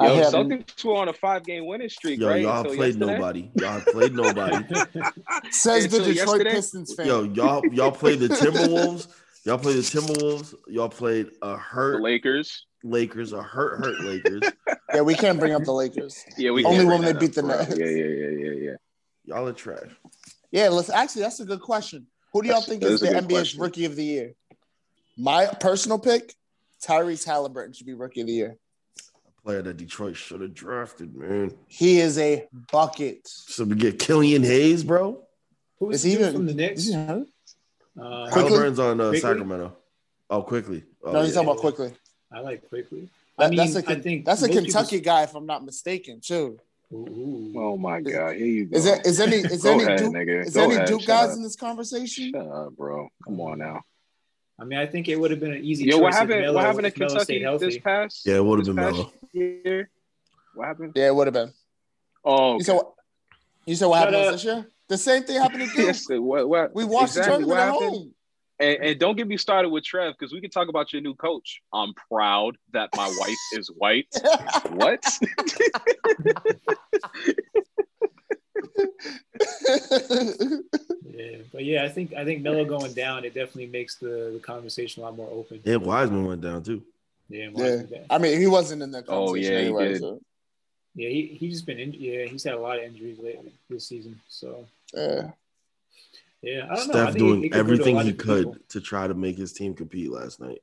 I 0.00 0.06
Yo, 0.06 0.22
Celtics 0.30 0.84
were 0.84 0.94
on 0.96 1.08
a 1.08 1.12
five 1.12 1.44
game 1.44 1.66
winning 1.66 1.88
streak, 1.88 2.18
Yo, 2.20 2.28
right? 2.28 2.42
y'all 2.42 2.60
Until 2.60 2.74
played 2.76 2.94
yesterday? 2.96 3.12
nobody. 3.14 3.50
Y'all 3.60 3.80
played 3.80 4.14
nobody. 4.14 4.64
Says 5.50 5.84
the 5.88 5.98
Detroit 5.98 6.16
yesterday? 6.16 6.50
Pistons 6.50 6.94
fan. 6.94 7.06
Yo, 7.06 7.22
y'all 7.24 7.64
y'all 7.72 7.92
played 7.92 8.18
the 8.20 8.28
Timberwolves. 8.28 9.08
Y'all 9.44 9.58
played 9.58 9.76
the 9.76 9.82
Timberwolves. 9.82 10.54
Y'all 10.68 10.88
played 10.88 11.28
a 11.42 11.48
The 11.50 11.56
hurt 11.56 12.02
Lakers. 12.02 12.66
Lakers, 12.82 13.32
a 13.32 13.42
hurt 13.42 13.78
hurt 13.84 14.00
Lakers. 14.00 14.42
Yeah, 14.92 15.00
we 15.02 15.14
can't 15.14 15.38
bring 15.38 15.54
up 15.54 15.64
the 15.64 15.72
Lakers. 15.72 16.22
Yeah, 16.36 16.50
we 16.50 16.64
Only 16.64 16.78
can't 16.78 16.88
when 16.88 17.00
they 17.02 17.12
that 17.12 17.20
beat 17.20 17.28
up, 17.30 17.34
the 17.36 17.42
bro. 17.42 17.56
Nets. 17.58 17.78
Yeah, 17.78 17.86
yeah, 17.86 18.04
yeah, 18.06 18.28
yeah, 18.28 18.70
yeah. 18.70 18.76
Y'all 19.26 19.48
are 19.48 19.52
trash. 19.52 19.88
Yeah, 20.50 20.68
let's 20.68 20.90
actually 20.90 21.22
that's 21.22 21.40
a 21.40 21.44
good 21.44 21.60
question. 21.60 22.06
Who 22.32 22.42
do 22.42 22.48
y'all 22.48 22.56
That's- 22.60 22.68
think 22.68 22.82
that 22.82 22.88
is 22.88 22.94
is 22.94 23.00
the 23.08 23.14
good 23.14 23.24
NBA's 23.24 23.28
question. 23.30 23.60
rookie 23.60 23.84
of 23.84 23.96
the 23.96 24.04
year? 24.04 24.34
My 25.16 25.46
personal 25.60 25.98
pick, 25.98 26.34
Tyrese 26.84 27.24
Halliburton 27.24 27.72
should 27.72 27.86
be 27.86 27.94
rookie 27.94 28.20
of 28.22 28.26
the 28.26 28.32
year. 28.32 28.56
Player 29.44 29.60
that 29.62 29.76
Detroit 29.76 30.16
should 30.16 30.40
have 30.40 30.54
drafted, 30.54 31.14
man. 31.14 31.54
He 31.66 32.00
is 32.00 32.16
a 32.18 32.48
bucket. 32.72 33.20
So 33.28 33.64
we 33.64 33.74
get 33.76 33.98
Killian 33.98 34.42
Hayes, 34.42 34.82
bro. 34.82 35.22
Who 35.78 35.90
Is 35.90 35.96
is 35.96 36.02
he 36.04 36.10
he 36.10 36.16
even 36.22 36.32
from 36.34 36.46
the 36.46 36.54
Knicks? 36.54 36.86
Is? 36.86 36.94
Uh, 36.94 37.24
Quickley? 38.32 38.42
Halliburton's 38.42 38.78
on 38.78 39.00
uh, 39.02 39.12
Sacramento. 39.14 39.76
Oh, 40.30 40.42
Quickley. 40.42 40.84
Oh, 41.04 41.12
no, 41.12 41.20
he's 41.20 41.28
yeah. 41.30 41.34
talking 41.42 41.48
about 41.50 41.60
Quickley. 41.60 41.92
I 42.32 42.40
like 42.40 42.66
Quickley. 42.70 43.10
That- 43.36 43.46
I 43.46 43.48
mean, 43.50 43.56
that's 43.58 43.76
a 43.76 43.90
I 43.90 44.00
think 44.00 44.24
that's 44.24 44.42
a 44.42 44.46
most 44.48 44.56
Kentucky 44.56 45.00
guy, 45.00 45.24
if 45.24 45.34
I'm 45.34 45.44
not 45.44 45.62
mistaken, 45.64 46.20
too. 46.24 46.58
People, 46.88 47.08
ooh, 47.10 47.52
Oh 47.56 47.76
my 47.76 48.00
god, 48.00 48.36
here 48.36 48.46
you 48.46 48.64
go. 48.66 48.76
Is 48.78 48.84
there 48.84 49.00
is 49.04 49.20
any 49.20 49.36
is 49.36 49.66
any 49.66 49.82
ahead, 49.82 49.98
Duke 49.98 50.12
nigga. 50.14 50.46
is 50.46 50.54
Go 50.54 50.62
any 50.64 50.74
ahead. 50.76 50.88
Duke 50.88 51.04
guys 51.06 51.30
up. 51.30 51.36
in 51.36 51.42
this 51.42 51.56
conversation? 51.56 52.32
Shut 52.34 52.46
up, 52.46 52.76
bro. 52.76 53.08
Come 53.24 53.40
on 53.40 53.58
now. 53.58 53.82
I 54.58 54.64
mean, 54.64 54.78
I 54.78 54.86
think 54.86 55.08
it 55.08 55.18
would 55.20 55.32
have 55.32 55.40
been 55.40 55.52
an 55.52 55.64
easy 55.64 55.84
Yo, 55.84 55.92
choice 55.96 56.02
what 56.02 56.14
happened? 56.14 56.40
Melo, 56.42 56.54
what 56.54 56.64
happened 56.64 56.82
to 56.82 56.88
if 56.88 56.96
Melo 56.98 57.08
Kentucky 57.10 57.24
stayed 57.24 57.42
healthy. 57.42 57.66
this 57.66 57.78
past? 57.78 58.22
Yeah, 58.24 58.36
it 58.36 58.44
would 58.44 58.60
have 58.60 58.66
been 58.66 58.76
past 58.76 58.96
Melo. 58.96 59.12
Year? 59.34 59.90
What 60.54 60.68
happened? 60.68 60.92
Yeah, 60.94 61.08
it 61.08 61.14
would 61.14 61.26
have 61.26 61.34
been. 61.34 61.52
Oh, 62.24 62.54
You 62.54 62.62
said 62.64 62.74
what? 62.74 62.92
You 63.66 63.74
said 63.74 63.86
what 63.86 63.96
Shut 63.98 64.12
happened 64.12 64.26
up. 64.26 64.32
this 64.32 64.44
year? 64.44 64.66
The 64.88 64.98
same 64.98 65.22
thing 65.24 65.40
happened 65.40 65.60
to 65.70 65.76
Duke. 65.76 65.86
Yes, 65.86 66.06
what, 66.08 66.48
what, 66.48 66.74
we 66.74 66.84
watched 66.84 67.16
exactly 67.16 67.42
the 67.42 67.48
what 67.48 67.56
tournament 67.56 67.82
at 67.82 67.88
home. 67.88 68.14
And, 68.60 68.76
and 68.84 69.00
don't 69.00 69.16
get 69.16 69.26
me 69.26 69.36
started 69.36 69.70
with 69.70 69.82
Trev 69.84 70.14
because 70.16 70.32
we 70.32 70.40
can 70.40 70.50
talk 70.50 70.68
about 70.68 70.92
your 70.92 71.02
new 71.02 71.14
coach. 71.16 71.60
I'm 71.72 71.92
proud 72.08 72.56
that 72.72 72.90
my 72.96 73.12
wife 73.18 73.36
is 73.52 73.68
white. 73.76 74.06
What? 74.70 75.04
Yeah, 81.16 81.38
but 81.52 81.64
yeah, 81.64 81.84
I 81.84 81.88
think 81.88 82.12
I 82.14 82.24
think 82.24 82.42
Melo 82.42 82.64
going 82.64 82.92
down, 82.92 83.24
it 83.24 83.34
definitely 83.34 83.66
makes 83.66 83.96
the, 83.96 84.32
the 84.34 84.40
conversation 84.42 85.02
a 85.02 85.06
lot 85.06 85.16
more 85.16 85.28
open. 85.30 85.60
Yeah, 85.64 85.76
Wiseman 85.76 86.26
went 86.26 86.40
down 86.40 86.62
too. 86.62 86.82
Yeah, 87.28 87.48
yeah, 87.54 87.82
I 88.10 88.18
mean, 88.18 88.38
he 88.38 88.46
wasn't 88.46 88.82
in 88.82 88.90
that 88.92 89.04
Oh, 89.08 89.26
conversation 89.26 89.52
yeah, 89.52 89.58
he 89.58 89.64
anyway. 89.66 89.88
did. 89.94 90.00
So, 90.00 90.20
yeah, 90.94 91.08
he 91.08 91.36
he's 91.40 91.52
just 91.54 91.66
been 91.66 91.78
in, 91.80 91.92
yeah, 91.94 92.24
he's 92.26 92.44
had 92.44 92.54
a 92.54 92.60
lot 92.60 92.78
of 92.78 92.84
injuries 92.84 93.18
lately 93.18 93.54
this 93.70 93.88
season. 93.88 94.20
So 94.28 94.66
yeah. 94.92 95.30
yeah, 96.42 96.66
I 96.70 96.76
don't 96.76 96.88
know. 96.88 96.94
I 96.94 97.10
Steph 97.10 97.12
think 97.14 97.16
it- 97.16 97.18
doing 97.18 97.42
could 97.42 97.50
go 97.50 97.54
to 97.54 97.56
a 97.56 97.58
everything 97.58 97.98
he 98.00 98.12
could 98.12 98.44
people. 98.52 98.56
to 98.68 98.80
try 98.80 99.06
to 99.08 99.14
make 99.14 99.36
his 99.38 99.52
team 99.52 99.74
compete 99.74 100.10
last 100.12 100.40
night. 100.40 100.62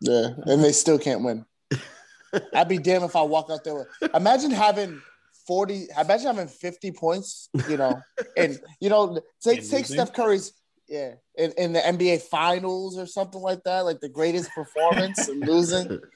Yeah, 0.00 0.28
and 0.46 0.62
they 0.64 0.72
still 0.72 0.98
can't 0.98 1.22
win. 1.24 1.44
I'd 2.54 2.68
be 2.68 2.78
damned 2.78 3.04
if 3.04 3.16
I 3.16 3.22
walk 3.22 3.48
out 3.50 3.64
there. 3.64 3.74
With, 3.74 3.88
imagine 4.14 4.52
having 4.52 5.02
forty. 5.46 5.88
Imagine 6.00 6.26
having 6.28 6.48
fifty 6.48 6.92
points. 6.92 7.50
You 7.68 7.76
know, 7.76 8.00
and 8.36 8.58
you 8.80 8.88
know, 8.88 9.20
take 9.42 9.58
And 9.58 9.68
take? 9.70 9.86
Steph 9.86 10.12
Curry's. 10.14 10.52
Yeah, 10.90 11.12
in, 11.38 11.52
in 11.56 11.72
the 11.72 11.78
NBA 11.78 12.22
Finals 12.22 12.98
or 12.98 13.06
something 13.06 13.40
like 13.40 13.62
that, 13.62 13.84
like 13.84 14.00
the 14.00 14.08
greatest 14.08 14.50
performance 14.50 15.28
and 15.28 15.40
losing. 15.46 16.00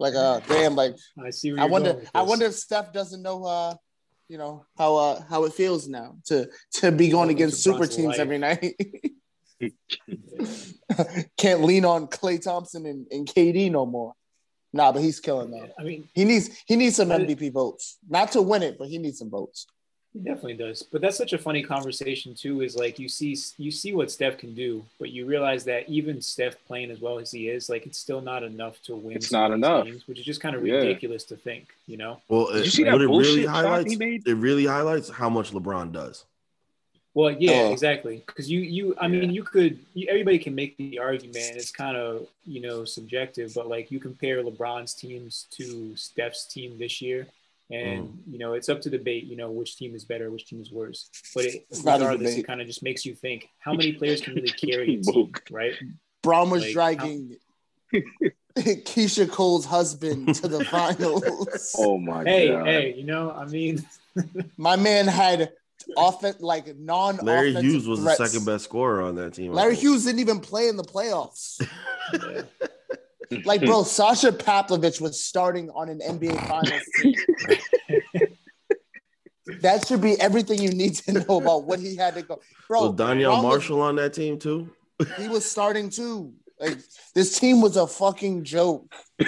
Like, 0.00 0.14
uh, 0.14 0.40
damn, 0.48 0.76
like 0.76 0.94
I 1.24 1.30
see. 1.30 1.52
Where 1.52 1.60
I 1.62 1.64
wonder. 1.66 2.00
I 2.14 2.22
wonder 2.22 2.46
if 2.46 2.54
Steph 2.54 2.92
doesn't 2.92 3.20
know, 3.20 3.44
uh, 3.44 3.74
you 4.28 4.38
know, 4.38 4.64
how 4.76 4.94
uh 4.94 5.22
how 5.28 5.44
it 5.44 5.54
feels 5.54 5.88
now 5.88 6.16
to 6.26 6.48
to 6.74 6.92
be 6.92 7.08
going 7.08 7.30
against 7.30 7.62
super 7.62 7.86
teams 7.86 8.16
life. 8.16 8.20
every 8.20 8.38
night. 8.38 8.76
Can't 11.36 11.62
lean 11.62 11.84
on 11.84 12.06
Klay 12.06 12.40
Thompson 12.40 12.86
and, 12.86 13.06
and 13.10 13.26
KD 13.26 13.72
no 13.72 13.86
more. 13.86 14.12
Nah, 14.72 14.92
but 14.92 15.02
he's 15.02 15.18
killing 15.18 15.50
though. 15.50 15.68
I 15.78 15.82
mean, 15.82 16.08
He 16.14 16.24
needs 16.24 16.50
he 16.66 16.76
needs 16.76 16.94
some 16.96 17.08
MVP 17.08 17.52
votes. 17.52 17.98
Not 18.08 18.32
to 18.32 18.42
win 18.42 18.62
it, 18.62 18.78
but 18.78 18.88
he 18.88 18.98
needs 18.98 19.18
some 19.18 19.30
votes. 19.30 19.66
He 20.18 20.24
definitely 20.24 20.54
does. 20.54 20.82
But 20.82 21.00
that's 21.00 21.16
such 21.16 21.32
a 21.32 21.38
funny 21.38 21.62
conversation 21.62 22.34
too. 22.34 22.62
Is 22.62 22.74
like 22.76 22.98
you 22.98 23.08
see 23.08 23.36
you 23.56 23.70
see 23.70 23.92
what 23.94 24.10
Steph 24.10 24.36
can 24.36 24.52
do, 24.52 24.84
but 24.98 25.10
you 25.10 25.26
realize 25.26 25.64
that 25.66 25.88
even 25.88 26.20
Steph 26.20 26.56
playing 26.66 26.90
as 26.90 27.00
well 27.00 27.20
as 27.20 27.30
he 27.30 27.48
is, 27.48 27.68
like 27.68 27.86
it's 27.86 27.98
still 27.98 28.20
not 28.20 28.42
enough 28.42 28.82
to 28.82 28.96
win. 28.96 29.14
It's 29.16 29.30
not 29.30 29.52
enough. 29.52 29.84
games, 29.84 30.08
which 30.08 30.18
is 30.18 30.24
just 30.24 30.40
kind 30.40 30.56
of 30.56 30.66
Yeah. 30.66 30.74
ridiculous 30.74 31.22
to 31.24 31.36
think. 31.36 31.68
You 31.86 31.98
know. 31.98 32.20
Well, 32.28 32.46
Did 32.48 32.56
it, 32.56 32.64
you 32.64 32.70
see 32.70 32.84
that 32.84 32.92
what 32.94 33.02
it 33.02 33.06
bullshit 33.08 33.30
really 33.32 33.44
shot 33.44 33.54
highlights, 33.64 33.90
he 33.92 33.96
made? 33.96 34.26
it 34.26 34.34
really 34.34 34.66
highlights 34.66 35.08
how 35.08 35.28
much 35.30 35.52
LeBron 35.52 35.92
does. 35.92 36.24
Well, 37.14 37.30
yeah, 37.30 37.62
Oh. 37.68 37.72
exactly. 37.72 38.22
Because 38.26 38.50
you, 38.50 38.60
you, 38.60 38.94
I 39.00 39.08
mean, 39.08 39.30
you 39.32 39.42
could. 39.42 39.78
You, 39.94 40.06
everybody 40.08 40.38
can 40.38 40.54
make 40.54 40.76
the 40.76 40.98
argument. 40.98 41.36
It's 41.56 41.70
kind 41.72 41.96
of 41.96 42.26
you 42.44 42.60
know 42.60 42.84
subjective, 42.84 43.54
but 43.54 43.68
like 43.68 43.90
you 43.92 44.00
compare 44.00 44.42
LeBron's 44.42 44.94
teams 44.94 45.46
to 45.52 45.94
Steph's 45.96 46.44
team 46.46 46.76
this 46.78 47.00
year, 47.00 47.26
and 47.70 48.08
Mm. 48.08 48.32
you 48.32 48.38
know 48.38 48.54
it's 48.54 48.68
up 48.68 48.80
to 48.82 48.90
debate. 48.90 49.24
You 49.24 49.36
know 49.36 49.50
which 49.50 49.76
team 49.76 49.94
is 49.94 50.04
better, 50.04 50.30
which 50.30 50.46
team 50.46 50.60
is 50.60 50.70
worse. 50.72 51.10
But 51.34 51.44
it, 51.46 51.66
It's 51.70 51.84
not 51.84 52.00
a 52.00 52.04
regardless, 52.04 52.36
it 52.36 52.46
kind 52.46 52.60
of 52.60 52.66
just 52.66 52.82
makes 52.82 53.04
you 53.04 53.14
think: 53.14 53.48
how 53.58 53.72
many 53.72 53.92
players 53.92 54.20
can 54.20 54.34
really 54.34 54.48
carry 54.50 54.94
a 54.96 55.00
team, 55.02 55.32
right? 55.50 55.74
Bron 56.22 56.50
was 56.50 56.62
Like, 56.64 56.72
dragging 56.72 57.36
Keyshia 58.56 59.30
Cole's 59.30 59.64
husband 59.64 60.34
to 60.36 60.48
the 60.48 60.64
finals. 60.76 61.74
Oh 61.78 61.98
my 61.98 62.24
Hey, 62.24 62.48
god. 62.48 62.66
hey, 62.66 62.72
hey, 62.92 62.94
you 62.94 63.04
know, 63.04 63.30
I 63.30 63.44
mean, 63.46 63.84
My 64.56 64.76
man 64.76 65.06
had 65.06 65.52
offense 65.96 66.40
like 66.40 66.76
non 66.76 67.18
Larry 67.18 67.54
Hughes 67.54 67.86
was 67.86 68.02
the 68.02 68.14
second 68.16 68.44
best 68.44 68.64
scorer 68.64 69.00
on 69.02 69.14
that 69.16 69.34
team. 69.34 69.52
Larry. 69.52 69.76
Hughes 69.76 70.04
didn't 70.04 70.20
even 70.20 70.40
play 70.40 70.68
in 70.68 70.76
the 70.76 70.82
playoffs. 70.82 71.60
yeah. 72.12 72.42
Like, 73.44 73.62
bro, 73.64 73.82
Sasha 73.98 74.32
Pavlovic 74.32 75.00
was 75.00 75.22
starting 75.22 75.70
on 75.70 75.88
an 75.88 76.00
NBA 76.00 76.36
Finals 76.48 76.82
team. 77.02 77.14
that 79.60 79.86
should 79.86 80.00
be 80.00 80.20
everything 80.20 80.60
you 80.62 80.70
need 80.70 80.94
to 80.96 81.12
know 81.12 81.38
about 81.40 81.64
what 81.64 81.80
he 81.80 81.96
had 81.96 82.14
to 82.14 82.22
go. 82.22 82.40
Bro, 82.68 82.90
was 82.90 82.94
Donyell 82.96 83.24
Bron 83.30 83.42
was- 83.44 83.52
Marshall 83.54 83.80
on 83.80 83.96
that 83.96 84.12
team 84.14 84.38
too? 84.38 84.70
he 85.16 85.28
was 85.28 85.48
starting 85.48 85.90
too. 85.90 86.32
Like, 86.60 86.78
this 87.14 87.38
team 87.38 87.60
was 87.60 87.76
a 87.76 87.86
fucking 87.86 88.44
joke. 88.44 88.92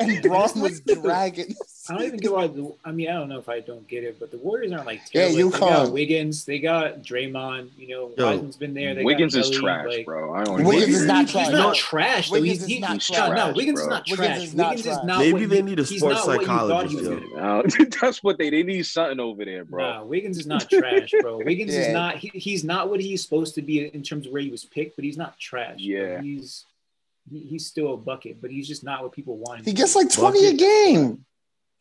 And 0.00 0.22
Bron 0.22 0.60
was 0.60 0.80
dragging. 0.80 1.54
I 1.90 1.94
don't 1.94 2.06
even 2.06 2.18
get 2.20 2.32
why. 2.32 2.46
The, 2.46 2.74
I 2.84 2.92
mean, 2.92 3.08
I 3.08 3.12
don't 3.14 3.28
know 3.28 3.38
if 3.38 3.48
I 3.48 3.60
don't 3.60 3.86
get 3.88 4.04
it, 4.04 4.18
but 4.20 4.30
the 4.30 4.38
Warriors 4.38 4.72
aren't 4.72 4.86
like 4.86 5.00
Yeah, 5.12 5.28
terrible. 5.28 5.50
they 5.50 5.58
got 5.58 5.92
Wiggins, 5.92 6.44
they 6.44 6.58
got 6.58 7.02
Draymond. 7.02 7.70
You 7.78 7.88
know, 7.88 8.12
Yo, 8.16 8.24
Wiseman's 8.26 8.56
been 8.56 8.74
there. 8.74 8.94
They 8.94 9.04
Wiggins 9.04 9.34
got 9.34 9.40
is 9.40 9.50
Kelly, 9.50 9.60
trash, 9.62 9.86
like- 9.86 10.06
bro. 10.06 10.34
I 10.34 10.44
don't. 10.44 10.64
Wiggins 10.64 10.88
is 10.94 11.06
not 11.06 11.24
He's 11.24 11.32
trash. 11.32 11.48
not 11.52 11.68
No. 11.68 11.72
trash. 11.74 12.30
Wiggins 12.30 12.62
is 12.68 12.80
not 12.80 13.00
trash, 13.00 13.36
No, 13.36 13.52
Wiggins 13.54 13.80
is 13.80 13.86
bro. 13.86 13.94
not 13.94 14.04
Wiggins 14.06 14.16
trash. 14.16 14.42
is 14.44 14.54
not 14.54 14.68
Wiggins 14.76 14.86
is 14.86 15.04
not. 15.04 15.18
Maybe 15.20 15.32
what 15.40 15.50
they 15.50 15.62
need 15.62 15.78
a 15.78 15.84
sports 15.86 16.02
not 16.02 16.26
what 16.26 16.40
psychologist, 16.40 16.90
he 16.90 16.96
was 16.96 17.08
yo. 17.08 17.20
gonna 17.36 17.62
be. 17.62 17.84
That's 18.00 18.22
what 18.22 18.38
they 18.38 18.50
they 18.50 18.62
need 18.62 18.86
something 18.86 19.20
over 19.20 19.44
there, 19.44 19.64
bro. 19.64 19.82
Nah, 19.90 20.04
Wiggins 20.04 20.38
is 20.38 20.46
not 20.46 20.68
trash, 20.70 21.12
bro. 21.20 21.38
Wiggins 21.44 21.72
Yeah. 21.74 21.80
is 21.80 21.92
not. 21.92 22.16
He, 22.16 22.28
he's 22.34 22.64
not 22.64 22.90
what 22.90 23.00
he's 23.00 23.22
supposed 23.22 23.54
to 23.56 23.62
be 23.62 23.86
in 23.86 24.02
terms 24.02 24.26
of 24.26 24.32
where 24.32 24.42
he 24.42 24.50
was 24.50 24.64
picked, 24.64 24.96
but 24.96 25.04
he's 25.04 25.16
not 25.16 25.38
trash. 25.38 25.78
Yeah. 25.78 26.20
he's 26.20 26.64
he, 27.30 27.40
he's 27.40 27.66
still 27.66 27.92
a 27.92 27.96
bucket, 27.96 28.40
but 28.40 28.50
he's 28.50 28.66
just 28.66 28.82
not 28.82 29.02
what 29.02 29.12
people 29.12 29.36
want. 29.36 29.58
him 29.60 29.64
He 29.66 29.72
to 29.72 29.76
gets 29.76 29.92
be. 29.94 30.00
like 30.00 30.10
20 30.12 30.46
a 30.46 30.52
game. 30.54 31.24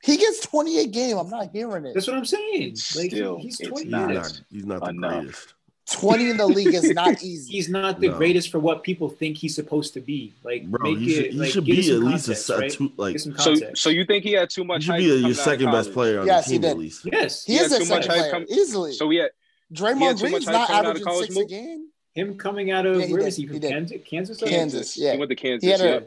He 0.04 0.18
gets 0.18 0.39
20 0.45 0.80
a 0.80 0.88
game. 0.88 1.18
I'm 1.18 1.30
not 1.30 1.50
hearing 1.52 1.86
it. 1.86 1.93
That's 1.93 2.08
what 2.08 2.18
I'm 2.18 2.26
saying. 2.26 2.72
Like 2.95 3.12
Still, 3.12 3.38
he's 3.39 3.58
twenty. 3.58 3.84
He's 3.86 3.91
not. 3.91 4.10
not. 4.14 4.41
He's 4.52 4.66
not 4.66 4.84
the 4.84 4.89
enough. 4.89 5.22
greatest. 5.22 5.54
20 5.89 6.30
in 6.32 6.38
the 6.38 6.45
league 6.45 6.74
is 6.74 6.89
not 6.91 7.24
easy. 7.24 7.52
He's 7.52 7.70
not 7.70 8.00
the 8.02 8.10
No. 8.10 8.18
greatest 8.18 8.50
for 8.52 8.60
what 8.60 8.84
people 8.84 9.08
think 9.10 9.38
he's 9.38 9.56
supposed 9.56 9.93
to 9.93 10.02
be. 10.02 10.34
Like, 10.43 10.68
Bro, 10.68 10.91
make 10.91 11.00
he 11.00 11.14
should, 11.16 11.26
it. 11.26 11.32
he 11.34 11.39
like, 11.39 11.50
should 11.52 11.66
give 11.66 11.80
it 11.80 11.82
be 11.82 11.91
at 11.93 12.00
least 12.00 12.26
a 12.28 12.32
context, 12.32 12.45
set 12.45 12.60
right? 12.60 12.72
two. 12.72 12.91
Like 12.98 13.20
So, 13.20 13.56
so 13.74 13.89
you 13.89 14.04
think 14.06 14.26
he 14.26 14.34
had 14.34 14.50
too 14.50 14.66
much? 14.66 14.84
he 14.84 14.91
much? 14.91 15.00
should 15.02 15.10
hype 15.10 15.20
be 15.20 15.24
a, 15.24 15.28
your 15.28 15.34
second 15.34 15.72
best 15.72 15.93
player 15.93 16.20
on 16.20 16.28
Yes, 16.28 16.45
the 16.45 16.52
team 16.52 16.62
did. 16.62 16.72
at 16.72 16.78
least. 16.78 17.06
yes, 17.12 17.45
He 17.45 17.54
He 17.54 17.60
is 17.60 17.72
had 17.72 17.82
a 17.82 17.86
too 17.86 17.89
much 17.89 18.04
second 18.06 18.10
hype 18.22 18.32
player, 18.32 18.32
come- 18.45 18.45
easily. 18.60 18.91
So 18.93 19.10
he 19.10 19.18
had, 19.18 19.32
Draymond 19.74 20.20
he 20.22 20.28
Green's 20.30 20.45
not 20.45 20.68
coming 20.68 20.78
out 20.78 20.86
of 20.86 20.89
averaging 20.89 21.06
college, 21.06 21.28
six 21.30 21.38
a 21.38 21.45
game. 21.45 21.88
him 22.14 22.38
coming 22.38 22.72
out 22.72 22.86
of 22.86 23.00
Yeah, 23.00 23.06
he 23.06 23.14
where 23.14 23.22
did. 23.22 23.28
is 23.30 23.36
he 23.38 23.48
from? 23.48 23.56
He. 23.56 23.60
Kansas, 23.62 23.98
Kansas, 24.06 24.38
Kansas, 24.41 24.98
yeah. 24.98 25.14
He 25.14 25.18
went 25.20 25.30
to 25.30 25.36
Kansas. 25.38 25.64
He 25.66 25.72
had 25.72 25.82
a- 25.82 25.84
yeah. 25.86 26.00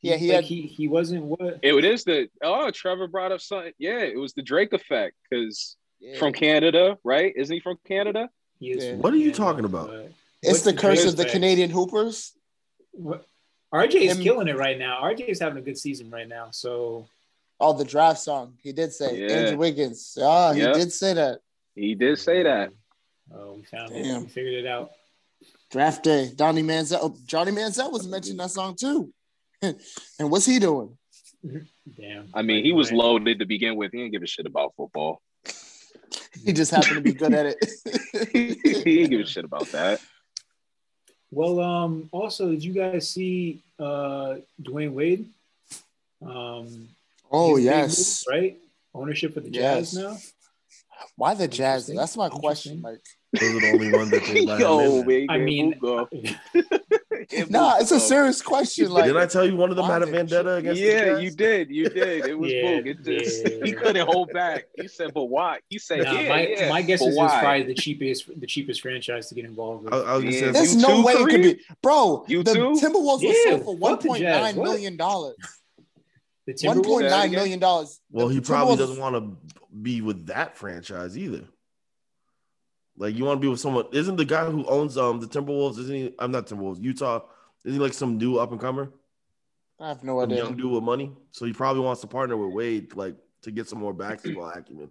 Yeah, 0.00 0.16
he 0.16 0.28
like 0.28 0.36
had- 0.36 0.44
he 0.44 0.62
he 0.62 0.86
wasn't 0.88 1.24
what 1.24 1.58
It 1.62 1.84
is 1.84 2.04
the 2.04 2.28
oh 2.42 2.70
Trevor 2.70 3.08
brought 3.08 3.32
up 3.32 3.40
something. 3.40 3.72
Yeah, 3.78 3.98
it 4.00 4.16
was 4.18 4.32
the 4.32 4.42
Drake 4.42 4.72
effect 4.72 5.16
because 5.28 5.76
Yeah. 6.00 6.18
from 6.18 6.32
Canada, 6.32 6.98
right? 7.04 7.32
Isn't 7.36 7.52
he 7.54 7.60
from 7.60 7.78
Canada? 7.86 8.30
he 8.60 8.70
is. 8.72 8.84
Yeah. 8.84 8.90
from 8.92 9.02
What 9.02 9.12
are 9.12 9.16
you 9.16 9.32
Canada, 9.32 9.38
talking 9.38 9.64
about? 9.64 9.90
It's 9.90 10.14
What's 10.50 10.62
the 10.62 10.72
the 10.72 10.78
curse 10.78 11.04
of 11.04 11.16
the 11.16 11.22
effect? 11.22 11.32
Canadian 11.32 11.70
Hoopers. 11.70 12.32
What? 12.92 13.24
RJ 13.74 13.94
is 14.02 14.16
Him- 14.16 14.22
killing 14.22 14.48
it 14.48 14.56
right 14.56 14.78
now. 14.78 15.00
RJ 15.02 15.28
is 15.28 15.40
having 15.40 15.58
a 15.58 15.62
good 15.62 15.76
season 15.78 16.10
right 16.10 16.28
now. 16.28 16.50
So 16.52 17.06
Oh, 17.60 17.72
the 17.72 17.84
draft 17.84 18.20
song. 18.20 18.56
He 18.62 18.72
did 18.72 18.92
say 18.92 19.18
Yeah. 19.18 19.32
Andrew 19.34 19.58
Wiggins. 19.58 20.16
Ah, 20.20 20.52
he 20.52 20.60
Yep. 20.60 20.74
did 20.74 20.92
say 20.92 21.12
that. 21.14 21.40
He 21.74 21.96
did 21.96 22.16
say 22.18 22.44
that. 22.44 22.70
Oh, 23.34 23.54
we 23.54 23.64
found 23.64 23.90
Damn. 23.90 24.04
it. 24.04 24.20
We 24.22 24.26
figured 24.28 24.54
it 24.64 24.66
out. 24.66 24.92
Draft 25.70 26.04
day. 26.04 26.30
Donnie 26.34 26.62
Manziel. 26.62 26.98
Oh, 27.02 27.16
Johnny 27.26 27.50
Manziel 27.52 27.90
was 27.92 28.06
mentioning 28.06 28.38
that 28.38 28.50
song 28.52 28.76
too. 28.76 29.12
and 29.62 30.30
what's 30.30 30.46
he 30.46 30.58
doing? 30.58 30.96
Damn. 31.96 32.28
I 32.34 32.42
mean, 32.42 32.64
he 32.64 32.72
was 32.72 32.90
loaded 32.92 33.38
to 33.38 33.46
begin 33.46 33.76
with. 33.76 33.92
He 33.92 33.98
didn't 33.98 34.12
give 34.12 34.22
a 34.22 34.26
shit 34.26 34.46
about 34.46 34.74
football. 34.76 35.20
He 36.44 36.52
just 36.52 36.70
happened 36.70 36.94
to 36.96 37.00
be 37.00 37.12
good 37.12 37.32
at 37.34 37.46
it. 37.46 38.28
he 38.32 38.54
didn't 38.54 39.10
give 39.10 39.20
a 39.20 39.26
shit 39.26 39.44
about 39.44 39.66
that. 39.72 40.00
Well, 41.30 41.58
um, 41.60 42.08
also, 42.12 42.50
did 42.50 42.62
you 42.62 42.72
guys 42.72 43.08
see 43.10 43.62
uh 43.78 44.36
Dwyane 44.62 44.92
Wade? 44.92 45.26
Um, 46.24 46.88
oh 47.30 47.56
yes. 47.56 48.24
move, 48.28 48.34
right? 48.40 48.58
Ownership 48.94 49.36
of 49.36 49.44
the 49.44 49.50
Jazz 49.50 49.94
Yes. 49.94 49.94
now. 49.94 50.16
Why 51.16 51.34
the 51.34 51.48
Jazz? 51.48 51.86
That's 51.88 52.16
my 52.16 52.28
question. 52.28 52.82
Like, 52.82 53.00
Those 53.38 53.56
are 53.56 53.60
the 53.60 53.70
only 53.72 53.92
ones 53.92 54.10
that 54.10 54.24
they 54.24 54.44
let 54.44 54.60
him 54.60 54.68
in 54.80 55.06
there. 55.06 55.26
man, 55.26 55.26
I 55.30 55.38
mean, 55.38 55.74
Hugo. 57.30 57.50
nah, 57.50 57.76
it's 57.78 57.90
a 57.90 58.00
serious 58.00 58.40
question. 58.40 58.90
Like, 58.90 59.04
Didn't 59.04 59.20
I 59.20 59.26
tell 59.26 59.44
you 59.44 59.54
one 59.54 59.68
of 59.70 59.76
them 59.76 59.84
had 59.84 60.02
a 60.02 60.06
vendetta 60.06 60.54
against 60.54 60.80
the 60.80 60.86
Yeah, 60.88 61.04
Jazz? 61.14 61.22
you 61.22 61.30
did. 61.30 61.70
You 61.70 61.88
did. 61.90 62.24
It 62.26 62.38
was 62.38 62.50
Yeah, 62.52 62.62
Boog. 62.62 62.86
It 62.86 63.04
just 63.04 63.44
yeah. 63.46 63.64
he 63.64 63.72
couldn't 63.72 64.06
hold 64.06 64.32
back. 64.32 64.64
He 64.74 64.88
said, 64.88 65.12
"But 65.12 65.24
why?" 65.24 65.58
He 65.68 65.78
said, 65.78 66.04
Nah, 66.04 66.12
"Yeah, 66.20 66.28
my, 66.28 66.46
yeah." 66.46 66.68
my 66.70 66.80
guess 66.82 67.02
is 67.02 67.08
it 67.08 67.10
was 67.10 67.30
why? 67.30 67.40
probably 67.40 67.62
the 67.64 67.74
cheapest 67.74 68.40
the 68.40 68.46
cheapest 68.46 68.80
franchise 68.80 69.28
to 69.28 69.34
get 69.34 69.44
involved 69.44 69.84
with. 69.84 69.92
I, 69.92 69.98
I 69.98 70.18
Yeah. 70.18 70.30
say, 70.30 70.50
there's 70.52 70.74
You 70.74 70.80
no 70.80 70.96
too, 70.96 71.04
way 71.04 71.12
it 71.12 71.28
could 71.28 71.42
be, 71.42 71.60
bro. 71.82 72.24
You 72.28 72.42
the 72.42 72.54
too? 72.54 72.72
Timberwolves 72.80 73.20
Yeah, 73.20 73.28
were 73.28 73.34
sold 73.50 73.64
for 73.64 73.76
one 73.76 73.92
fuck 73.92 74.00
the 74.02 74.08
point 74.08 74.20
Jazz. 74.22 74.42
nine 74.42 74.56
What? 74.56 74.64
million 74.70 74.96
dollars. 74.96 75.36
the 76.46 76.54
One 76.66 76.82
point 76.82 76.86
Timberwolves. 76.86 77.10
Say 77.10 77.10
nine 77.10 77.30
that 77.32 77.36
million 77.36 77.58
dollars. 77.58 78.00
well, 78.10 78.28
The 78.28 78.34
he 78.34 78.40
probably 78.40 78.76
doesn't 78.76 78.98
want 78.98 79.16
to 79.16 79.36
be 79.82 80.00
with 80.00 80.26
that 80.28 80.56
franchise 80.56 81.18
either. 81.18 81.44
Like 82.98 83.16
you 83.16 83.24
want 83.24 83.40
to 83.40 83.40
be 83.40 83.48
with 83.48 83.60
someone? 83.60 83.86
Isn't 83.92 84.16
the 84.16 84.24
guy 84.24 84.44
who 84.50 84.64
owns 84.66 84.98
um 84.98 85.20
the 85.20 85.26
Timberwolves? 85.26 85.78
Isn't 85.78 85.94
he? 85.94 86.14
I'm 86.18 86.32
not 86.32 86.46
Timberwolves. 86.46 86.82
Utah. 86.82 87.20
Isn't 87.64 87.78
he 87.78 87.84
like 87.84 87.94
some 87.94 88.18
new 88.18 88.38
up 88.38 88.52
and 88.52 88.60
comer, 88.60 88.90
I 89.80 89.88
have 89.88 90.02
no 90.04 90.20
some 90.20 90.30
idea. 90.30 90.44
young 90.44 90.56
dude 90.56 90.70
with 90.72 90.82
money? 90.82 91.12
So 91.30 91.44
he 91.44 91.52
probably 91.52 91.82
wants 91.82 92.00
to 92.02 92.06
partner 92.06 92.36
with 92.36 92.54
Wade, 92.54 92.94
like 92.94 93.16
to 93.42 93.50
get 93.50 93.68
some 93.68 93.78
more 93.78 93.92
basketball 93.92 94.48
acumen. 94.48 94.90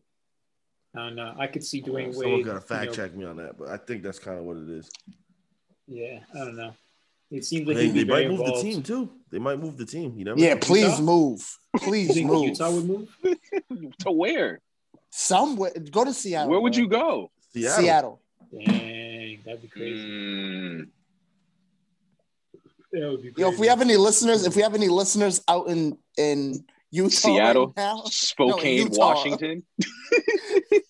I 0.95 0.99
don't 0.99 1.15
know. 1.15 1.35
I 1.37 1.47
could 1.47 1.63
see 1.63 1.81
Dwyane 1.81 2.07
Wade. 2.07 2.13
Someone 2.13 2.33
Wade. 2.33 2.45
got 2.45 2.53
to 2.53 2.61
fact 2.61 2.83
you 2.83 2.89
know, 2.89 2.93
check 2.93 3.15
me 3.15 3.25
on 3.25 3.37
that, 3.37 3.57
but 3.57 3.69
I 3.69 3.77
think 3.77 4.03
that's 4.03 4.19
kind 4.19 4.39
of 4.39 4.45
what 4.45 4.57
it 4.57 4.69
is. 4.69 4.89
Yeah, 5.87 6.19
I 6.33 6.39
don't 6.39 6.55
know. 6.55 6.73
It 7.29 7.43
seems 7.43 7.67
like 7.67 7.77
They, 7.77 7.87
he'd 7.87 7.93
they 7.93 8.03
very 8.03 8.27
might 8.27 8.37
move 8.37 8.45
the 8.45 8.61
team 8.61 8.81
too. 8.81 9.09
They 9.29 9.39
might 9.39 9.59
move 9.59 9.77
the 9.77 9.85
team. 9.85 10.17
You 10.17 10.25
know. 10.25 10.35
Yeah, 10.37 10.53
know. 10.53 10.59
please 10.61 10.91
Utah? 10.91 11.01
move. 11.01 11.57
You 11.73 11.79
Please 11.81 12.13
think 12.13 12.27
move. 12.27 12.47
Utah 12.47 12.71
would 12.71 12.85
move? 12.85 13.09
to 13.99 14.11
where? 14.11 14.59
Somewhere. 15.09 15.71
Go 15.91 16.05
to 16.05 16.13
Seattle. 16.13 16.49
Where 16.49 16.59
would 16.59 16.75
you 16.75 16.87
go? 16.87 17.31
Seattle. 17.61 18.21
Seattle. 18.51 18.65
Dang, 18.65 19.39
that'd 19.45 19.61
be 19.61 19.67
crazy. 19.67 20.07
Mm, 20.07 20.87
That 22.93 23.09
would 23.11 23.21
be 23.21 23.31
crazy. 23.31 23.41
Yo, 23.41 23.51
if 23.51 23.59
we 23.59 23.67
have 23.67 23.81
any 23.81 23.97
listeners, 23.97 24.45
if 24.45 24.55
we 24.55 24.61
have 24.61 24.75
any 24.75 24.87
listeners 24.89 25.41
out 25.47 25.67
in 25.67 25.97
in 26.17 26.65
Utah 26.91 27.09
Seattle, 27.15 27.67
right 27.67 27.77
now, 27.77 28.01
Spokane, 28.05 28.87
Utah. 28.87 28.97
Washington. 29.13 29.63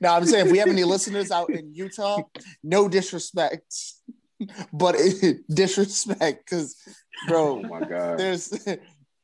no, 0.00 0.10
I'm 0.12 0.24
saying 0.26 0.46
if 0.46 0.52
we 0.52 0.58
have 0.58 0.68
any 0.68 0.84
listeners 0.84 1.30
out 1.30 1.50
in 1.50 1.72
Utah, 1.74 2.20
no 2.62 2.88
disrespect, 2.88 3.74
but 4.72 4.96
disrespect 5.48 6.44
because, 6.44 6.76
Oh 6.86 6.92
bro, 7.28 7.62
my 7.62 7.80
god. 7.80 8.18
there's 8.18 8.48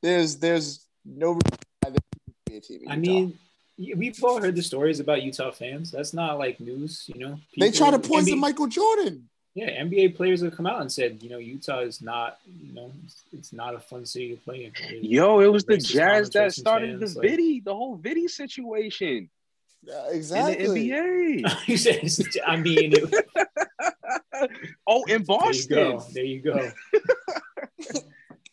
there's 0.03 0.37
there's 0.39 0.87
no 1.05 1.33
reason 1.33 1.59
why 1.83 1.91
there 1.91 1.99
be 2.47 2.57
a 2.57 2.61
team 2.61 2.81
in 2.85 2.91
I 2.91 2.95
Utah. 2.95 3.01
mean, 3.01 3.27
y- 3.29 3.35
we've 3.97 4.23
all 4.23 4.41
heard 4.41 4.57
the 4.57 4.63
stories 4.63 5.01
about 5.01 5.23
Utah 5.23 5.51
fans. 5.51 5.91
That's 5.91 6.13
not 6.13 6.39
like 6.39 6.61
news, 6.61 7.05
you 7.13 7.19
know. 7.21 7.39
they 7.59 7.71
try 7.71 7.91
to 7.91 7.99
People- 7.99 8.17
poison 8.17 8.35
NBA 8.35 8.41
Michael 8.41 8.67
Jordan. 8.67 9.27
Yeah, 9.55 9.83
NBA 9.83 10.15
players 10.15 10.43
have 10.43 10.55
come 10.57 10.67
out 10.67 10.81
and 10.81 10.91
said, 10.93 11.23
you 11.25 11.29
know, 11.29 11.39
Utah 11.39 11.81
is 11.81 12.01
not, 12.01 12.39
you 12.63 12.73
know, 12.73 12.93
it's, 13.05 13.23
it's 13.33 13.53
not 13.53 13.75
a 13.75 13.81
fun 13.81 14.07
city 14.07 14.31
to 14.31 14.37
play 14.37 14.65
in. 14.67 14.73
There's 14.79 15.03
Yo, 15.05 15.41
it 15.41 15.49
was 15.49 15.65
the 15.65 15.77
Jazz 15.77 16.31
that 16.31 16.53
started 16.53 17.01
fans, 17.01 17.15
the 17.15 17.21
like- 17.21 17.31
Viddy, 17.31 17.65
the 17.65 17.75
whole 17.75 17.99
Viddy 17.99 18.31
situation 18.31 19.29
Yeah, 19.83 20.09
in 20.11 20.15
exactly. 20.17 20.67
the 20.91 20.91
NBA. 20.97 21.57
you 21.67 21.77
said, 21.77 21.97
it's- 21.97 22.37
I 22.47 22.57
mean, 22.59 22.93
it, 22.95 23.27
oh, 24.87 25.03
in 25.05 25.25
Boston. 25.25 25.99
there 26.15 26.25
you 26.25 26.41
go, 26.41 26.53
there 26.55 26.63
you 26.63 26.71
go. 27.27 27.35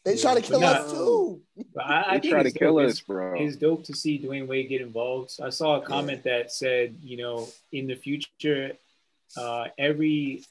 They 0.07 0.17
try 0.17 0.35
to 0.35 0.41
kill 0.41 0.61
But 0.61 0.75
us 0.81 0.91
nah. 0.93 0.97
too. 0.97 1.41
I, 1.79 2.03
I 2.07 2.17
They 2.19 2.29
try 2.29 2.41
to 2.43 2.51
kill 2.51 2.77
dope. 2.77 2.89
us, 2.89 3.01
bro. 3.01 3.35
It's 3.37 3.55
dope 3.57 3.83
to 3.85 3.93
see 3.95 4.17
Dwyane 4.19 4.47
Wade 4.47 4.69
get 4.69 4.79
involved. 4.81 5.37
I 5.43 5.49
saw 5.49 5.81
a 5.81 5.81
comment 5.81 6.23
that 6.23 6.51
said, 6.51 6.95
you 7.03 7.17
know, 7.17 7.47
in 7.73 7.87
the 7.87 7.95
future, 7.95 8.71
uh, 9.35 9.65
every 9.77 10.43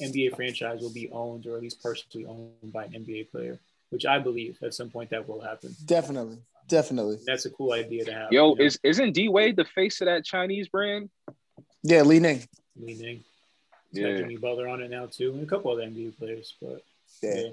NBA 0.00 0.34
franchise 0.34 0.80
will 0.80 0.92
be 0.94 1.10
owned 1.10 1.46
or 1.46 1.56
at 1.56 1.62
least 1.62 1.82
partially 1.82 2.24
owned 2.24 2.72
by 2.72 2.84
an 2.84 2.92
NBA 2.92 3.30
player, 3.30 3.58
which 3.90 4.06
I 4.06 4.18
believe 4.18 4.56
at 4.62 4.72
some 4.72 4.88
point 4.88 5.10
that 5.10 5.28
will 5.28 5.40
happen. 5.40 5.74
Definitely, 5.84 6.38
definitely. 6.68 7.18
That's 7.26 7.44
a 7.44 7.50
cool 7.50 7.72
idea 7.72 8.04
to 8.06 8.12
have. 8.14 8.32
Yo, 8.32 8.50
you 8.52 8.56
know, 8.56 8.64
is 8.64 8.78
isn't 8.82 9.12
D 9.12 9.28
Wade 9.28 9.56
the 9.56 9.66
face 9.66 10.00
of 10.00 10.06
that 10.06 10.24
Chinese 10.24 10.68
brand? 10.68 11.10
Yeah, 11.82 12.02
Li 12.02 12.18
Ning. 12.18 12.42
leaning. 12.80 13.22
It's 13.90 14.00
got 14.00 14.08
Yeah. 14.08 14.16
Jimmy 14.18 14.36
Butler 14.36 14.68
on 14.68 14.80
it 14.80 14.90
now 14.90 15.04
too, 15.06 15.32
and 15.34 15.42
a 15.42 15.46
couple 15.46 15.70
other 15.70 15.82
NBA 15.82 16.16
players. 16.16 16.54
But 16.62 16.82
Yeah. 17.22 17.34
yeah, 17.34 17.50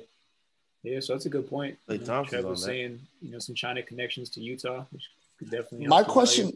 yeah. 0.84 1.00
So 1.00 1.14
that's 1.14 1.26
a 1.26 1.30
good 1.30 1.50
point. 1.50 1.78
Klay 1.88 1.94
You 1.94 2.00
know, 2.00 2.06
Thompson's 2.06 2.46
was 2.46 2.64
saying, 2.64 3.00
you 3.22 3.32
know, 3.32 3.40
some 3.40 3.56
China 3.56 3.84
connections 3.84 4.30
to 4.32 4.42
Utah, 4.42 4.86
which 4.92 5.10
could 5.38 5.50
definitely. 5.50 5.88
My 5.88 6.00
the 6.00 6.04
value. 6.04 6.14
question, 6.14 6.52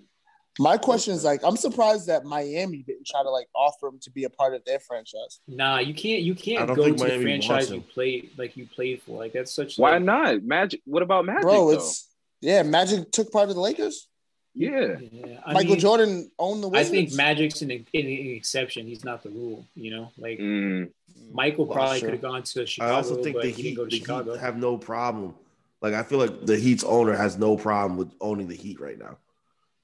my 0.60 0.78
question 0.78 1.14
is 1.14 1.24
like, 1.24 1.44
I'm 1.44 1.58
surprised 1.58 2.08
that 2.08 2.26
Miami 2.26 2.84
didn't 2.84 3.08
try 3.08 3.24
to 3.24 3.30
like 3.30 3.48
offer 3.56 3.88
him 3.88 4.00
to 4.02 4.12
be 4.12 4.24
a 4.26 4.30
part 4.30 4.54
of 4.54 4.64
their 4.66 4.80
franchise. 4.80 5.40
Nah, 5.48 5.80
you 5.80 5.94
can't. 5.94 6.22
You 6.22 6.36
can't 6.36 6.68
go 6.68 6.76
think 6.76 6.98
to 6.98 7.04
the 7.04 7.10
Miami 7.10 7.24
franchise 7.24 7.70
you 7.70 7.78
him. 7.78 7.84
played 7.84 8.32
like 8.38 8.56
you 8.56 8.68
played 8.68 9.02
for. 9.02 9.18
Like 9.18 9.34
that's 9.34 9.54
such. 9.54 9.78
Why 9.78 9.94
like, 9.94 10.04
not? 10.04 10.44
Magic. 10.44 10.82
What 10.86 11.04
about 11.04 11.26
Magic? 11.26 11.42
Bro, 11.42 11.72
though? 11.72 11.72
it's 11.72 12.08
yeah. 12.42 12.64
Magic 12.64 13.12
took 13.12 13.32
part 13.32 13.50
of 13.50 13.56
the 13.56 13.62
Lakers. 13.62 14.08
Yeah. 14.56 14.98
Yeah, 15.12 15.40
I 15.46 15.54
Michael 15.54 15.72
mean, 15.72 15.80
Jordan 15.80 16.32
owned 16.38 16.64
the 16.64 16.70
I 16.72 16.84
think 16.84 17.14
Magic's 17.14 17.62
an, 17.62 17.72
an, 17.72 17.86
an 17.94 18.06
exception. 18.06 18.86
He's 18.86 19.04
not 19.04 19.24
the 19.24 19.30
rule. 19.30 19.66
You 19.76 19.92
know, 19.92 20.12
like 20.18 20.40
Mm, 20.40 20.92
Michael 21.32 21.66
Well, 21.66 21.76
probably 21.76 22.00
sure. 22.00 22.08
could 22.10 22.14
have 22.14 22.22
gone 22.22 22.44
to 22.44 22.68
I 22.82 22.90
also 22.92 23.16
think 23.24 23.36
but 23.36 23.44
the 23.44 23.50
he 23.50 23.54
Heat, 23.56 23.64
didn't 23.64 23.78
go 23.78 23.84
to 23.86 23.90
the 23.90 23.98
Chicago. 23.98 24.34
Heat 24.34 24.42
have 24.42 24.58
no 24.58 24.78
problem. 24.78 25.36
Like 25.82 25.94
I 25.96 26.04
feel 26.04 26.20
like 26.20 26.46
the 26.46 26.58
Heat's 26.58 26.84
owner 26.84 27.14
has 27.16 27.38
no 27.38 27.58
problem 27.58 27.98
with 27.98 28.12
owning 28.22 28.48
the 28.48 28.56
Heat 28.56 28.80
right 28.80 28.98
now. 28.98 29.18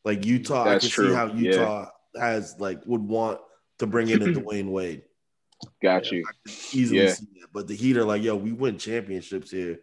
Like 0.05 0.25
Utah, 0.25 0.63
That's 0.65 0.85
I 0.85 0.87
can 0.87 0.89
true, 0.93 1.09
see 1.09 1.15
how 1.15 1.25
yeah. 1.27 1.33
Utah 1.51 1.85
has 2.19 2.55
like 2.59 2.81
would 2.85 3.01
want 3.01 3.39
to 3.79 3.87
bring 3.87 4.09
in 4.09 4.21
a 4.21 4.25
Dwyane 4.39 4.69
Wade. 4.69 5.01
got 5.81 6.11
you. 6.11 6.23
Easily 6.73 6.99
Yeah. 7.01 7.13
see 7.13 7.25
that. 7.41 7.47
But 7.51 7.67
the 7.67 7.75
Heat 7.75 7.97
are 7.97 8.05
like, 8.05 8.21
yo, 8.21 8.35
we 8.35 8.51
win 8.51 8.77
championships 8.77 9.49
here. 9.51 9.79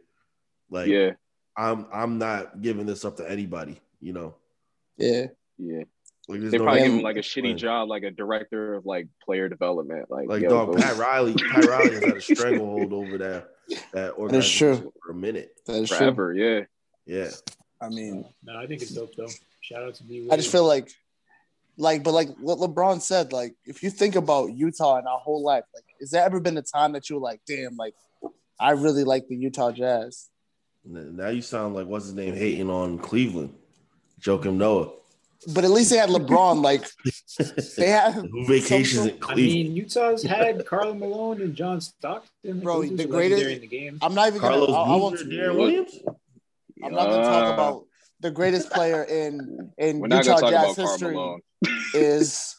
Like 0.70 0.86
Yeah. 0.88 1.12
I'm 1.56 1.86
I'm 1.92 2.18
not 2.18 2.62
giving 2.62 2.86
this 2.86 3.04
up 3.04 3.16
to 3.16 3.28
anybody, 3.30 3.80
you 4.00 4.12
know. 4.12 4.34
Yeah. 4.96 5.26
Yeah. 5.58 5.84
Like, 6.28 6.40
They 6.40 6.58
probably 6.58 6.74
reason 6.74 6.90
give 6.90 6.98
him 6.98 7.02
like 7.02 7.16
a 7.16 7.20
shitty 7.20 7.42
win. 7.42 7.58
job, 7.58 7.88
like 7.88 8.02
a 8.02 8.10
director 8.10 8.74
of 8.74 8.84
like 8.84 9.08
player 9.24 9.48
development. 9.48 10.10
Like, 10.10 10.28
Like 10.28 10.42
yo, 10.42 10.48
dog, 10.48 10.76
Pat 10.76 10.96
Riley, 10.96 11.34
Pat 11.34 11.64
Riley 11.66 11.94
has 11.94 12.04
had 12.04 12.16
a 12.16 12.20
stranglehold 12.20 12.92
over 12.92 13.18
that 13.18 13.48
that 13.92 14.12
organization 14.14 14.80
true. 14.80 14.92
for 15.02 15.12
a 15.12 15.14
minute. 15.14 15.50
That 15.66 15.82
is 15.82 15.88
true. 15.88 15.98
forever. 15.98 16.34
Yeah. 16.34 16.60
Yeah. 17.06 17.30
I 17.80 17.88
mean, 17.88 18.24
No, 18.42 18.56
I 18.56 18.66
think 18.66 18.82
it's 18.82 18.90
dope 18.90 19.14
though. 19.14 19.28
Shout 19.60 19.82
out 19.82 19.94
to 19.96 20.02
D. 20.04 20.28
I 20.30 20.36
just 20.36 20.50
feel 20.50 20.64
like, 20.64 20.90
like, 21.76 22.02
but 22.02 22.12
like 22.12 22.28
what 22.40 22.58
LeBron 22.58 23.00
said, 23.00 23.32
like 23.32 23.54
if 23.64 23.82
you 23.82 23.90
think 23.90 24.16
about 24.16 24.52
Utah 24.52 24.96
and 24.98 25.06
our 25.06 25.18
whole 25.18 25.42
life, 25.44 25.64
like, 25.74 25.84
has 26.00 26.10
there 26.10 26.24
ever 26.24 26.40
been 26.40 26.56
a 26.56 26.62
time 26.62 26.92
that 26.92 27.08
you 27.08 27.16
were 27.16 27.22
like, 27.22 27.40
damn, 27.46 27.76
like, 27.76 27.94
I 28.58 28.72
really 28.72 29.04
like 29.04 29.28
the 29.28 29.36
Utah 29.36 29.72
Jazz? 29.72 30.28
Now 30.84 31.28
you 31.28 31.42
sound 31.42 31.74
like 31.74 31.86
what's 31.86 32.06
his 32.06 32.14
name 32.14 32.34
hating 32.34 32.70
on 32.70 32.98
Cleveland. 32.98 33.54
Joakim 34.26 34.54
Noah. 34.56 34.90
But 35.54 35.62
at 35.64 35.70
least 35.70 35.90
they 35.90 35.96
had 35.98 36.08
LeBron. 36.10 36.62
Like 36.62 36.84
they 37.76 37.88
have 37.90 38.24
vacations 38.46 39.02
some- 39.02 39.08
in 39.10 39.18
I 39.28 39.34
mean, 39.36 39.76
Utah's 39.76 40.22
had 40.24 40.66
Karl 40.66 40.94
Malone 40.94 41.40
and 41.42 41.54
John 41.54 41.80
Stockton. 41.80 42.60
Bro, 42.60 42.82
those 42.82 42.96
the 42.96 43.06
greatest- 43.06 43.42
in 43.46 43.60
the 43.60 43.66
game. 43.66 43.98
I'm 44.02 44.14
not 44.14 44.28
even 44.28 44.40
gonna. 44.40 44.64
I, 44.72 44.82
I 44.94 44.96
won't. 44.96 45.18
Deron 45.20 45.56
Williams. 45.56 45.92
I'm 46.84 46.92
not 46.92 47.06
gonna 47.08 47.22
talk 47.22 47.50
Uh, 47.50 47.54
about 47.54 47.84
the 48.20 48.30
greatest 48.30 48.70
player 48.70 49.04
in 49.04 49.70
in 49.78 50.00
We're 50.00 50.08
Utah 50.08 50.50
Jazz 50.50 50.76
history 50.76 51.16
is 51.94 52.56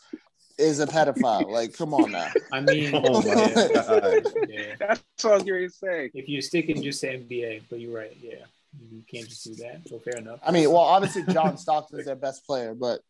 is 0.58 0.80
a 0.80 0.88
pedophile. 0.88 1.50
Like, 1.50 1.74
come 1.78 1.94
on 1.94 2.12
now. 2.12 2.32
I 2.54 2.62
mean, 2.62 2.92
Oh 2.96 3.22
my 3.22 3.28
yeah, 3.28 3.70
god. 3.74 4.28
yeah. 4.50 4.76
That's 4.80 5.04
what 5.24 5.32
I 5.32 5.36
was 5.36 5.44
going 5.44 5.70
to 5.70 5.76
say. 5.76 6.10
If 6.16 6.28
you're 6.28 6.42
sticking 6.42 6.82
just 6.82 7.02
to 7.02 7.16
NBA, 7.16 7.64
but 7.70 7.80
you're 7.80 7.96
right, 7.96 8.16
yeah, 8.22 8.46
you 8.92 9.04
can't 9.12 9.28
just 9.28 9.44
do 9.44 9.56
that. 9.56 9.82
So 9.88 10.00
fair 10.00 10.18
enough. 10.18 10.40
I 10.44 10.52
mean, 10.52 10.70
well, 10.70 10.82
obviously 10.82 11.24
John 11.32 11.58
Stockton's 11.58 12.06
their 12.06 12.16
best 12.16 12.46
player, 12.46 12.74
but 12.74 13.02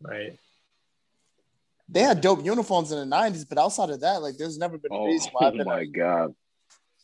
right? 0.00 0.38
they 1.88 2.00
had 2.00 2.20
dope 2.20 2.44
uniforms 2.44 2.92
in 2.92 2.98
the 3.08 3.16
'90s. 3.16 3.46
But 3.48 3.58
outside 3.58 3.90
of 3.90 4.00
that, 4.00 4.22
like, 4.22 4.36
there's 4.36 4.58
never 4.58 4.78
been 4.78 4.92
a 4.92 4.96
Oh, 4.96 5.06
reason 5.06 5.30
why 5.32 5.48
I've 5.48 5.54
been. 5.54 5.66
my 5.66 5.84
God. 5.84 6.34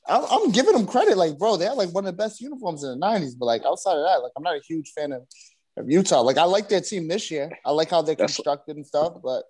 I'm, 0.06 0.24
I'm 0.30 0.50
giving 0.52 0.72
them 0.72 0.86
credit, 0.86 1.18
like, 1.18 1.36
bro, 1.38 1.56
they 1.58 1.66
had 1.66 1.76
like 1.76 1.90
one 1.90 2.06
of 2.06 2.12
the 2.16 2.22
best 2.22 2.40
uniforms 2.40 2.82
in 2.84 2.98
the 2.98 3.06
'90s. 3.06 3.32
But 3.38 3.46
like 3.46 3.62
outside 3.64 3.96
of 3.96 4.04
that, 4.04 4.22
like, 4.22 4.32
I'm 4.36 4.42
not 4.42 4.56
a 4.56 4.60
huge 4.66 4.92
fan 4.92 5.12
of, 5.12 5.22
of 5.76 5.90
Utah. 5.90 6.20
Like, 6.22 6.38
I 6.38 6.44
like 6.44 6.68
their 6.68 6.80
team 6.80 7.08
this 7.08 7.30
year. 7.30 7.50
I 7.64 7.72
like 7.72 7.90
how 7.90 8.02
they're 8.02 8.14
That's- 8.14 8.36
constructed 8.36 8.76
and 8.76 8.86
stuff. 8.86 9.14
But 9.22 9.44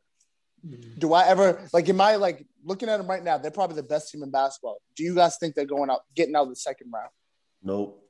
Mhm. 0.67 0.99
do 0.99 1.13
I 1.13 1.29
ever 1.29 1.69
like? 1.73 1.89
Am 1.89 2.01
I 2.01 2.17
like 2.17 2.45
looking 2.65 2.89
at 2.89 2.97
them 2.97 3.07
right 3.07 3.23
now? 3.23 3.39
They're 3.39 3.53
probably 3.53 3.77
the 3.77 3.85
best 3.85 4.11
team 4.11 4.25
in 4.25 4.31
basketball. 4.33 4.79
Do 4.97 5.05
you 5.05 5.15
guys 5.15 5.37
think 5.39 5.55
they're 5.55 5.65
going 5.65 5.89
out, 5.89 6.01
getting 6.17 6.35
out 6.35 6.43
of 6.43 6.49
the 6.49 6.57
second 6.57 6.91
round? 6.93 7.11
Nope. 7.63 8.03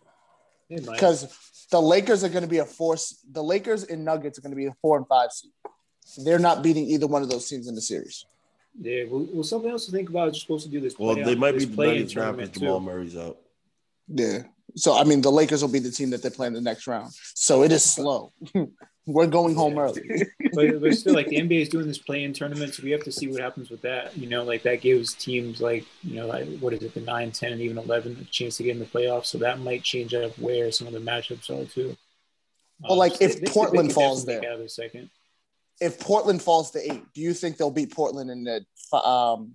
It 0.68 0.86
might. 0.86 0.94
Because 0.94 1.66
the 1.70 1.80
Lakers 1.80 2.24
are 2.24 2.28
going 2.28 2.42
to 2.42 2.48
be 2.48 2.58
a 2.58 2.64
force. 2.64 3.24
The 3.30 3.42
Lakers 3.42 3.84
and 3.84 4.04
Nuggets 4.04 4.38
are 4.38 4.42
going 4.42 4.52
to 4.52 4.56
be 4.56 4.66
a 4.66 4.76
four 4.82 4.96
and 4.96 5.06
five 5.06 5.32
seed. 5.32 5.50
They're 6.24 6.38
not 6.38 6.62
beating 6.62 6.84
either 6.86 7.06
one 7.06 7.22
of 7.22 7.28
those 7.28 7.48
teams 7.48 7.68
in 7.68 7.74
the 7.74 7.80
series. 7.80 8.24
Yeah, 8.80 9.04
well, 9.10 9.26
well, 9.32 9.42
something 9.44 9.70
else 9.70 9.86
to 9.86 9.92
think 9.92 10.08
about. 10.08 10.26
You're 10.26 10.34
supposed 10.34 10.64
to 10.64 10.70
do 10.70 10.80
this. 10.80 10.98
Well, 10.98 11.14
play- 11.14 11.24
they 11.24 11.34
might 11.34 11.52
be 11.52 11.58
this 11.60 11.68
the 11.68 11.74
play-in 11.74 11.94
Nuggets 11.94 12.14
now 12.16 12.32
because 12.32 12.50
tournament, 12.50 12.52
Jamal. 12.54 12.80
Murray's 12.80 13.16
out. 13.16 13.38
Yeah. 14.08 14.42
So 14.76 14.96
I 14.96 15.04
mean, 15.04 15.20
the 15.22 15.30
Lakers 15.32 15.62
will 15.62 15.70
be 15.70 15.78
the 15.78 15.90
team 15.90 16.10
that 16.10 16.22
they 16.22 16.30
play 16.30 16.46
in 16.46 16.52
the 16.52 16.60
next 16.60 16.86
round. 16.86 17.12
So 17.34 17.62
it 17.62 17.72
is 17.72 17.84
slow. 17.84 18.32
We're 19.06 19.26
going 19.26 19.54
home 19.54 19.74
Yeah. 19.76 19.80
early. 19.84 20.22
but, 20.52 20.80
but 20.82 20.94
still, 20.94 21.14
like 21.14 21.28
the 21.28 21.36
NBA 21.36 21.62
is 21.62 21.68
doing 21.70 21.86
this 21.86 21.96
play-in 21.96 22.34
tournament, 22.34 22.74
so 22.74 22.82
we 22.82 22.90
have 22.90 23.02
to 23.04 23.12
see 23.12 23.26
what 23.26 23.40
happens 23.40 23.70
with 23.70 23.80
that. 23.80 24.14
You 24.16 24.28
know, 24.28 24.44
like 24.44 24.62
that 24.64 24.82
gives 24.82 25.14
teams 25.14 25.62
like 25.62 25.86
you 26.02 26.16
know, 26.16 26.26
like 26.26 26.46
what 26.58 26.74
is 26.74 26.82
it, 26.82 26.92
the 26.92 27.00
9, 27.00 27.32
10, 27.32 27.52
and 27.52 27.60
even 27.62 27.78
eleven 27.78 28.18
a 28.20 28.24
chance 28.24 28.58
to 28.58 28.64
get 28.64 28.72
in 28.72 28.78
the 28.78 28.84
playoffs. 28.84 29.26
So 29.26 29.38
that 29.38 29.60
might 29.60 29.82
change 29.82 30.12
up 30.12 30.38
where 30.38 30.70
some 30.70 30.86
of 30.86 30.92
the 30.92 30.98
matchups 31.00 31.48
are 31.48 31.64
too. 31.64 31.96
Well, 32.80 32.98
like, 32.98 33.14
so 33.16 33.24
if 33.24 33.40
they- 33.40 33.50
Portland 33.50 33.88
they 33.90 33.94
falls 33.94 34.26
there. 34.26 34.40
get 34.40 34.52
out 34.52 34.60
of 34.60 34.70
second. 34.70 35.08
If 35.80 35.98
Portland 36.00 36.42
falls 36.42 36.72
to 36.72 36.92
eight, 36.92 37.02
do 37.14 37.20
you 37.22 37.32
think 37.32 37.56
they'll 37.56 37.70
beat 37.70 37.92
Portland 37.94 38.30
in 38.30 38.44
the 38.44 38.96
um, 38.98 39.54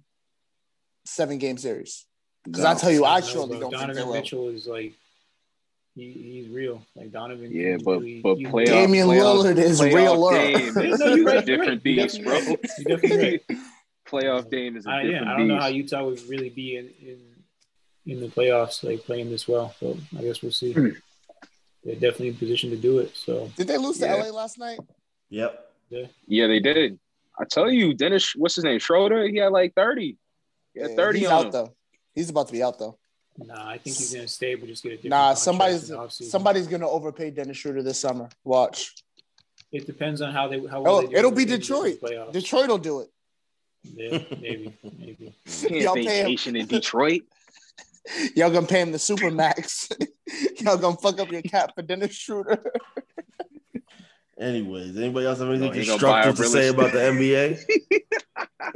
seven 1.05 1.37
game 1.37 1.57
series? 1.57 2.05
Because 2.43 2.65
I 2.65 2.73
tell 2.75 2.91
you, 2.91 3.05
I 3.05 3.19
don't 3.21 3.29
surely 3.29 3.47
bro. 3.57 3.59
don't 3.59 3.69
think 3.71 3.81
Donovan 3.81 4.07
they. 4.11 4.19
Mitchell 4.19 4.49
is 4.49 4.67
like 4.67 4.93
he, 5.95 6.11
he's 6.11 6.49
real. 6.49 6.81
Like 6.95 7.11
Donovan. 7.11 7.51
Yeah, 7.51 7.75
can 7.77 7.83
but 7.85 7.99
really- 7.99 8.21
but 8.21 8.35
he- 8.35 8.45
playoff, 8.45 8.65
Damian 8.65 9.07
playoff, 9.07 9.43
Lillard 9.43 9.57
is 9.57 9.81
real 9.81 10.31
Dame 10.31 10.73
love. 10.75 10.77
is 10.85 10.99
No, 10.99 11.13
you're 11.15 11.29
a 11.29 11.33
right, 11.35 11.47
you're 11.47 11.57
different 11.57 11.85
right. 11.85 11.93
You're 11.95 12.03
beast, 12.07 12.23
bro. 12.23 12.33
definitely 12.33 12.57
right. 12.57 12.69
You're 12.87 12.97
definitely 12.97 13.17
right. 13.49 13.59
playoff 14.07 14.49
Dame 14.49 14.77
is 14.77 14.85
a 14.85 14.89
I, 14.89 15.03
different 15.03 15.25
yeah, 15.25 15.33
I 15.33 15.37
don't 15.37 15.47
know 15.47 15.59
how 15.59 15.67
Utah 15.67 16.03
would 16.05 16.21
really 16.27 16.49
be 16.49 16.77
in, 16.77 16.89
in 17.01 17.19
in 18.05 18.19
the 18.19 18.27
playoffs, 18.27 18.83
like 18.83 19.03
playing 19.05 19.29
this 19.29 19.47
well. 19.47 19.73
So 19.79 19.97
I 20.17 20.21
guess 20.23 20.41
we'll 20.41 20.51
see. 20.51 20.73
Hmm. 20.73 20.89
They're 21.85 21.95
definitely 21.95 22.29
in 22.29 22.35
position 22.35 22.69
to 22.71 22.77
do 22.77 22.99
it. 22.99 23.15
So 23.15 23.49
Did 23.57 23.67
they 23.67 23.77
lose 23.77 23.97
to 23.99 24.05
LA 24.05 24.29
last 24.29 24.57
night? 24.57 24.79
Yep. 25.29 25.69
Yeah, 26.27 26.47
they 26.47 26.59
did. 26.59 26.97
I 27.39 27.43
tell 27.45 27.69
you, 27.71 27.93
Dennis, 27.93 28.35
what's 28.35 28.55
his 28.55 28.63
name? 28.63 28.79
Schroeder. 28.79 29.27
He 29.27 29.37
had 29.37 29.51
like 29.51 29.73
thirty. 29.75 30.17
He 30.73 30.81
had 30.81 30.91
Yeah, 30.91 30.95
thirty 30.95 31.19
he's 31.19 31.27
on 31.27 31.33
out 31.33 31.45
him. 31.45 31.51
though. 31.51 31.73
He's 32.13 32.29
about 32.29 32.47
to 32.47 32.53
be 32.53 32.61
out 32.63 32.77
though. 32.79 32.97
nah, 33.37 33.67
I 33.69 33.77
think 33.77 33.95
he's 33.97 34.13
gonna 34.13 34.27
stay, 34.27 34.55
but 34.55 34.67
just 34.67 34.83
get 34.83 34.93
a 34.93 34.95
different. 34.95 35.09
Nah, 35.11 35.33
somebody's 35.33 35.89
in 35.89 35.97
the 35.97 36.03
offseason. 36.03 36.23
somebody's 36.29 36.67
gonna 36.67 36.87
overpay 36.89 37.31
Dennis 37.31 37.57
Schroeder 37.57 37.81
this 37.83 37.99
summer. 37.99 38.29
Watch. 38.43 38.93
It 39.71 39.87
depends 39.87 40.21
on 40.21 40.31
how 40.31 40.47
they 40.47 40.59
how 40.67 40.81
well 40.81 40.95
Oh, 40.97 41.01
they 41.01 41.07
do 41.07 41.15
it'll 41.15 41.31
be 41.31 41.45
Detroit. 41.45 41.99
Detroit 42.31 42.67
will 42.67 42.77
do 42.77 42.99
it. 43.01 43.09
Yeah, 43.83 44.19
maybe, 44.39 44.73
maybe. 44.99 45.33
Can't 45.45 45.71
Y'all 45.71 45.95
pay 45.95 46.03
him. 46.21 46.25
vacation 46.27 46.55
in 46.55 46.67
Detroit. 46.67 47.23
Y'all 48.35 48.51
gonna 48.51 48.67
pay 48.67 48.81
him 48.81 48.91
the 48.91 48.99
super 48.99 49.31
max. 49.31 49.89
Y'all 50.59 50.77
gonna 50.77 50.95
fuck 50.97 51.19
up 51.19 51.31
your 51.31 51.41
cap 51.41 51.73
for 51.75 51.81
Dennis 51.81 52.13
Schroeder. 52.13 52.63
Anyways, 54.39 54.97
anybody 54.97 55.27
else 55.27 55.39
have 55.39 55.49
anything 55.49 55.71
No, 55.71 55.73
he 55.73 55.85
gonna 55.85 56.01
buy 56.01 56.21
a 56.21 56.23
constructive 56.23 56.45
to 56.45 56.51
say 56.51 56.67
about 56.69 56.91
the 56.91 56.99
NBA? 56.99 58.01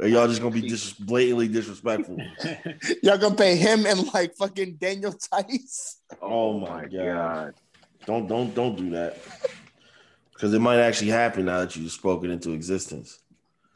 or 0.00 0.06
y'all 0.06 0.28
just 0.28 0.40
gonna 0.40 0.54
be 0.54 0.68
dis- 0.68 0.92
blatantly 0.92 1.48
disrespectful? 1.48 2.16
Y'all 3.02 3.18
gonna 3.18 3.34
pay 3.34 3.56
him 3.56 3.84
and 3.84 4.12
like 4.14 4.36
fucking 4.36 4.74
Daniel 4.76 5.12
Theis. 5.12 5.96
Oh 6.22 6.60
my 6.60 6.86
God. 6.86 7.54
Don't 8.06 8.28
don't 8.28 8.54
don't 8.54 8.76
do 8.76 8.90
that. 8.90 9.18
Because 10.32 10.54
it 10.54 10.60
might 10.60 10.78
actually 10.78 11.10
happen 11.10 11.46
now 11.46 11.58
that 11.60 11.74
you've 11.74 11.90
spoken 11.90 12.30
into 12.30 12.52
existence. 12.52 13.18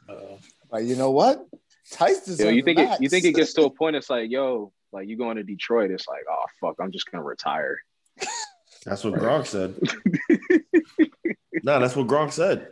Uh, 0.07 0.37
Like, 0.71 0.85
you 0.85 0.95
know 0.95 1.11
what? 1.11 1.45
Theis 1.91 2.25
is. 2.29 2.39
Yo, 2.39 2.47
you 2.47 2.63
think 2.63 2.77
the 2.77 2.93
it, 2.93 3.01
you 3.01 3.09
think 3.09 3.25
it 3.25 3.33
gets 3.35 3.53
to 3.55 3.63
a 3.63 3.69
point? 3.69 3.97
It's 3.97 4.09
like, 4.09 4.31
yo, 4.31 4.71
like 4.93 5.09
you 5.09 5.17
going 5.17 5.35
to 5.35 5.43
Detroit? 5.43 5.91
It's 5.91 6.07
like, 6.07 6.23
oh 6.31 6.45
fuck, 6.61 6.75
I'm 6.79 6.91
just 6.93 7.11
gonna 7.11 7.23
retire. 7.23 7.79
That's 8.85 9.03
what 9.03 9.13
Gronk 9.13 9.45
said. 9.47 9.75
No, 11.63 11.79
that's 11.79 11.95
what 11.95 12.07
Gronk 12.07 12.31
said. 12.31 12.67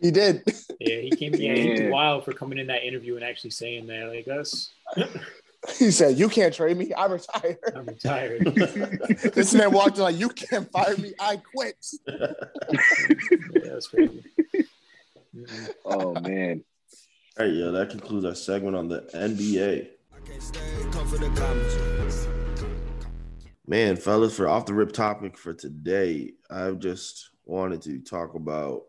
he 0.00 0.10
did. 0.10 0.42
yeah, 0.80 1.00
he 1.00 1.10
came. 1.10 1.34
Yeah, 1.34 1.54
he 1.54 1.70
was 1.70 1.80
Yeah. 1.80 1.88
wild 1.90 2.24
for 2.24 2.32
coming 2.32 2.58
in 2.58 2.68
that 2.68 2.84
interview 2.86 3.16
and 3.16 3.24
actually 3.24 3.50
saying 3.50 3.86
that, 3.88 4.08
like 4.08 4.28
us. 4.28 4.70
He 5.78 5.92
said, 5.92 6.18
"You 6.18 6.28
can't 6.28 6.52
trade 6.52 6.76
me. 6.76 6.92
I 6.92 7.06
retire." 7.06 7.56
I'm 7.76 7.86
retired. 7.86 8.42
this 8.46 9.54
man 9.54 9.70
walked 9.70 9.96
in 9.96 10.02
like, 10.02 10.18
"You 10.18 10.28
can't 10.30 10.68
fire 10.72 10.96
me. 10.96 11.12
I 11.20 11.36
quit." 11.54 11.76
yeah, 12.08 12.26
that's 13.62 13.86
crazy. 13.86 14.24
Oh 15.84 16.14
man, 16.20 16.64
All 17.38 17.46
right, 17.46 17.54
yeah, 17.54 17.70
that 17.70 17.90
concludes 17.90 18.24
our 18.24 18.34
segment 18.34 18.74
on 18.74 18.88
the 18.88 19.02
NBA. 19.14 19.86
I 20.12 20.28
can't 20.28 20.42
stay, 20.42 20.58
come 20.90 21.06
for 21.06 21.18
the 21.18 21.30
comments. 21.40 22.26
Man, 23.68 23.94
fellas, 23.94 24.36
for 24.36 24.48
off 24.48 24.66
the 24.66 24.74
rip 24.74 24.90
topic 24.90 25.38
for 25.38 25.54
today, 25.54 26.32
I've 26.50 26.80
just 26.80 27.30
wanted 27.44 27.82
to 27.82 27.98
talk 28.00 28.34
about 28.34 28.82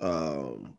um 0.00 0.76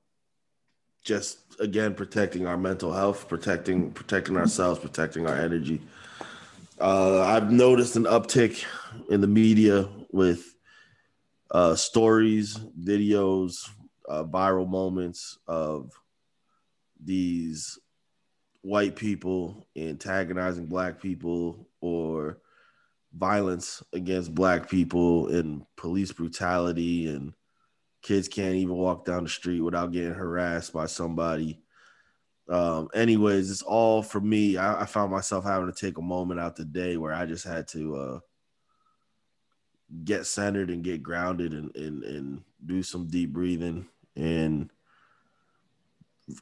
just 1.03 1.39
again 1.59 1.93
protecting 1.95 2.45
our 2.47 2.57
mental 2.57 2.93
health, 2.93 3.27
protecting 3.27 3.91
protecting 3.91 4.37
ourselves, 4.37 4.79
protecting 4.79 5.27
our 5.27 5.35
energy. 5.35 5.81
Uh 6.79 7.21
I've 7.21 7.51
noticed 7.51 7.95
an 7.95 8.05
uptick 8.05 8.65
in 9.09 9.21
the 9.21 9.27
media 9.27 9.89
with 10.11 10.55
uh 11.51 11.75
stories, 11.75 12.57
videos, 12.79 13.69
uh 14.07 14.23
viral 14.23 14.67
moments 14.67 15.37
of 15.47 15.91
these 17.03 17.79
white 18.61 18.95
people 18.95 19.67
antagonizing 19.75 20.67
black 20.67 21.01
people 21.01 21.67
or 21.81 22.37
violence 23.13 23.83
against 23.93 24.33
black 24.33 24.69
people 24.69 25.27
and 25.27 25.65
police 25.75 26.11
brutality 26.11 27.07
and 27.07 27.33
kids 28.01 28.27
can't 28.27 28.55
even 28.55 28.75
walk 28.75 29.05
down 29.05 29.23
the 29.23 29.29
street 29.29 29.61
without 29.61 29.91
getting 29.91 30.13
harassed 30.13 30.73
by 30.73 30.85
somebody. 30.85 31.61
Um 32.49 32.89
anyways 32.93 33.51
it's 33.51 33.61
all 33.61 34.01
for 34.01 34.19
me. 34.21 34.57
I, 34.57 34.81
I 34.81 34.85
found 34.85 35.11
myself 35.11 35.43
having 35.43 35.71
to 35.71 35.77
take 35.77 35.97
a 35.97 36.01
moment 36.01 36.39
out 36.39 36.55
the 36.55 36.65
day 36.65 36.97
where 36.97 37.13
i 37.13 37.25
just 37.25 37.45
had 37.45 37.67
to 37.69 37.95
uh 37.95 38.19
get 40.03 40.25
centered 40.25 40.69
and 40.69 40.83
get 40.83 41.03
grounded 41.03 41.53
and 41.53 41.75
and, 41.75 42.03
and 42.03 42.43
do 42.65 42.83
some 42.83 43.07
deep 43.07 43.33
breathing. 43.33 43.87
And 44.15 44.71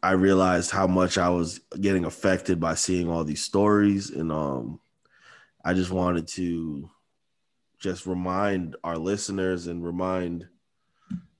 I 0.03 0.11
realized 0.11 0.71
how 0.71 0.87
much 0.87 1.17
I 1.17 1.29
was 1.29 1.59
getting 1.79 2.05
affected 2.05 2.59
by 2.59 2.75
seeing 2.75 3.09
all 3.09 3.23
these 3.23 3.43
stories, 3.43 4.09
and 4.11 4.31
um, 4.31 4.79
I 5.63 5.73
just 5.73 5.91
wanted 5.91 6.27
to 6.29 6.89
just 7.79 8.05
remind 8.05 8.75
our 8.83 8.97
listeners 8.97 9.67
and 9.67 9.83
remind 9.83 10.47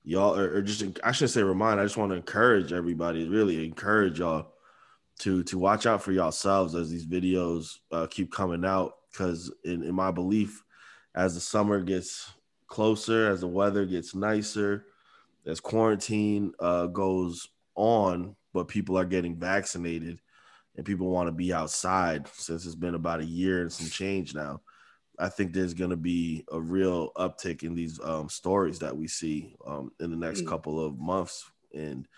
y'all, 0.04 0.36
or, 0.36 0.56
or 0.56 0.62
just 0.62 0.84
I 1.04 1.12
should 1.12 1.30
say 1.30 1.42
remind. 1.42 1.80
I 1.80 1.84
just 1.84 1.96
want 1.96 2.10
to 2.12 2.16
encourage 2.16 2.72
everybody, 2.72 3.28
really 3.28 3.64
encourage 3.64 4.18
y'all 4.18 4.52
to 5.20 5.42
to 5.44 5.58
watch 5.58 5.86
out 5.86 6.02
for 6.02 6.12
yourselves 6.12 6.74
as 6.74 6.90
these 6.90 7.06
videos 7.06 7.78
uh, 7.92 8.06
keep 8.06 8.32
coming 8.32 8.64
out. 8.64 8.94
Because 9.10 9.52
in, 9.64 9.82
in 9.82 9.94
my 9.94 10.10
belief, 10.10 10.62
as 11.14 11.34
the 11.34 11.40
summer 11.40 11.80
gets 11.80 12.30
closer, 12.68 13.28
as 13.30 13.40
the 13.40 13.48
weather 13.48 13.84
gets 13.84 14.14
nicer, 14.14 14.86
as 15.46 15.60
quarantine 15.60 16.52
uh, 16.60 16.86
goes 16.86 17.48
on, 17.74 18.36
but 18.52 18.68
people 18.68 18.96
are 18.96 19.04
getting 19.04 19.36
vaccinated 19.36 20.20
and 20.76 20.86
people 20.86 21.08
want 21.08 21.28
to 21.28 21.32
be 21.32 21.52
outside 21.52 22.26
since 22.32 22.64
it's 22.64 22.74
been 22.74 22.94
about 22.94 23.20
a 23.20 23.24
year 23.24 23.62
and 23.62 23.72
some 23.72 23.88
change 23.88 24.34
now. 24.34 24.60
I 25.18 25.28
think 25.28 25.52
there's 25.52 25.74
going 25.74 25.90
to 25.90 25.96
be 25.96 26.44
a 26.50 26.58
real 26.58 27.12
uptick 27.16 27.62
in 27.62 27.74
these 27.74 28.00
um, 28.02 28.28
stories 28.28 28.78
that 28.78 28.96
we 28.96 29.06
see 29.06 29.54
um, 29.66 29.92
in 30.00 30.10
the 30.10 30.16
next 30.16 30.46
couple 30.46 30.82
of 30.82 30.98
months. 30.98 31.44
And 31.74 32.08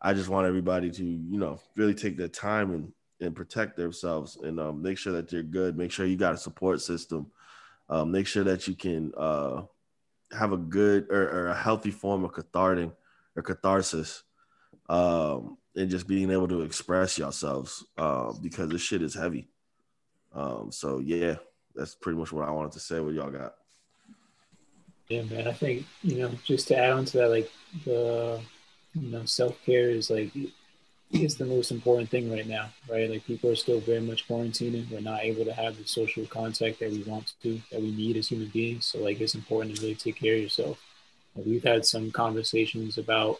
I 0.00 0.14
just 0.14 0.28
want 0.28 0.46
everybody 0.46 0.90
to, 0.92 1.04
you 1.04 1.38
know, 1.38 1.60
really 1.74 1.94
take 1.94 2.16
their 2.16 2.28
time 2.28 2.70
and, 2.72 2.92
and 3.20 3.34
protect 3.34 3.76
themselves 3.76 4.38
and 4.40 4.60
um, 4.60 4.80
make 4.80 4.98
sure 4.98 5.12
that 5.14 5.28
they're 5.28 5.42
good. 5.42 5.76
Make 5.76 5.90
sure 5.90 6.06
you 6.06 6.16
got 6.16 6.34
a 6.34 6.38
support 6.38 6.80
system. 6.80 7.26
Um, 7.88 8.12
make 8.12 8.28
sure 8.28 8.44
that 8.44 8.68
you 8.68 8.74
can 8.74 9.12
uh, 9.16 9.62
have 10.30 10.52
a 10.52 10.56
good 10.56 11.08
or, 11.10 11.22
or 11.22 11.46
a 11.48 11.56
healthy 11.56 11.90
form 11.90 12.24
of 12.24 12.32
cathartic 12.32 12.90
or 13.34 13.42
catharsis 13.42 14.22
um, 14.88 15.58
and 15.76 15.90
just 15.90 16.06
being 16.06 16.30
able 16.30 16.48
to 16.48 16.62
express 16.62 17.18
yourselves 17.18 17.84
uh, 17.98 18.32
because 18.42 18.68
this 18.68 18.82
shit 18.82 19.02
is 19.02 19.14
heavy. 19.14 19.48
Um, 20.32 20.70
so 20.70 20.98
yeah, 20.98 21.36
that's 21.74 21.94
pretty 21.94 22.18
much 22.18 22.32
what 22.32 22.48
I 22.48 22.50
wanted 22.50 22.72
to 22.72 22.80
say. 22.80 23.00
What 23.00 23.14
y'all 23.14 23.30
got? 23.30 23.54
Yeah, 25.08 25.22
man. 25.22 25.46
I 25.46 25.52
think 25.52 25.86
you 26.02 26.18
know, 26.18 26.30
just 26.44 26.68
to 26.68 26.76
add 26.76 26.92
on 26.92 27.04
to 27.06 27.18
that, 27.18 27.30
like 27.30 27.50
the 27.84 28.40
you 28.94 29.10
know, 29.10 29.24
self 29.24 29.62
care 29.64 29.90
is 29.90 30.10
like 30.10 30.32
is 31.12 31.36
the 31.36 31.44
most 31.44 31.70
important 31.70 32.10
thing 32.10 32.30
right 32.30 32.46
now, 32.46 32.70
right? 32.90 33.08
Like 33.10 33.24
people 33.24 33.50
are 33.50 33.56
still 33.56 33.80
very 33.80 34.00
much 34.00 34.26
quarantining. 34.26 34.90
We're 34.90 35.00
not 35.00 35.22
able 35.22 35.44
to 35.44 35.52
have 35.52 35.76
the 35.76 35.84
social 35.84 36.26
contact 36.26 36.80
that 36.80 36.90
we 36.90 37.02
want 37.04 37.34
to, 37.42 37.60
that 37.70 37.80
we 37.80 37.92
need 37.92 38.16
as 38.16 38.28
human 38.28 38.48
beings. 38.48 38.86
So 38.86 38.98
like 38.98 39.20
it's 39.20 39.34
important 39.34 39.76
to 39.76 39.82
really 39.82 39.94
take 39.94 40.16
care 40.16 40.34
of 40.34 40.42
yourself. 40.42 40.80
we've 41.34 41.62
had 41.62 41.84
some 41.84 42.10
conversations 42.10 42.98
about 42.98 43.38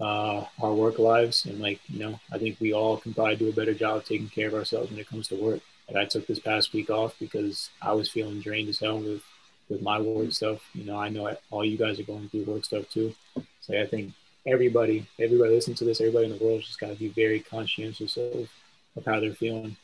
uh, 0.00 0.44
our 0.62 0.72
work 0.72 0.98
lives, 0.98 1.44
and 1.44 1.60
like 1.60 1.80
you 1.88 1.98
know, 2.00 2.20
I 2.32 2.38
think 2.38 2.58
we 2.60 2.72
all 2.72 2.96
can 2.96 3.14
probably 3.14 3.36
do 3.36 3.48
a 3.48 3.52
better 3.52 3.74
job 3.74 4.04
taking 4.04 4.28
care 4.28 4.48
of 4.48 4.54
ourselves 4.54 4.90
when 4.90 5.00
it 5.00 5.08
comes 5.08 5.28
to 5.28 5.36
work. 5.36 5.60
Like 5.88 5.96
I 5.96 6.04
took 6.06 6.26
this 6.26 6.38
past 6.38 6.72
week 6.72 6.90
off 6.90 7.14
because 7.18 7.70
I 7.82 7.92
was 7.92 8.10
feeling 8.10 8.40
drained 8.40 8.68
as 8.68 8.78
hell 8.78 8.98
with 8.98 9.22
with 9.68 9.82
my 9.82 10.00
work 10.00 10.32
stuff. 10.32 10.60
You 10.74 10.84
know, 10.84 10.98
I 10.98 11.08
know 11.08 11.34
all 11.50 11.64
you 11.64 11.78
guys 11.78 12.00
are 12.00 12.04
going 12.04 12.28
through 12.28 12.44
work 12.44 12.64
stuff 12.64 12.88
too. 12.90 13.14
So 13.60 13.80
I 13.80 13.86
think 13.86 14.12
everybody, 14.46 15.06
everybody 15.18 15.54
listening 15.54 15.76
to 15.76 15.84
this, 15.84 16.00
everybody 16.00 16.26
in 16.26 16.36
the 16.36 16.44
world 16.44 16.62
just 16.62 16.80
got 16.80 16.88
to 16.88 16.96
be 16.96 17.08
very 17.08 17.40
conscientious 17.40 18.16
of, 18.16 18.48
of 18.96 19.04
how 19.04 19.20
they're 19.20 19.34
feeling. 19.34 19.76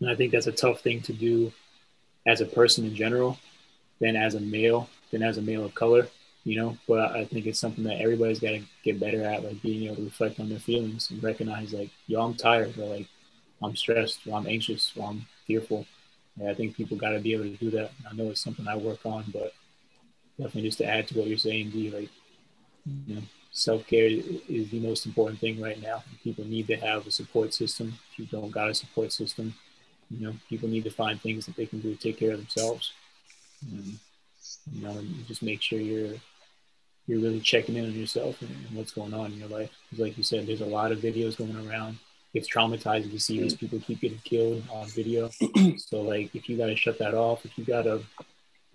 And 0.00 0.10
I 0.10 0.14
think 0.14 0.32
that's 0.32 0.46
a 0.46 0.52
tough 0.52 0.80
thing 0.80 1.00
to 1.02 1.12
do 1.12 1.52
as 2.26 2.40
a 2.40 2.46
person 2.46 2.84
in 2.84 2.94
general, 2.94 3.38
than 4.00 4.16
as 4.16 4.34
a 4.34 4.40
male, 4.40 4.88
than 5.10 5.22
as 5.22 5.38
a 5.38 5.42
male 5.42 5.64
of 5.64 5.74
color, 5.74 6.08
you 6.44 6.56
know. 6.60 6.76
But 6.86 7.16
I 7.16 7.24
think 7.24 7.46
it's 7.46 7.58
something 7.58 7.84
that 7.84 8.00
everybody's 8.00 8.40
got 8.40 8.50
to 8.50 8.62
get 8.82 9.00
better 9.00 9.24
at, 9.24 9.44
like 9.44 9.60
being 9.62 9.84
able 9.84 9.96
to 9.96 10.04
reflect 10.04 10.40
on 10.40 10.48
their 10.48 10.58
feelings 10.58 11.10
and 11.10 11.22
recognize, 11.22 11.72
like, 11.72 11.90
yo, 12.06 12.22
I'm 12.22 12.34
tired, 12.34 12.78
or 12.78 12.86
like, 12.86 13.08
I'm 13.62 13.76
stressed, 13.76 14.26
or 14.26 14.36
I'm 14.38 14.46
anxious, 14.46 14.92
or 14.96 15.08
I'm 15.08 15.26
fearful. 15.46 15.86
And 16.38 16.48
I 16.48 16.54
think 16.54 16.76
people 16.76 16.96
got 16.96 17.10
to 17.10 17.20
be 17.20 17.32
able 17.32 17.44
to 17.44 17.56
do 17.56 17.70
that. 17.70 17.92
I 18.10 18.14
know 18.14 18.30
it's 18.30 18.42
something 18.42 18.66
I 18.66 18.76
work 18.76 19.04
on, 19.04 19.24
but 19.32 19.52
definitely 20.38 20.62
just 20.62 20.78
to 20.78 20.86
add 20.86 21.08
to 21.08 21.18
what 21.18 21.28
you're 21.28 21.38
saying, 21.38 21.70
D, 21.70 21.90
like, 21.90 22.10
you 23.06 23.14
know, 23.16 23.22
self 23.52 23.86
care 23.86 24.06
is 24.06 24.70
the 24.70 24.80
most 24.80 25.06
important 25.06 25.38
thing 25.38 25.60
right 25.60 25.80
now. 25.80 26.02
People 26.22 26.44
need 26.44 26.66
to 26.66 26.76
have 26.76 27.06
a 27.06 27.10
support 27.10 27.54
system. 27.54 27.94
If 28.12 28.18
you 28.18 28.26
don't 28.26 28.50
got 28.50 28.68
a 28.68 28.74
support 28.74 29.12
system, 29.12 29.54
you 30.10 30.26
know, 30.26 30.34
people 30.48 30.68
need 30.68 30.84
to 30.84 30.90
find 30.90 31.20
things 31.20 31.46
that 31.46 31.56
they 31.56 31.66
can 31.66 31.80
do 31.80 31.94
to 31.94 32.00
take 32.00 32.18
care 32.18 32.32
of 32.32 32.38
themselves. 32.38 32.92
And, 33.62 33.98
you 34.72 34.84
know, 34.84 34.98
and 34.98 35.26
just 35.26 35.42
make 35.42 35.62
sure 35.62 35.78
you're 35.78 36.16
you're 37.06 37.20
really 37.20 37.40
checking 37.40 37.76
in 37.76 37.84
on 37.84 37.92
yourself 37.92 38.40
and, 38.40 38.50
and 38.50 38.76
what's 38.76 38.92
going 38.92 39.12
on 39.12 39.32
in 39.32 39.38
your 39.38 39.48
life. 39.48 39.70
Because, 39.84 40.04
like 40.04 40.16
you 40.16 40.24
said, 40.24 40.46
there's 40.46 40.62
a 40.62 40.66
lot 40.66 40.92
of 40.92 40.98
videos 40.98 41.36
going 41.36 41.56
around. 41.68 41.98
It's 42.32 42.48
traumatizing 42.48 43.10
to 43.10 43.20
see 43.20 43.40
these 43.40 43.54
people 43.54 43.78
keep 43.80 44.00
getting 44.00 44.18
killed 44.24 44.62
on 44.72 44.86
video. 44.88 45.30
so, 45.76 46.00
like, 46.00 46.34
if 46.34 46.48
you 46.48 46.56
got 46.56 46.66
to 46.66 46.76
shut 46.76 46.98
that 46.98 47.14
off, 47.14 47.44
if 47.44 47.56
you 47.58 47.64
got 47.64 47.82
to 47.82 48.00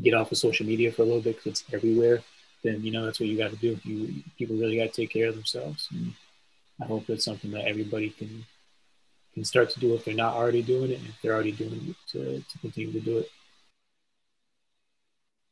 get 0.01 0.13
off 0.13 0.31
of 0.31 0.37
social 0.37 0.65
media 0.65 0.91
for 0.91 1.01
a 1.01 1.05
little 1.05 1.21
bit 1.21 1.35
because 1.35 1.59
it's 1.59 1.73
everywhere, 1.73 2.21
then 2.63 2.83
you 2.83 2.91
know 2.91 3.05
that's 3.05 3.19
what 3.19 3.29
you 3.29 3.37
got 3.37 3.51
to 3.51 3.57
do. 3.57 3.79
You 3.83 4.23
people 4.37 4.55
really 4.55 4.77
got 4.77 4.93
to 4.93 5.01
take 5.01 5.11
care 5.11 5.27
of 5.27 5.35
themselves. 5.35 5.87
And 5.91 6.13
I 6.81 6.85
hope 6.85 7.05
that's 7.07 7.25
something 7.25 7.51
that 7.51 7.65
everybody 7.65 8.09
can 8.11 8.45
can 9.33 9.43
start 9.43 9.69
to 9.71 9.79
do 9.79 9.93
if 9.93 10.05
they're 10.05 10.13
not 10.13 10.35
already 10.35 10.61
doing 10.61 10.91
it, 10.91 10.99
and 10.99 11.07
if 11.07 11.21
they're 11.21 11.33
already 11.33 11.51
doing 11.51 11.89
it, 11.89 11.95
to, 12.11 12.39
to 12.39 12.59
continue 12.59 12.91
to 12.93 12.99
do 12.99 13.17
it. 13.19 13.29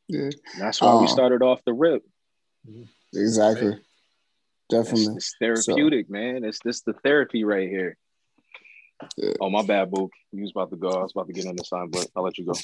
Yeah, 0.08 0.30
that's 0.58 0.82
why 0.82 0.92
um, 0.92 1.02
we 1.02 1.08
started 1.08 1.42
off 1.42 1.62
the 1.66 1.74
rip. 1.74 2.04
Mm-hmm. 2.70 2.84
Exactly. 3.18 3.70
Right? 3.70 3.80
Definitely. 4.70 5.16
It's, 5.16 5.16
it's 5.16 5.36
therapeutic, 5.40 6.08
so, 6.08 6.14
man. 6.14 6.44
It's 6.44 6.60
this 6.64 6.82
the 6.82 6.94
therapy 6.94 7.44
right 7.44 7.70
here. 7.70 7.98
Yeah. 9.16 9.34
Oh 9.40 9.50
my 9.50 9.62
bad, 9.62 9.92
Book. 9.92 10.12
You 10.32 10.42
was 10.42 10.52
about 10.52 10.72
to 10.72 10.76
go. 10.76 10.90
I 10.90 11.04
was 11.04 11.12
about 11.12 11.28
to 11.28 11.34
get 11.34 11.46
on 11.46 11.56
the 11.56 11.64
sign, 11.64 11.90
but 11.90 12.08
I'll 12.16 12.24
let 12.24 12.38
you 12.38 12.46
go. 12.46 12.54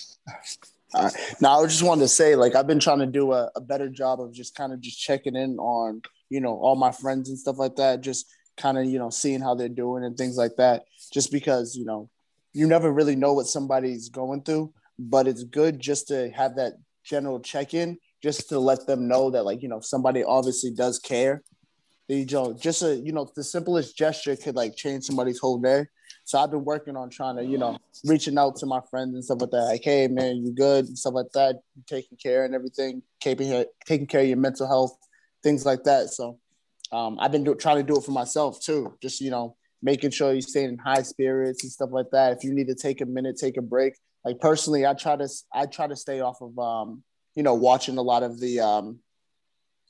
Uh, 0.96 1.10
now, 1.42 1.60
I 1.60 1.66
just 1.66 1.82
wanted 1.82 2.02
to 2.02 2.08
say, 2.08 2.36
like, 2.36 2.54
I've 2.54 2.68
been 2.68 2.80
trying 2.80 3.00
to 3.00 3.08
do 3.08 3.32
a, 3.32 3.50
a 3.56 3.62
better 3.62 3.90
job 3.90 4.22
of 4.22 4.32
just 4.32 4.54
kind 4.54 4.72
of 4.72 4.80
just 4.80 5.00
checking 5.00 5.36
in 5.36 5.58
on, 5.58 6.04
you 6.30 6.40
know, 6.40 6.56
all 6.56 6.76
my 6.76 6.92
friends 6.92 7.30
and 7.30 7.40
stuff 7.40 7.58
like 7.58 7.78
that. 7.78 8.02
Just 8.02 8.28
kind 8.58 8.78
of, 8.78 8.86
you 8.86 9.00
know, 9.00 9.10
seeing 9.10 9.42
how 9.42 9.56
they're 9.56 9.70
doing 9.70 10.04
and 10.04 10.16
things 10.16 10.38
like 10.38 10.56
that. 10.58 10.84
Just 11.12 11.32
because, 11.32 11.76
you 11.76 11.84
know, 11.84 12.12
you 12.54 12.68
never 12.68 12.94
really 12.94 13.16
know 13.16 13.34
what 13.34 13.48
somebody's 13.48 14.10
going 14.10 14.44
through, 14.44 14.72
but 15.00 15.28
it's 15.28 15.44
good 15.44 15.80
just 15.80 16.10
to 16.10 16.30
have 16.30 16.58
that 16.58 16.74
general 17.04 17.40
check 17.40 17.74
in, 17.74 17.98
just 18.24 18.48
to 18.50 18.60
let 18.60 18.88
them 18.88 19.08
know 19.08 19.30
that, 19.32 19.44
like, 19.44 19.62
you 19.62 19.68
know, 19.68 19.82
somebody 19.82 20.24
obviously 20.24 20.72
does 20.72 20.98
care. 20.98 21.44
You 22.08 22.26
know, 22.26 22.54
just 22.54 22.82
a, 22.82 22.96
you 22.96 23.12
know, 23.12 23.30
the 23.36 23.44
simplest 23.44 23.98
gesture 23.98 24.36
could 24.36 24.56
like 24.56 24.76
change 24.76 25.04
somebody's 25.04 25.40
whole 25.40 25.58
day. 25.60 25.86
So 26.26 26.40
I've 26.40 26.52
been 26.52 26.64
working 26.64 26.96
on 26.96 27.10
trying 27.10 27.38
to, 27.38 27.44
you 27.44 27.58
know, 27.58 27.78
reaching 28.06 28.38
out 28.38 28.56
to 28.58 28.66
my 28.66 28.82
friends 28.90 29.14
and 29.14 29.24
stuff 29.24 29.42
like 29.42 29.52
that. 29.52 29.66
Like, 29.66 29.84
hey 29.84 30.08
man, 30.08 30.38
you 30.38 30.54
good 30.54 30.86
and 30.86 30.98
stuff 30.98 31.14
like 31.14 31.32
that. 31.34 31.56
You 31.76 31.84
taking 31.88 32.18
care 32.18 32.46
and 32.46 32.54
everything, 32.54 33.02
keeping 33.20 33.66
taking 33.86 34.08
care 34.08 34.22
of 34.22 34.28
your 34.28 34.38
mental 34.38 34.68
health, 34.68 34.96
things 35.44 35.66
like 35.66 35.84
that. 35.84 36.10
So 36.10 36.40
um, 36.92 37.18
I've 37.20 37.32
been 37.32 37.44
do, 37.44 37.56
trying 37.56 37.78
to 37.78 37.84
do 37.84 37.98
it 37.98 38.04
for 38.04 38.12
myself 38.12 38.62
too. 38.62 38.98
Just 39.02 39.20
you 39.20 39.32
know, 39.32 39.56
making 39.82 40.12
sure 40.12 40.34
you 40.34 40.42
stay 40.42 40.66
in 40.66 40.78
high 40.78 41.02
spirits 41.02 41.64
and 41.64 41.72
stuff 41.72 41.90
like 41.92 42.12
that. 42.12 42.38
If 42.38 42.44
you 42.44 42.54
need 42.54 42.68
to 42.68 42.76
take 42.76 43.02
a 43.02 43.06
minute, 43.06 43.38
take 43.38 43.58
a 43.58 43.62
break. 43.62 43.94
Like 44.24 44.40
personally, 44.40 44.86
I 44.86 44.94
try 44.94 45.16
to 45.16 45.28
I 45.54 45.66
try 45.66 45.88
to 45.88 45.96
stay 45.96 46.20
off 46.20 46.42
of 46.42 46.58
um, 46.60 47.04
you 47.36 47.44
know, 47.44 47.54
watching 47.54 47.98
a 47.98 48.02
lot 48.02 48.24
of 48.24 48.40
the 48.40 48.60
um, 48.60 49.00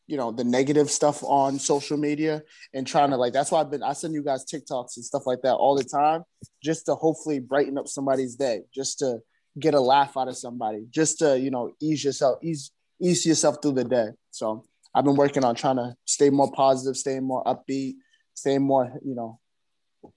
you 0.07 0.17
know 0.17 0.31
the 0.31 0.43
negative 0.43 0.91
stuff 0.91 1.23
on 1.23 1.59
social 1.59 1.97
media 1.97 2.43
and 2.73 2.85
trying 2.85 3.11
to 3.11 3.17
like 3.17 3.33
that's 3.33 3.51
why 3.51 3.61
I've 3.61 3.71
been 3.71 3.83
I 3.83 3.93
send 3.93 4.13
you 4.13 4.23
guys 4.23 4.45
TikToks 4.45 4.97
and 4.97 5.05
stuff 5.05 5.25
like 5.25 5.41
that 5.43 5.53
all 5.53 5.75
the 5.75 5.83
time 5.83 6.23
just 6.61 6.85
to 6.87 6.95
hopefully 6.95 7.39
brighten 7.39 7.77
up 7.77 7.87
somebody's 7.87 8.35
day, 8.35 8.61
just 8.73 8.99
to 8.99 9.19
get 9.59 9.73
a 9.73 9.79
laugh 9.79 10.17
out 10.17 10.27
of 10.27 10.37
somebody, 10.37 10.85
just 10.89 11.19
to 11.19 11.39
you 11.39 11.51
know 11.51 11.73
ease 11.81 12.03
yourself 12.03 12.39
ease 12.43 12.71
ease 13.01 13.25
yourself 13.25 13.57
through 13.61 13.73
the 13.73 13.85
day. 13.85 14.07
So 14.31 14.65
I've 14.93 15.05
been 15.05 15.15
working 15.15 15.43
on 15.43 15.55
trying 15.55 15.77
to 15.77 15.95
stay 16.05 16.29
more 16.29 16.51
positive, 16.51 16.97
staying 16.97 17.23
more 17.23 17.43
upbeat, 17.43 17.95
staying 18.33 18.61
more 18.61 18.91
you 19.05 19.15
know 19.15 19.39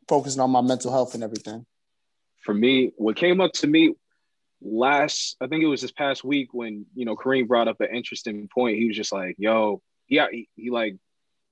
focusing 0.08 0.40
on 0.40 0.50
my 0.50 0.62
mental 0.62 0.90
health 0.90 1.14
and 1.14 1.22
everything. 1.22 1.64
For 2.42 2.54
me, 2.54 2.92
what 2.96 3.16
came 3.16 3.40
up 3.40 3.52
to 3.54 3.66
me 3.66 3.94
last 4.62 5.36
I 5.40 5.46
think 5.46 5.62
it 5.62 5.68
was 5.68 5.82
this 5.82 5.92
past 5.92 6.24
week 6.24 6.52
when 6.52 6.86
you 6.94 7.04
know 7.04 7.16
Kareem 7.16 7.48
brought 7.48 7.68
up 7.68 7.80
an 7.80 7.94
interesting 7.94 8.48
point. 8.52 8.78
He 8.78 8.86
was 8.86 8.96
just 8.96 9.12
like, 9.12 9.36
"Yo, 9.38 9.82
yeah," 10.08 10.26
he, 10.30 10.48
he 10.56 10.70
like 10.70 10.96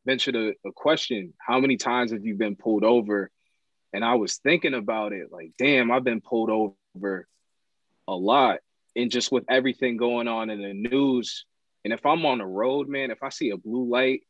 mentioned 0.04 0.36
a, 0.36 0.54
a 0.66 0.72
question: 0.72 1.34
How 1.38 1.60
many 1.60 1.76
times 1.76 2.12
have 2.12 2.24
you 2.24 2.34
been 2.34 2.56
pulled 2.56 2.84
over? 2.84 3.30
And 3.92 4.04
I 4.04 4.14
was 4.14 4.38
thinking 4.38 4.74
about 4.74 5.12
it, 5.12 5.28
like, 5.30 5.52
damn, 5.56 5.92
I've 5.92 6.02
been 6.02 6.20
pulled 6.20 6.50
over 6.50 7.28
a 8.08 8.14
lot, 8.14 8.58
and 8.96 9.10
just 9.10 9.30
with 9.30 9.44
everything 9.48 9.96
going 9.96 10.26
on 10.26 10.50
in 10.50 10.60
the 10.60 10.74
news. 10.74 11.44
And 11.84 11.92
if 11.92 12.04
I'm 12.04 12.24
on 12.26 12.38
the 12.38 12.46
road, 12.46 12.88
man, 12.88 13.10
if 13.10 13.22
I 13.22 13.28
see 13.28 13.50
a 13.50 13.56
blue 13.56 13.88
light 13.88 14.22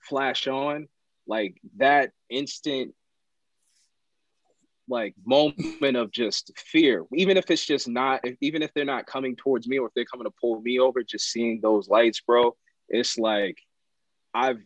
flash 0.00 0.46
on, 0.48 0.88
like 1.26 1.60
that 1.76 2.10
instant 2.28 2.94
like 4.88 5.14
moment 5.24 5.96
of 5.96 6.10
just 6.10 6.52
fear. 6.58 7.04
Even 7.14 7.36
if 7.36 7.50
it's 7.50 7.64
just 7.64 7.88
not 7.88 8.20
even 8.40 8.62
if 8.62 8.72
they're 8.74 8.84
not 8.84 9.06
coming 9.06 9.36
towards 9.36 9.66
me 9.66 9.78
or 9.78 9.88
if 9.88 9.94
they're 9.94 10.04
coming 10.04 10.24
to 10.24 10.34
pull 10.40 10.60
me 10.60 10.78
over 10.78 11.02
just 11.02 11.30
seeing 11.30 11.60
those 11.60 11.88
lights 11.88 12.20
bro 12.20 12.56
it's 12.88 13.18
like 13.18 13.58
i've 14.34 14.60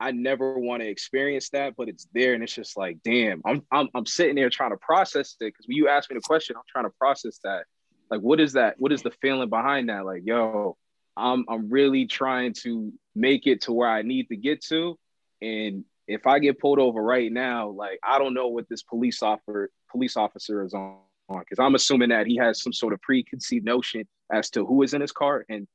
i 0.00 0.10
never 0.10 0.58
want 0.58 0.82
to 0.82 0.88
experience 0.88 1.50
that 1.50 1.74
but 1.76 1.88
it's 1.88 2.06
there 2.12 2.34
and 2.34 2.42
it's 2.42 2.54
just 2.54 2.76
like 2.76 2.98
damn 3.04 3.40
i'm 3.44 3.62
i'm, 3.72 3.88
I'm 3.94 4.06
sitting 4.06 4.36
there 4.36 4.50
trying 4.50 4.70
to 4.70 4.76
process 4.76 5.36
it. 5.40 5.46
Because 5.46 5.66
when 5.66 5.76
you 5.76 5.88
ask 5.88 6.10
me 6.10 6.14
the 6.14 6.20
question 6.20 6.56
i'm 6.56 6.62
trying 6.68 6.84
to 6.84 6.94
process 6.98 7.38
that. 7.44 7.64
Like 8.10 8.20
what 8.20 8.40
is 8.40 8.54
that 8.54 8.76
what 8.78 8.92
is 8.92 9.02
the 9.02 9.10
feeling 9.22 9.50
behind 9.50 9.88
that? 9.90 10.06
Like 10.06 10.22
yo 10.24 10.76
i'm 11.16 11.44
i'm 11.48 11.68
really 11.68 12.06
trying 12.06 12.54
to 12.54 12.92
make 13.14 13.46
it 13.46 13.62
to 13.62 13.72
where 13.72 13.88
i 13.88 14.02
need 14.02 14.28
to 14.28 14.36
get 14.36 14.64
to 14.64 14.98
and 15.42 15.84
if 16.08 16.26
I 16.26 16.38
get 16.38 16.58
pulled 16.58 16.78
over 16.78 17.02
right 17.02 17.30
now, 17.30 17.68
like 17.68 18.00
I 18.02 18.18
don't 18.18 18.34
know 18.34 18.48
what 18.48 18.68
this 18.68 18.82
police 18.82 19.22
officer 19.22 19.70
police 19.90 20.16
officer 20.16 20.64
is 20.64 20.74
on 20.74 20.96
because 21.28 21.58
I'm 21.58 21.74
assuming 21.74 22.08
that 22.08 22.26
he 22.26 22.36
has 22.36 22.62
some 22.62 22.72
sort 22.72 22.94
of 22.94 23.00
preconceived 23.02 23.64
notion 23.64 24.08
as 24.32 24.48
to 24.50 24.64
who 24.64 24.82
is 24.82 24.94
in 24.94 25.02
his 25.02 25.12
car, 25.12 25.44
and 25.48 25.68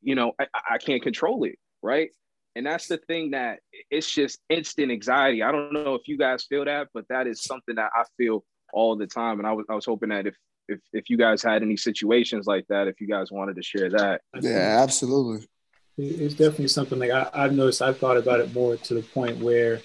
you 0.00 0.14
know 0.14 0.32
I, 0.40 0.46
I 0.70 0.78
can't 0.78 1.02
control 1.02 1.44
it, 1.44 1.58
right? 1.82 2.10
And 2.56 2.66
that's 2.66 2.86
the 2.86 2.98
thing 2.98 3.32
that 3.32 3.60
it's 3.90 4.10
just 4.10 4.40
instant 4.48 4.90
anxiety. 4.90 5.42
I 5.42 5.52
don't 5.52 5.72
know 5.72 5.94
if 5.94 6.02
you 6.06 6.16
guys 6.16 6.44
feel 6.44 6.64
that, 6.64 6.88
but 6.94 7.06
that 7.08 7.26
is 7.26 7.42
something 7.42 7.76
that 7.76 7.90
I 7.94 8.04
feel 8.16 8.44
all 8.72 8.96
the 8.96 9.06
time. 9.06 9.38
And 9.38 9.46
I 9.46 9.52
was 9.52 9.66
I 9.68 9.74
was 9.74 9.86
hoping 9.86 10.10
that 10.10 10.26
if 10.26 10.36
if 10.68 10.78
if 10.92 11.10
you 11.10 11.16
guys 11.16 11.42
had 11.42 11.62
any 11.62 11.76
situations 11.76 12.46
like 12.46 12.66
that, 12.68 12.86
if 12.86 13.00
you 13.00 13.08
guys 13.08 13.32
wanted 13.32 13.56
to 13.56 13.62
share 13.62 13.90
that. 13.90 14.20
Yeah, 14.40 14.78
absolutely 14.80 15.48
it's 16.00 16.34
definitely 16.34 16.68
something 16.68 16.98
like 16.98 17.10
I, 17.10 17.28
I've 17.32 17.52
noticed. 17.52 17.82
I've 17.82 17.98
thought 17.98 18.16
about 18.16 18.40
it 18.40 18.54
more 18.54 18.76
to 18.76 18.94
the 18.94 19.02
point 19.02 19.38
where 19.38 19.80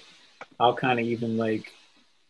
I'll 0.58 0.74
kind 0.74 0.98
of 0.98 1.06
even 1.06 1.36
like 1.36 1.72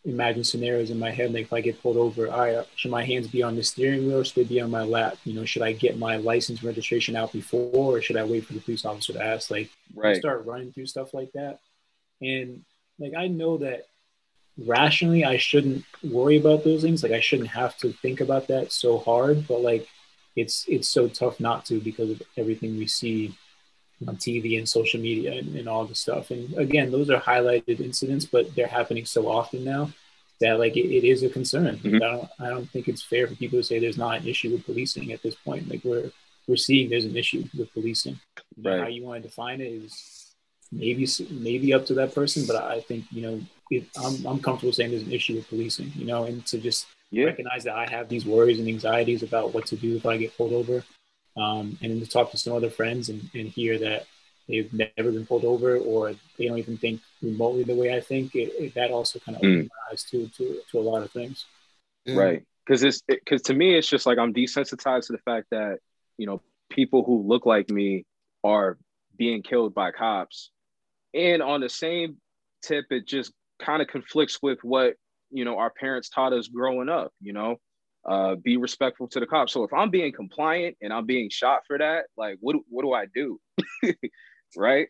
imagine 0.05 0.43
scenarios 0.43 0.89
in 0.89 0.99
my 0.99 1.11
head. 1.11 1.33
Like 1.33 1.43
if 1.43 1.53
I 1.53 1.61
get 1.61 1.81
pulled 1.81 1.97
over, 1.97 2.29
all 2.29 2.39
right, 2.39 2.67
should 2.75 2.91
my 2.91 3.03
hands 3.03 3.27
be 3.27 3.43
on 3.43 3.55
the 3.55 3.63
steering 3.63 4.07
wheel 4.07 4.19
or 4.19 4.23
should 4.25 4.35
they 4.35 4.43
be 4.43 4.61
on 4.61 4.71
my 4.71 4.83
lap? 4.83 5.17
You 5.25 5.33
know, 5.33 5.45
should 5.45 5.61
I 5.61 5.73
get 5.73 5.97
my 5.97 6.17
license 6.17 6.63
registration 6.63 7.15
out 7.15 7.33
before 7.33 7.97
or 7.97 8.01
should 8.01 8.17
I 8.17 8.23
wait 8.23 8.45
for 8.45 8.53
the 8.53 8.61
police 8.61 8.85
officer 8.85 9.13
to 9.13 9.23
ask? 9.23 9.51
Like, 9.51 9.69
right. 9.95 10.17
start 10.17 10.45
running 10.45 10.71
through 10.71 10.87
stuff 10.87 11.13
like 11.13 11.31
that. 11.33 11.59
And 12.21 12.63
like 12.99 13.13
I 13.15 13.27
know 13.27 13.57
that 13.57 13.85
rationally 14.57 15.23
I 15.23 15.37
shouldn't 15.37 15.85
worry 16.03 16.37
about 16.37 16.63
those 16.63 16.81
things. 16.81 17.03
Like 17.03 17.11
I 17.11 17.19
shouldn't 17.19 17.49
have 17.49 17.77
to 17.79 17.91
think 17.91 18.21
about 18.21 18.47
that 18.47 18.71
so 18.71 18.97
hard, 18.97 19.47
but 19.47 19.61
like 19.61 19.87
it's 20.35 20.65
it's 20.67 20.87
so 20.87 21.07
tough 21.07 21.39
not 21.39 21.65
to 21.65 21.79
because 21.79 22.11
of 22.11 22.21
everything 22.37 22.77
we 22.77 22.87
see 22.87 23.35
on 24.05 24.17
TV 24.17 24.57
and 24.57 24.67
social 24.69 24.99
media 24.99 25.33
and, 25.33 25.55
and 25.55 25.67
all 25.67 25.85
the 25.85 25.95
stuff. 25.95 26.29
And 26.29 26.53
again, 26.57 26.91
those 26.91 27.09
are 27.09 27.19
highlighted 27.19 27.79
incidents, 27.79 28.25
but 28.25 28.53
they're 28.55 28.67
happening 28.67 29.05
so 29.05 29.27
often 29.27 29.63
now 29.63 29.91
that 30.39 30.59
like 30.59 30.77
it, 30.77 30.85
it 30.85 31.03
is 31.03 31.23
a 31.23 31.29
concern. 31.29 31.77
Mm-hmm. 31.77 31.95
I 31.95 31.99
don't 31.99 32.29
I 32.39 32.49
don't 32.49 32.69
think 32.69 32.87
it's 32.87 33.01
fair 33.01 33.27
for 33.27 33.35
people 33.35 33.59
to 33.59 33.63
say 33.63 33.79
there's 33.79 33.97
not 33.97 34.21
an 34.21 34.27
issue 34.27 34.51
with 34.51 34.65
policing 34.65 35.11
at 35.11 35.23
this 35.23 35.35
point. 35.35 35.69
Like 35.69 35.83
we're 35.83 36.11
we're 36.47 36.57
seeing 36.57 36.89
there's 36.89 37.05
an 37.05 37.17
issue 37.17 37.45
with 37.57 37.73
policing. 37.73 38.19
Right. 38.61 38.79
How 38.79 38.87
you 38.87 39.03
want 39.03 39.23
to 39.23 39.29
define 39.29 39.61
it 39.61 39.65
is 39.65 40.33
maybe 40.71 41.07
maybe 41.31 41.73
up 41.73 41.85
to 41.87 41.93
that 41.95 42.13
person, 42.13 42.45
but 42.45 42.55
I 42.55 42.81
think 42.81 43.05
you 43.11 43.21
know 43.21 43.41
it, 43.71 43.85
I'm 43.97 44.25
I'm 44.25 44.39
comfortable 44.39 44.73
saying 44.73 44.91
there's 44.91 45.03
an 45.03 45.11
issue 45.11 45.35
with 45.35 45.49
policing. 45.49 45.91
You 45.95 46.05
know, 46.05 46.25
and 46.25 46.45
to 46.47 46.59
just 46.59 46.87
yeah. 47.11 47.25
recognize 47.25 47.63
that 47.63 47.75
I 47.75 47.89
have 47.89 48.09
these 48.09 48.25
worries 48.25 48.59
and 48.59 48.67
anxieties 48.67 49.23
about 49.23 49.53
what 49.53 49.65
to 49.67 49.75
do 49.75 49.95
if 49.95 50.05
I 50.05 50.17
get 50.17 50.37
pulled 50.37 50.53
over, 50.53 50.83
um, 51.37 51.77
and 51.81 51.91
then 51.91 51.99
to 51.99 52.07
talk 52.07 52.31
to 52.31 52.37
some 52.37 52.53
other 52.53 52.69
friends 52.69 53.09
and, 53.09 53.29
and 53.33 53.47
hear 53.49 53.77
that 53.79 54.07
they've 54.47 54.71
never 54.73 55.11
been 55.11 55.25
pulled 55.25 55.45
over 55.45 55.77
or 55.77 56.13
they 56.37 56.47
don't 56.47 56.57
even 56.57 56.77
think 56.77 57.01
remotely 57.21 57.63
the 57.63 57.75
way 57.75 57.95
I 57.95 57.99
think. 57.99 58.35
It, 58.35 58.53
it, 58.59 58.73
that 58.75 58.91
also 58.91 59.19
kind 59.19 59.35
of 59.35 59.41
mm. 59.41 59.53
opens 59.53 59.69
my 59.69 59.91
eyes 59.91 60.03
to, 60.05 60.27
to 60.27 60.61
to 60.71 60.79
a 60.79 60.81
lot 60.81 61.03
of 61.03 61.11
things. 61.11 61.45
Right, 62.07 62.43
because 62.65 62.83
it's 62.83 63.01
because 63.01 63.41
to 63.43 63.53
me 63.53 63.77
it's 63.77 63.87
just 63.87 64.05
like 64.05 64.17
I'm 64.17 64.33
desensitized 64.33 65.07
to 65.07 65.13
the 65.13 65.19
fact 65.19 65.47
that 65.51 65.79
you 66.17 66.25
know 66.25 66.41
people 66.69 67.03
who 67.03 67.23
look 67.27 67.45
like 67.45 67.69
me 67.69 68.05
are 68.43 68.77
being 69.17 69.43
killed 69.43 69.73
by 69.73 69.91
cops, 69.91 70.51
and 71.13 71.41
on 71.41 71.61
the 71.61 71.69
same 71.69 72.17
tip, 72.61 72.85
it 72.89 73.05
just 73.05 73.33
kind 73.59 73.81
of 73.81 73.87
conflicts 73.87 74.39
with 74.41 74.59
what 74.63 74.93
you 75.29 75.43
know 75.43 75.57
our 75.57 75.69
parents 75.69 76.09
taught 76.09 76.33
us 76.33 76.47
growing 76.47 76.87
up. 76.87 77.11
You 77.21 77.33
know, 77.33 77.57
uh, 78.07 78.35
be 78.35 78.57
respectful 78.57 79.07
to 79.09 79.19
the 79.19 79.25
cops. 79.25 79.53
So 79.53 79.63
if 79.63 79.73
I'm 79.73 79.89
being 79.89 80.13
compliant 80.13 80.77
and 80.81 80.93
I'm 80.93 81.05
being 81.05 81.29
shot 81.29 81.61
for 81.67 81.77
that, 81.77 82.05
like 82.17 82.37
what 82.39 82.55
what 82.69 82.83
do 82.83 82.93
I 82.93 83.05
do? 83.13 83.39
right? 84.57 84.87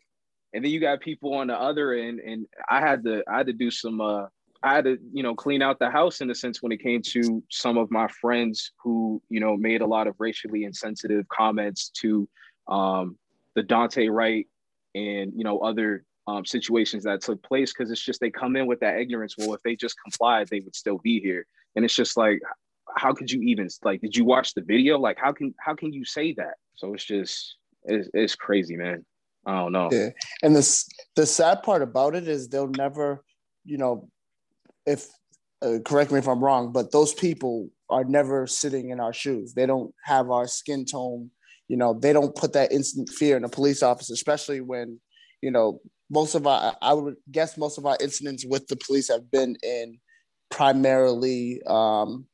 And 0.54 0.64
then 0.64 0.72
you 0.72 0.80
got 0.80 1.02
people 1.02 1.34
on 1.34 1.48
the 1.48 1.60
other 1.60 1.94
end, 1.94 2.20
and 2.20 2.46
I 2.70 2.80
had 2.80 3.04
to 3.04 3.24
I 3.28 3.38
had 3.38 3.48
to 3.48 3.54
do 3.54 3.72
some 3.72 4.02
uh 4.02 4.28
I 4.64 4.74
had 4.74 4.86
to, 4.86 4.98
you 5.14 5.24
know, 5.24 5.36
clean 5.36 5.62
out 5.62 5.80
the 5.80 5.90
house 5.90 6.22
in 6.22 6.30
a 6.30 6.36
sense 6.36 6.62
when 6.62 6.72
it 6.72 6.82
came 6.82 7.02
to 7.04 7.44
some 7.50 7.78
of 7.78 7.92
my 7.92 8.08
friends 8.08 8.72
who, 8.84 9.22
you 9.30 9.40
know, 9.40 9.56
made 9.56 9.82
a 9.82 9.86
lot 9.86 10.08
of 10.08 10.16
racially 10.20 10.64
insensitive 10.64 11.28
comments 11.30 11.90
to 12.02 12.28
um, 12.68 13.18
the 13.56 13.64
Daunte 13.64 14.12
Wright 14.12 14.48
and, 14.96 15.32
you 15.36 15.44
know, 15.44 15.60
other 15.60 16.04
um, 16.28 16.46
situations 16.46 17.04
that 17.04 17.22
took 17.22 17.42
place 17.44 17.72
because 17.72 17.92
it's 17.92 18.04
just 18.04 18.20
they 18.20 18.32
come 18.32 18.56
in 18.56 18.66
with 18.66 18.80
that 18.80 18.98
ignorance. 18.98 19.36
Well, 19.38 19.54
if 19.54 19.62
they 19.62 19.76
just 19.76 19.96
complied, 20.04 20.48
they 20.50 20.60
would 20.60 20.76
still 20.76 20.98
be 20.98 21.20
here. 21.20 21.46
And 21.76 21.86
it's 21.86 21.96
just 21.96 22.18
like, 22.18 22.42
how 22.96 23.14
could 23.14 23.32
you 23.32 23.42
even 23.42 23.68
like? 23.84 24.02
Did 24.02 24.16
you 24.16 24.26
watch 24.26 24.54
the 24.54 24.62
video? 24.62 24.98
Like, 24.98 25.18
how 25.20 25.32
can 25.32 25.54
how 25.60 25.76
can 25.76 25.94
you 25.94 26.06
say 26.06 26.34
that? 26.34 26.56
So 26.76 26.94
it's 26.94 27.06
just 27.06 27.58
it's, 27.84 28.10
it's 28.14 28.36
crazy, 28.36 28.76
man. 28.76 29.06
I 29.46 29.60
don't 29.60 29.72
know. 29.72 29.90
Yeah, 29.92 30.10
and 30.44 30.56
this 30.56 30.88
the 31.16 31.26
sad 31.26 31.64
part 31.64 31.82
about 31.82 32.16
it 32.16 32.28
is 32.28 32.50
they'll 32.50 32.68
never, 32.68 33.24
you 33.64 33.78
know, 33.78 34.10
if 34.86 35.08
uh, 35.62 35.80
correct 35.86 36.12
me 36.12 36.20
if 36.20 36.28
I'm 36.28 36.44
wrong, 36.44 36.72
but 36.72 36.92
those 36.92 37.14
people 37.14 37.70
are 37.90 38.04
never 38.04 38.48
sitting 38.48 38.90
in 38.90 39.00
our 39.00 39.14
shoes. 39.14 39.54
They 39.54 39.66
don't 39.66 39.94
have 40.04 40.30
our 40.30 40.48
skin 40.48 40.86
tone. 40.86 41.32
You 41.68 41.78
know, 41.78 41.94
they 41.94 42.14
don't 42.14 42.36
put 42.36 42.54
that 42.54 42.72
instant 42.72 43.10
fear 43.10 43.38
in 43.38 43.44
a 43.44 43.50
police 43.50 43.84
officer, 43.84 44.14
especially 44.14 44.62
when, 44.62 45.00
you 45.42 45.52
know, 45.52 45.82
most 46.10 46.36
of 46.36 46.48
our 46.48 46.76
I 46.82 46.94
would 46.94 47.16
guess 47.32 47.58
most 47.58 47.78
of 47.78 47.86
our 47.86 47.98
incidents 48.00 48.46
with 48.46 48.68
the 48.68 48.76
police 48.76 49.10
have 49.10 49.30
been 49.32 49.58
in 49.64 50.00
primarily 50.50 51.62
um, 51.68 52.26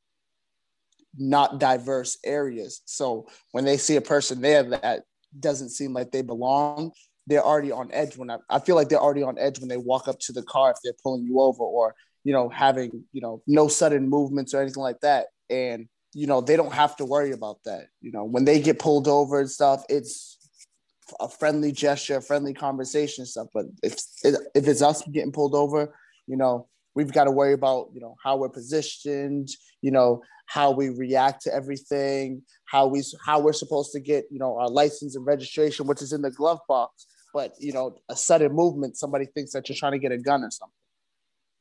not 1.17 1.59
diverse 1.59 2.17
areas. 2.25 2.81
So 2.85 3.27
when 3.51 3.65
they 3.65 3.77
see 3.77 3.95
a 3.95 4.01
person 4.01 4.41
there 4.41 4.63
that 4.63 5.03
doesn't 5.39 5.69
seem 5.69 5.93
like 5.93 6.11
they 6.11 6.21
belong, 6.21 6.91
they're 7.27 7.43
already 7.43 7.71
on 7.71 7.89
edge. 7.91 8.17
When 8.17 8.29
I, 8.29 8.37
I 8.49 8.59
feel 8.59 8.75
like 8.75 8.89
they're 8.89 9.01
already 9.01 9.23
on 9.23 9.37
edge 9.37 9.59
when 9.59 9.69
they 9.69 9.77
walk 9.77 10.07
up 10.07 10.19
to 10.21 10.33
the 10.33 10.43
car 10.43 10.71
if 10.71 10.77
they're 10.83 10.93
pulling 11.01 11.23
you 11.23 11.39
over 11.39 11.63
or 11.63 11.95
you 12.23 12.33
know 12.33 12.49
having 12.49 13.03
you 13.11 13.21
know 13.21 13.41
no 13.47 13.67
sudden 13.67 14.09
movements 14.09 14.53
or 14.53 14.61
anything 14.61 14.83
like 14.83 14.99
that. 15.01 15.27
And 15.49 15.87
you 16.13 16.27
know 16.27 16.41
they 16.41 16.55
don't 16.55 16.73
have 16.73 16.95
to 16.97 17.05
worry 17.05 17.31
about 17.31 17.57
that. 17.65 17.87
You 18.01 18.11
know 18.11 18.25
when 18.25 18.45
they 18.45 18.59
get 18.59 18.79
pulled 18.79 19.07
over 19.07 19.39
and 19.39 19.49
stuff, 19.49 19.83
it's 19.89 20.37
a 21.19 21.29
friendly 21.29 21.71
gesture, 21.71 22.17
a 22.17 22.21
friendly 22.21 22.53
conversation 22.53 23.25
stuff. 23.25 23.47
But 23.53 23.65
if 23.81 23.97
if 24.23 24.67
it's 24.67 24.81
us 24.81 25.03
getting 25.07 25.31
pulled 25.31 25.55
over, 25.55 25.95
you 26.27 26.37
know 26.37 26.67
we've 26.95 27.11
got 27.11 27.25
to 27.25 27.31
worry 27.31 27.53
about 27.53 27.89
you 27.93 28.01
know 28.01 28.15
how 28.23 28.37
we're 28.37 28.49
positioned 28.49 29.49
you 29.81 29.91
know 29.91 30.21
how 30.45 30.71
we 30.71 30.89
react 30.89 31.41
to 31.43 31.53
everything 31.53 32.41
how 32.65 32.87
we 32.87 33.01
how 33.25 33.39
we're 33.39 33.53
supposed 33.53 33.91
to 33.91 33.99
get 33.99 34.25
you 34.31 34.39
know 34.39 34.57
our 34.57 34.69
license 34.69 35.15
and 35.15 35.25
registration 35.25 35.87
which 35.87 36.01
is 36.01 36.13
in 36.13 36.21
the 36.21 36.31
glove 36.31 36.59
box 36.67 37.07
but 37.33 37.53
you 37.59 37.73
know 37.73 37.95
a 38.09 38.15
sudden 38.15 38.51
movement 38.51 38.97
somebody 38.97 39.25
thinks 39.33 39.51
that 39.53 39.67
you're 39.67 39.75
trying 39.75 39.91
to 39.93 39.99
get 39.99 40.11
a 40.11 40.17
gun 40.17 40.43
or 40.43 40.51
something 40.51 40.73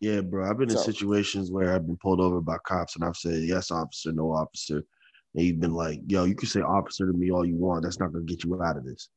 yeah 0.01 0.20
bro 0.20 0.49
i've 0.49 0.59
been 0.59 0.70
so. 0.70 0.78
in 0.78 0.85
situations 0.85 1.51
where 1.51 1.74
i've 1.74 1.87
been 1.87 1.99
pulled 1.99 2.20
over 2.20 2.41
by 2.41 2.57
cops 2.66 2.97
and 2.97 3.05
i've 3.05 3.16
said 3.16 3.43
yes 3.43 3.70
officer 3.70 4.12
no 4.12 4.33
officer 4.33 4.83
and 5.35 5.45
you've 5.45 5.61
been 5.61 5.74
like 5.74 6.01
yo 6.07 6.24
you 6.24 6.35
can 6.35 6.49
say 6.49 6.61
officer 6.61 7.07
to 7.07 7.12
me 7.12 7.30
all 7.30 7.45
you 7.45 7.57
want 7.57 7.83
that's 7.83 8.01
not 8.01 8.12
gonna 8.12 8.24
get 8.24 8.45
you 8.45 8.62
out 8.62 8.76
of 8.76 8.85
this 8.85 9.09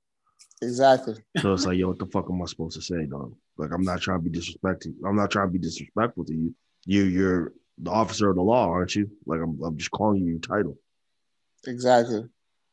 exactly 0.61 1.15
so 1.39 1.53
it's 1.53 1.65
like 1.65 1.77
yo 1.77 1.87
what 1.87 1.99
the 1.99 2.05
fuck 2.07 2.25
am 2.29 2.41
i 2.41 2.45
supposed 2.45 2.75
to 2.75 2.81
say 2.81 3.05
dog 3.05 3.35
like 3.57 3.71
I'm 3.71 3.83
not 3.83 4.01
trying 4.01 4.19
to 4.19 4.23
be 4.23 4.29
disrespectful. 4.29 4.93
I'm 5.05 5.15
not 5.15 5.31
trying 5.31 5.47
to 5.47 5.51
be 5.51 5.59
disrespectful 5.59 6.25
to 6.25 6.33
you. 6.33 6.55
You 6.85 7.03
you're 7.03 7.53
the 7.77 7.91
officer 7.91 8.29
of 8.29 8.35
the 8.35 8.41
law, 8.41 8.67
aren't 8.69 8.95
you? 8.95 9.09
Like 9.25 9.41
I'm 9.41 9.61
I'm 9.63 9.77
just 9.77 9.91
calling 9.91 10.21
you 10.21 10.31
your 10.31 10.39
title. 10.39 10.77
Exactly. 11.67 12.23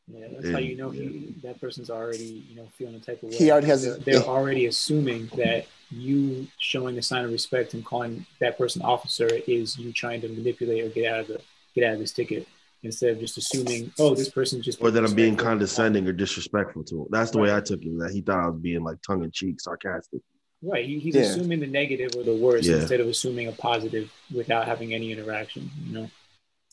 Yeah, 0.09 0.27
that's 0.33 0.51
how 0.51 0.59
you 0.59 0.77
know 0.77 0.91
he, 0.91 1.35
that 1.43 1.61
person's 1.61 1.89
already, 1.89 2.45
you 2.49 2.57
know, 2.57 2.67
feeling 2.77 2.97
a 2.97 2.99
type 2.99 3.23
of 3.23 3.31
way. 3.31 3.37
He 3.37 3.51
already 3.51 3.69
has. 3.69 3.85
They're, 3.85 3.97
they're 3.97 4.23
already 4.23 4.67
assuming 4.67 5.29
that 5.37 5.67
you 5.91 6.49
showing 6.59 6.99
a 6.99 7.03
sign 7.03 7.25
of 7.25 7.31
respect 7.31 7.75
and 7.75 7.85
calling 7.85 8.27
that 8.41 8.59
person 8.59 8.83
officer 8.83 9.29
is 9.47 9.79
you 9.79 9.93
trying 9.93 10.21
to 10.23 10.29
manipulate 10.29 10.85
or 10.85 10.89
get 10.89 11.13
out 11.13 11.21
of 11.21 11.27
the 11.29 11.41
get 11.75 11.85
out 11.85 11.95
of 11.95 12.01
this 12.01 12.13
ticket 12.13 12.49
instead 12.83 13.11
of 13.11 13.21
just 13.21 13.39
assuming, 13.39 13.93
oh, 13.99 14.15
this 14.15 14.29
person 14.29 14.61
just 14.61 14.83
or 14.83 14.91
that 14.91 15.05
I'm 15.05 15.15
being 15.15 15.37
condescending 15.37 16.07
or 16.09 16.13
disrespectful 16.13 16.85
to 16.85 17.03
him. 17.03 17.07
That's 17.11 17.31
the 17.31 17.39
right. 17.39 17.51
way 17.51 17.57
I 17.57 17.61
took 17.61 17.83
it. 17.83 17.99
That 17.99 18.11
he 18.11 18.21
thought 18.23 18.41
I 18.41 18.49
was 18.49 18.61
being 18.61 18.83
like 18.83 19.01
tongue 19.03 19.23
in 19.23 19.31
cheek, 19.31 19.61
sarcastic. 19.61 20.21
Right. 20.63 20.85
He, 20.85 20.99
he's 20.99 21.15
yeah. 21.15 21.23
assuming 21.23 21.61
the 21.61 21.67
negative 21.67 22.13
or 22.17 22.23
the 22.23 22.37
worst 22.37 22.69
yeah. 22.69 22.77
instead 22.77 23.01
of 23.01 23.09
assuming 23.09 23.49
a 23.49 23.53
positive 23.53 24.13
without 24.35 24.67
having 24.67 24.95
any 24.95 25.11
interaction, 25.11 25.71
you 25.85 25.95
know? 25.99 26.11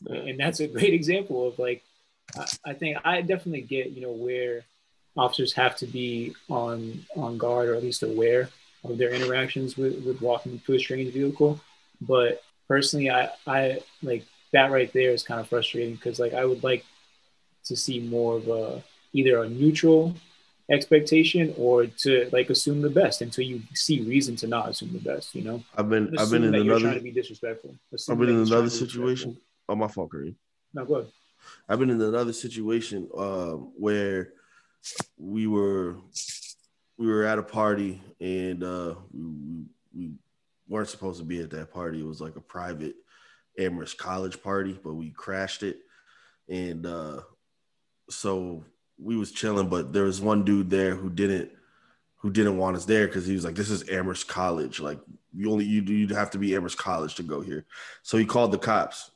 And 0.08 0.40
that's 0.40 0.60
a 0.60 0.68
great 0.68 0.94
example 1.00 1.48
of 1.48 1.58
like, 1.58 1.84
I, 2.38 2.46
I 2.66 2.74
think 2.74 2.98
I 3.04 3.22
definitely 3.22 3.62
get, 3.62 3.92
you 3.92 4.02
know, 4.02 4.12
where 4.12 4.64
officers 5.18 5.54
have 5.54 5.76
to 5.78 5.88
be 5.88 6.36
on 6.50 7.06
on 7.16 7.38
guard 7.38 7.68
or 7.68 7.76
at 7.76 7.84
least 7.84 8.04
aware 8.04 8.50
of 8.84 8.98
their 8.98 9.10
interactions 9.10 9.76
with, 9.76 10.04
with 10.06 10.22
walking 10.22 10.60
to 10.66 10.74
a 10.74 10.80
strange 10.80 11.12
vehicle. 11.12 11.60
But 12.00 12.42
personally, 12.68 13.10
I, 13.10 13.30
I 13.46 13.80
like 14.04 14.26
that 14.54 14.72
right 14.72 14.92
there 14.94 15.12
is 15.12 15.24
kind 15.24 15.40
of 15.40 15.48
frustrating 15.48 15.96
because 15.96 16.20
like 16.20 16.34
I 16.34 16.46
would 16.46 16.64
like 16.64 16.86
to 17.66 17.76
see 17.76 18.00
more 18.00 18.38
of 18.38 18.48
a 18.48 18.84
either 19.14 19.44
a 19.44 19.50
neutral 19.50 20.16
expectation 20.70 21.54
or 21.58 21.86
to 21.88 22.30
like 22.32 22.50
assume 22.50 22.82
the 22.82 22.90
best 22.90 23.22
until 23.22 23.44
you 23.44 23.62
see 23.74 24.02
reason 24.02 24.36
to 24.38 24.48
not 24.48 24.70
assume 24.70 24.94
the 24.94 25.00
best. 25.00 25.34
You 25.36 25.44
know, 25.44 25.64
I've 25.76 25.90
been 25.90 26.18
I've 26.18 26.30
been 26.30 26.44
in 26.44 26.56
another 26.56 26.80
trying 26.80 26.96
to 26.96 27.02
be 27.02 27.12
disrespectful. 27.12 27.76
I've 28.10 28.20
been 28.20 28.30
in 28.30 28.48
another 28.48 28.70
situation. 28.70 29.38
Oh, 29.68 29.76
my 29.76 29.88
fault, 29.88 30.10
Kareem. 30.12 30.36
No, 30.74 30.86
go 30.86 30.96
ahead. 30.96 31.12
I've 31.68 31.80
been 31.80 31.90
in 31.90 32.02
another 32.02 32.34
situation 32.34 33.08
uh, 33.18 33.52
where 33.54 34.34
we 35.18 35.48
were 35.48 35.98
we 36.98 37.08
were 37.08 37.24
at 37.24 37.40
a 37.40 37.44
party 37.44 38.02
and 38.20 38.64
uh, 38.64 38.96
we, 39.14 39.66
we 39.96 40.12
weren't 40.68 40.90
supposed 40.90 41.20
to 41.20 41.26
be 41.26 41.42
at 41.42 41.50
that 41.52 41.72
party. 41.72 42.00
It 42.00 42.06
was 42.06 42.22
like 42.22 42.36
a 42.36 42.42
private 42.42 42.96
Amherst 43.58 43.98
College 43.98 44.42
party, 44.42 44.80
but 44.84 44.94
we 44.94 45.10
crashed 45.10 45.64
it, 45.64 45.80
and 46.48 46.86
uh, 46.86 47.22
so 48.10 48.64
we 49.02 49.16
was 49.16 49.32
chilling, 49.32 49.70
but 49.70 49.94
there 49.94 50.04
was 50.04 50.22
one 50.22 50.44
dude 50.44 50.70
there 50.70 50.96
who 50.96 51.10
didn't 51.10 51.52
who 52.18 52.30
didn't 52.30 52.58
want 52.58 52.76
us 52.76 52.86
there 52.86 53.08
because 53.08 53.26
he 53.26 53.34
was 53.34 53.46
like, 53.46 53.56
"This 53.56 53.70
is 53.70 53.90
Amherst 53.90 54.28
College. 54.28 54.80
Like, 54.80 55.00
you 55.34 55.52
only 55.52 55.66
you 55.66 55.82
you'd 55.82 56.12
have 56.12 56.32
to 56.32 56.38
be 56.38 56.56
Amherst 56.56 56.78
College 56.78 57.16
to 57.16 57.24
go 57.24 57.42
here." 57.42 57.66
So 58.04 58.18
he 58.18 58.26
called 58.26 58.52
the 58.52 58.58
cops 58.58 59.12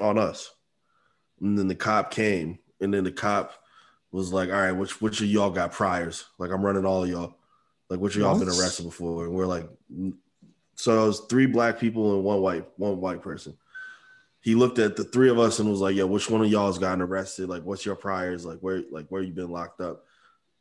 on 0.00 0.18
us, 0.18 0.54
and 1.40 1.58
then 1.58 1.68
the 1.68 1.74
cop 1.74 2.10
came, 2.10 2.58
and 2.80 2.92
then 2.92 3.04
the 3.04 3.12
cop 3.12 3.52
was 4.10 4.32
like, 4.32 4.48
"All 4.48 4.56
right, 4.56 4.72
which 4.72 5.00
which 5.02 5.20
of 5.20 5.26
y'all 5.26 5.50
got 5.50 5.72
priors? 5.72 6.24
Like, 6.38 6.50
I'm 6.50 6.64
running 6.64 6.86
all 6.86 7.04
of 7.04 7.10
y'all. 7.10 7.36
Like, 7.90 8.00
which 8.00 8.16
of 8.16 8.22
y'all 8.22 8.38
been 8.38 8.48
arrested 8.48 8.84
before?" 8.84 9.26
And 9.26 9.34
we're 9.34 9.46
like, 9.46 9.68
so 10.76 11.04
it 11.04 11.06
was 11.06 11.20
three 11.28 11.46
black 11.46 11.78
people 11.78 12.14
and 12.14 12.24
one 12.24 12.40
white 12.40 12.66
one 12.76 13.00
white 13.00 13.22
person 13.22 13.56
he 14.46 14.54
looked 14.54 14.78
at 14.78 14.94
the 14.94 15.02
three 15.02 15.28
of 15.28 15.40
us 15.40 15.58
and 15.58 15.68
was 15.68 15.80
like, 15.80 15.96
"Yeah, 15.96 16.04
which 16.04 16.30
one 16.30 16.40
of 16.40 16.48
y'all 16.48 16.68
has 16.68 16.78
gotten 16.78 17.02
arrested? 17.02 17.48
Like, 17.48 17.64
what's 17.64 17.84
your 17.84 17.96
priors? 17.96 18.46
Like, 18.46 18.60
where 18.60 18.84
like 18.92 19.08
where 19.08 19.20
you 19.20 19.32
been 19.32 19.50
locked 19.50 19.80
up?" 19.80 20.04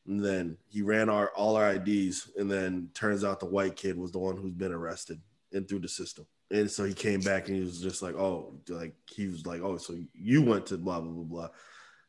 And 0.08 0.26
then 0.26 0.58
he 0.68 0.82
ran 0.82 1.08
our 1.08 1.30
all 1.36 1.56
our 1.56 1.74
IDs, 1.74 2.32
and 2.36 2.50
then 2.50 2.90
turns 2.96 3.24
out 3.24 3.40
the 3.40 3.46
white 3.46 3.76
kid 3.76 3.96
was 3.96 4.12
the 4.12 4.18
one 4.18 4.38
who's 4.38 4.56
been 4.56 4.72
arrested 4.72 5.22
and 5.54 5.70
through 5.70 5.82
the 5.82 5.88
system. 5.88 6.26
And 6.50 6.70
so 6.70 6.84
he 6.84 6.96
came 6.96 7.20
back 7.20 7.48
and 7.48 7.58
he 7.58 7.62
was 7.62 7.80
just 7.80 8.02
like, 8.02 8.16
oh, 8.16 8.56
like 8.70 8.96
he 9.08 9.28
was 9.28 9.46
like, 9.46 9.62
oh, 9.62 9.78
so 9.78 9.96
you 10.16 10.42
went 10.42 10.66
to 10.68 10.80
blah 10.80 11.00
blah 11.00 11.12
blah 11.12 11.24
blah, 11.24 11.50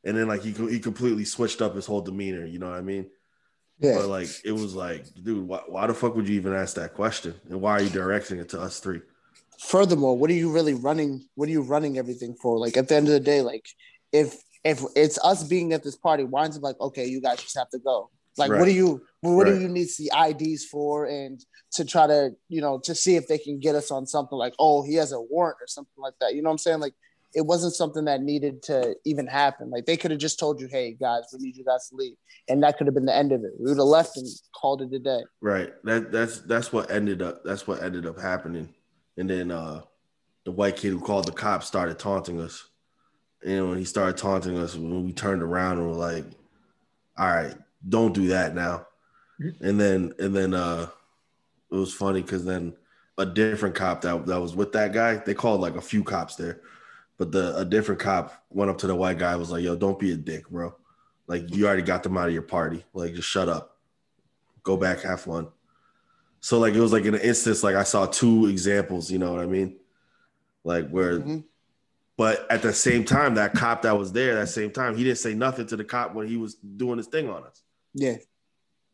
and 0.03 0.17
then 0.17 0.29
like 0.29 0.41
he 0.41 0.53
he 0.53 0.81
completely 0.81 1.27
switched 1.27 1.61
up 1.61 1.75
his 1.75 1.85
whole 1.85 2.01
demeanor. 2.01 2.47
You 2.47 2.59
know 2.59 2.71
what 2.71 2.79
I 2.79 2.83
mean? 2.83 3.11
Yeah. 3.81 3.99
But 3.99 4.07
like 4.07 4.31
it 4.47 4.53
was 4.53 4.75
like, 4.75 5.05
dude, 5.23 5.47
why, 5.47 5.61
why 5.69 5.87
the 5.89 5.93
fuck 5.93 6.17
would 6.17 6.27
you 6.27 6.37
even 6.37 6.55
ask 6.55 6.77
that 6.77 6.95
question? 6.95 7.35
And 7.51 7.61
why 7.61 7.73
are 7.73 7.83
you 7.83 7.91
directing 7.91 8.39
it 8.39 8.49
to 8.51 8.63
us 8.63 8.81
three? 8.81 9.03
Furthermore, 9.61 10.17
what 10.19 10.31
are 10.31 10.35
you 10.35 10.53
really 10.53 10.75
running? 10.75 11.27
What 11.35 11.49
are 11.49 11.53
you 11.53 11.63
running 11.63 11.99
everything 11.99 12.35
for? 12.35 12.59
Like 12.59 12.77
at 12.77 12.89
the 12.89 12.97
end 12.97 13.07
of 13.07 13.13
the 13.13 13.21
day, 13.21 13.41
like 13.41 13.67
if 14.13 14.37
if 14.65 14.83
it's 14.97 15.19
us 15.23 15.45
being 15.45 15.73
at 15.73 15.85
this 15.85 15.97
party, 15.97 16.25
why 16.25 16.45
is 16.47 16.57
it 16.57 16.63
like, 16.63 16.79
okay, 16.81 17.07
you 17.07 17.21
guys 17.21 17.41
just 17.41 17.57
have 17.57 17.71
to 17.71 17.79
go. 17.79 18.11
Like, 18.37 18.51
right. 18.51 18.59
what 18.59 18.67
do 18.67 18.73
you 18.73 19.03
what 19.21 19.45
right. 19.45 19.55
do 19.55 19.61
you 19.61 19.69
need 19.69 19.89
the 19.99 20.11
IDs 20.29 20.67
for, 20.67 21.07
and 21.07 21.43
to 21.73 21.85
try 21.85 22.07
to 22.07 22.31
you 22.49 22.61
know 22.61 22.79
to 22.81 22.95
see 22.95 23.17
if 23.17 23.29
they 23.29 23.39
can 23.39 23.59
get 23.59 23.75
us 23.75 23.91
on 23.91 24.07
something 24.07 24.37
like, 24.37 24.55
oh, 24.59 24.83
he 24.83 24.95
has 24.95 25.13
a 25.13 25.21
warrant 25.21 25.59
or 25.61 25.67
something 25.67 26.03
like 26.03 26.15
that. 26.21 26.35
You 26.35 26.43
know 26.43 26.51
what 26.51 26.55
I'm 26.55 26.59
saying? 26.59 26.81
Like, 26.81 26.95
it 27.35 27.47
wasn't 27.47 27.75
something 27.75 28.05
that 28.05 28.23
needed 28.23 28.63
to 28.65 28.95
even 29.05 29.27
happen. 29.27 29.71
Like, 29.71 29.87
they 29.87 29.97
could 29.97 30.11
have 30.11 30.21
just 30.21 30.39
told 30.39 30.61
you, 30.61 30.69
hey 30.69 30.93
guys, 30.93 31.23
we 31.33 31.39
need 31.41 31.57
you 31.57 31.65
guys 31.65 31.89
to 31.89 31.97
leave, 31.97 32.17
and 32.49 32.63
that 32.63 32.77
could 32.77 32.87
have 32.87 32.95
been 32.95 33.07
the 33.07 33.17
end 33.17 33.33
of 33.33 33.43
it. 33.43 33.53
We 33.59 33.71
would 33.71 33.79
have 33.79 33.87
left 33.87 34.17
and 34.19 34.27
called 34.55 34.83
it 34.83 34.93
a 34.93 34.99
day. 34.99 35.23
Right. 35.41 35.73
That 35.85 36.13
that's 36.13 36.41
that's 36.41 36.73
what 36.73 36.91
ended 36.91 37.23
up. 37.23 37.43
That's 37.45 37.67
what 37.67 37.83
ended 37.83 38.05
up 38.05 38.21
happening, 38.21 38.69
and 39.17 39.29
then 39.29 39.51
uh 39.51 39.83
the 40.45 40.53
white 40.53 40.77
kid 40.77 40.91
who 40.91 41.01
called 41.01 41.27
the 41.27 41.33
cops 41.33 41.67
started 41.67 41.99
taunting 41.99 42.41
us. 42.41 42.69
And 43.45 43.69
when 43.69 43.79
he 43.79 43.85
started 43.85 44.17
taunting 44.17 44.57
us, 44.57 44.77
when 44.77 45.05
we 45.05 45.13
turned 45.13 45.43
around 45.43 45.79
and 45.79 45.89
were 45.89 45.95
like, 45.95 46.25
"All 47.19 47.27
right, 47.27 47.55
don't 47.89 48.15
do 48.15 48.29
that 48.29 48.55
now. 48.55 48.87
Mm-hmm. 49.41 49.65
And 49.65 49.81
then 49.81 50.13
and 50.19 50.35
then 50.35 50.55
uh 50.55 50.89
it 51.71 51.75
was 51.75 51.93
funny 51.93 52.23
because 52.23 52.45
then 52.45 52.75
a 53.19 53.27
different 53.27 53.75
cop 53.75 54.03
that, 54.03 54.27
that 54.27 54.41
was 54.41 54.55
with 54.55 54.73
that 54.73 54.93
guy, 54.93 55.17
they 55.17 55.35
called 55.35 55.61
like 55.61 55.77
a 55.77 55.81
few 55.81 56.05
cops 56.05 56.37
there. 56.37 56.61
But 57.19 57.33
the 57.33 57.57
a 57.57 57.65
different 57.65 58.01
cop 58.01 58.45
went 58.51 58.71
up 58.71 58.79
to 58.79 58.87
the 58.87 58.95
white 58.95 59.19
guy, 59.19 59.37
was 59.37 59.51
like, 59.51 59.65
yo, 59.65 59.75
don't 59.75 59.99
be 59.99 60.13
a 60.13 60.17
dick, 60.17 60.49
bro. 60.49 60.75
Like 61.27 61.55
you 61.55 61.67
already 61.67 61.83
got 61.83 62.03
them 62.03 62.17
out 62.17 62.29
of 62.29 62.35
your 62.35 62.43
party. 62.43 62.85
Like 62.93 63.15
just 63.15 63.29
shut 63.29 63.49
up. 63.49 63.79
Go 64.63 64.77
back, 64.77 65.01
have 65.03 65.21
fun. 65.21 65.49
So 66.41 66.59
like 66.59 66.75
it 66.75 66.81
was 66.81 66.93
like 66.93 67.05
in 67.05 67.15
an 67.15 67.21
instance, 67.21 67.63
like 67.63 67.75
I 67.75 67.83
saw 67.83 68.07
two 68.07 68.47
examples, 68.47 69.11
you 69.11 69.19
know 69.19 69.33
what 69.33 69.41
I 69.41 69.47
mean? 69.47 69.79
Like 70.65 70.89
where 70.89 71.19
mm-hmm. 71.19 71.39
but 72.17 72.51
at 72.51 72.63
the 72.63 72.73
same 72.73 73.05
time, 73.05 73.35
that 73.35 73.55
cop 73.55 73.83
that 73.83 73.99
was 73.99 74.13
there, 74.13 74.35
that 74.37 74.49
same 74.49 74.71
time, 74.71 74.97
he 74.97 75.05
didn't 75.05 75.19
say 75.19 75.35
nothing 75.35 75.67
to 75.69 75.77
the 75.77 75.85
cop 75.85 76.15
when 76.15 76.29
he 76.29 76.37
was 76.37 76.55
doing 76.55 76.99
his 76.99 77.07
thing 77.07 77.29
on 77.29 77.45
us. 77.45 77.63
Yeah. 77.95 78.17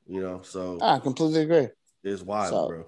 You 0.06 0.20
know, 0.20 0.40
so 0.42 0.78
I 0.80 0.98
completely 0.98 1.42
agree. 1.42 1.68
It's 2.04 2.22
wild, 2.22 2.50
so, 2.50 2.68
bro. 2.68 2.86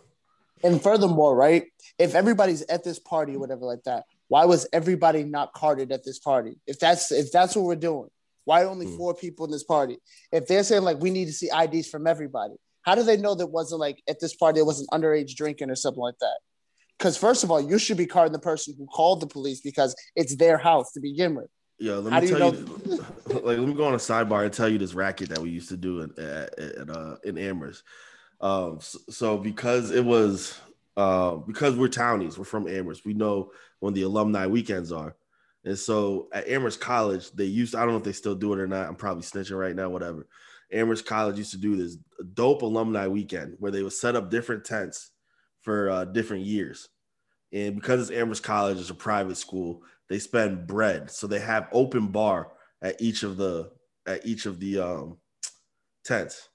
And 0.63 0.83
furthermore, 0.83 1.37
right? 1.37 1.67
If 1.99 2.15
everybody's 2.15 2.63
at 2.63 2.85
this 2.85 2.99
party 2.99 3.37
or 3.37 3.39
whatever 3.39 3.67
like 3.67 3.83
that, 3.85 4.05
why 4.29 4.47
was 4.47 4.67
everybody 4.73 5.23
not 5.23 5.53
carded 5.53 5.93
at 5.93 6.05
this 6.05 6.19
party? 6.19 6.59
If 6.67 6.79
that's 6.79 7.13
if 7.13 7.31
that's 7.31 7.55
what 7.55 7.67
we're 7.67 7.77
doing, 7.77 8.09
why 8.45 8.65
only 8.65 8.87
hmm. 8.87 8.97
four 8.97 9.15
people 9.15 9.47
in 9.47 9.53
this 9.53 9.65
party? 9.65 9.99
If 10.33 10.47
they're 10.47 10.65
saying 10.65 10.83
like 10.83 11.01
we 11.01 11.11
need 11.11 11.27
to 11.27 11.33
see 11.33 11.51
IDs 11.51 11.89
from 11.89 12.07
everybody, 12.07 12.55
how 12.85 12.95
do 12.95 13.03
they 13.03 13.17
know 13.17 13.35
that 13.35 13.47
wasn't 13.47 13.81
like 13.81 14.03
at 14.09 14.21
this 14.21 14.35
party 14.35 14.61
it 14.61 14.67
wasn't 14.67 14.91
underage 14.91 15.35
drinking 15.35 15.71
or 15.71 15.75
something 15.75 16.03
like 16.03 16.19
that? 16.21 16.39
Because 16.99 17.17
first 17.17 17.43
of 17.43 17.51
all, 17.51 17.61
you 17.61 17.79
should 17.79 17.97
be 17.97 18.07
carding 18.07 18.33
the 18.33 18.39
person 18.39 18.75
who 18.79 18.87
called 18.87 19.21
the 19.21 19.27
police 19.27 19.61
because 19.61 19.97
it's 20.15 20.37
their 20.37 20.59
house 20.59 20.93
to 20.93 21.01
begin 21.01 21.35
with. 21.35 21.49
Yeah, 21.79 21.95
let 21.95 22.23
me 22.23 22.29
tell 22.29 22.55
you, 22.55 22.81
you 22.87 22.97
like 23.27 23.59
let 23.59 23.59
me 23.59 23.75
go 23.75 23.85
on 23.85 23.95
a 23.95 23.99
sidebar 23.99 24.45
and 24.45 24.53
tell 24.53 24.69
you 24.69 24.79
this 24.79 24.95
racket 24.95 25.31
that 25.31 25.41
we 25.41 25.51
used 25.51 25.71
to 25.71 25.77
do 25.77 26.03
in 26.03 26.11
at, 26.19 26.59
at 26.59 26.91
uh, 26.91 27.17
in 27.25 27.37
Amherst. 27.37 27.83
Um, 28.41 28.79
so, 28.81 28.99
so, 29.11 29.39
because 29.39 29.91
it 29.91 30.05
was 30.05 30.59
uh, 30.97 31.35
because 31.37 31.77
we're 31.77 31.89
townies, 31.89 32.39
we're 32.39 32.45
from 32.45 32.69
Amherst. 32.69 33.05
We 33.05 33.15
know 33.15 33.51
when 33.81 33.93
the 33.93 34.03
alumni 34.03 34.47
weekends 34.47 34.93
are, 34.93 35.17
and 35.65 35.77
so 35.77 36.29
at 36.33 36.47
Amherst 36.47 36.81
College, 36.81 37.33
they 37.33 37.45
used 37.45 37.75
I 37.75 37.81
don't 37.81 37.91
know 37.91 37.99
if 37.99 38.05
they 38.05 38.13
still 38.13 38.37
do 38.37 38.53
it 38.53 38.61
or 38.61 38.69
not. 38.69 38.87
I'm 38.87 38.95
probably 38.95 39.25
snitching 39.25 39.59
right 39.59 39.75
now, 39.75 39.89
whatever. 39.89 40.29
Amherst 40.73 41.07
College 41.07 41.39
used 41.39 41.53
to 41.53 41.59
do 41.59 41.77
this 41.77 41.97
dope 42.35 42.63
alumni 42.63 43.07
weekend 43.07 43.57
where 43.59 43.73
they 43.73 43.83
would 43.83 43.93
set 43.93 44.17
up 44.17 44.31
different 44.31 44.65
tents 44.65 45.11
for 45.63 45.91
uh, 45.91 46.05
different 46.05 46.45
years. 46.45 46.89
And 47.53 47.75
because 47.75 48.01
it's 48.01 48.19
Amherst 48.19 48.43
College, 48.43 48.79
it's 48.79 48.91
a 48.91 48.95
private 48.95 49.37
school, 49.37 49.83
they 50.09 50.19
spend 50.19 50.67
bread. 50.67 51.11
So 51.11 51.27
they 51.27 51.41
have 51.41 51.69
open 51.73 52.09
bar 52.09 52.53
at 52.83 53.01
each 53.01 53.23
of 53.23 53.37
the 53.37 53.71
at 54.07 54.27
each 54.27 54.47
of 54.47 54.61
the 54.61 54.79
um, 54.79 55.17
tents. 56.05 56.49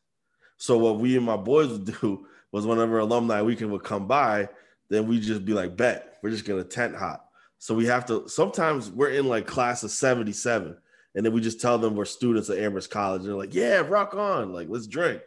So 0.58 0.78
what 0.78 1.00
we 1.00 1.18
and 1.18 1.26
my 1.26 1.38
boys 1.38 1.70
would 1.70 1.86
do 2.02 2.28
was 2.52 2.66
whenever 2.66 3.00
alumni 3.00 3.42
weekend 3.42 3.72
would 3.72 3.84
come 3.84 4.08
by, 4.08 4.50
then 4.90 5.08
we 5.08 5.20
just 5.20 5.46
be 5.46 5.54
like, 5.54 5.76
bet 5.76 6.18
we're 6.22 6.30
just 6.30 6.46
gonna 6.46 6.64
tent 6.64 6.96
hop. 6.96 7.30
So 7.58 7.74
we 7.76 7.86
have 7.88 8.06
to 8.08 8.28
sometimes 8.28 8.90
we're 8.90 9.12
in 9.12 9.28
like 9.28 9.48
class 9.48 9.84
of 9.84 9.92
77, 9.92 10.78
and 11.16 11.26
then 11.26 11.34
we 11.34 11.42
just 11.42 11.62
tell 11.62 11.78
them 11.78 11.96
we're 11.96 12.06
students 12.06 12.50
at 12.50 12.60
Amherst 12.60 12.92
College. 12.92 13.22
And 13.22 13.30
they're 13.30 13.38
like, 13.38 13.56
yeah, 13.56 13.80
rock 13.80 14.14
on, 14.14 14.54
like 14.54 14.68
let's 14.70 14.88
drink. 14.88 15.22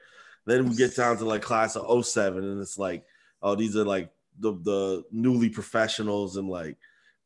Then 0.47 0.69
we 0.69 0.77
get 0.77 0.97
down 0.97 1.17
to 1.19 1.25
like 1.25 1.43
class 1.43 1.77
of 1.77 2.07
07, 2.07 2.43
and 2.43 2.61
it's 2.61 2.79
like, 2.79 3.05
oh, 3.43 3.55
these 3.55 3.77
are 3.77 3.85
like 3.85 4.11
the 4.39 4.53
the 4.63 5.05
newly 5.13 5.49
professionals 5.49 6.37
and 6.37 6.49
like 6.49 6.77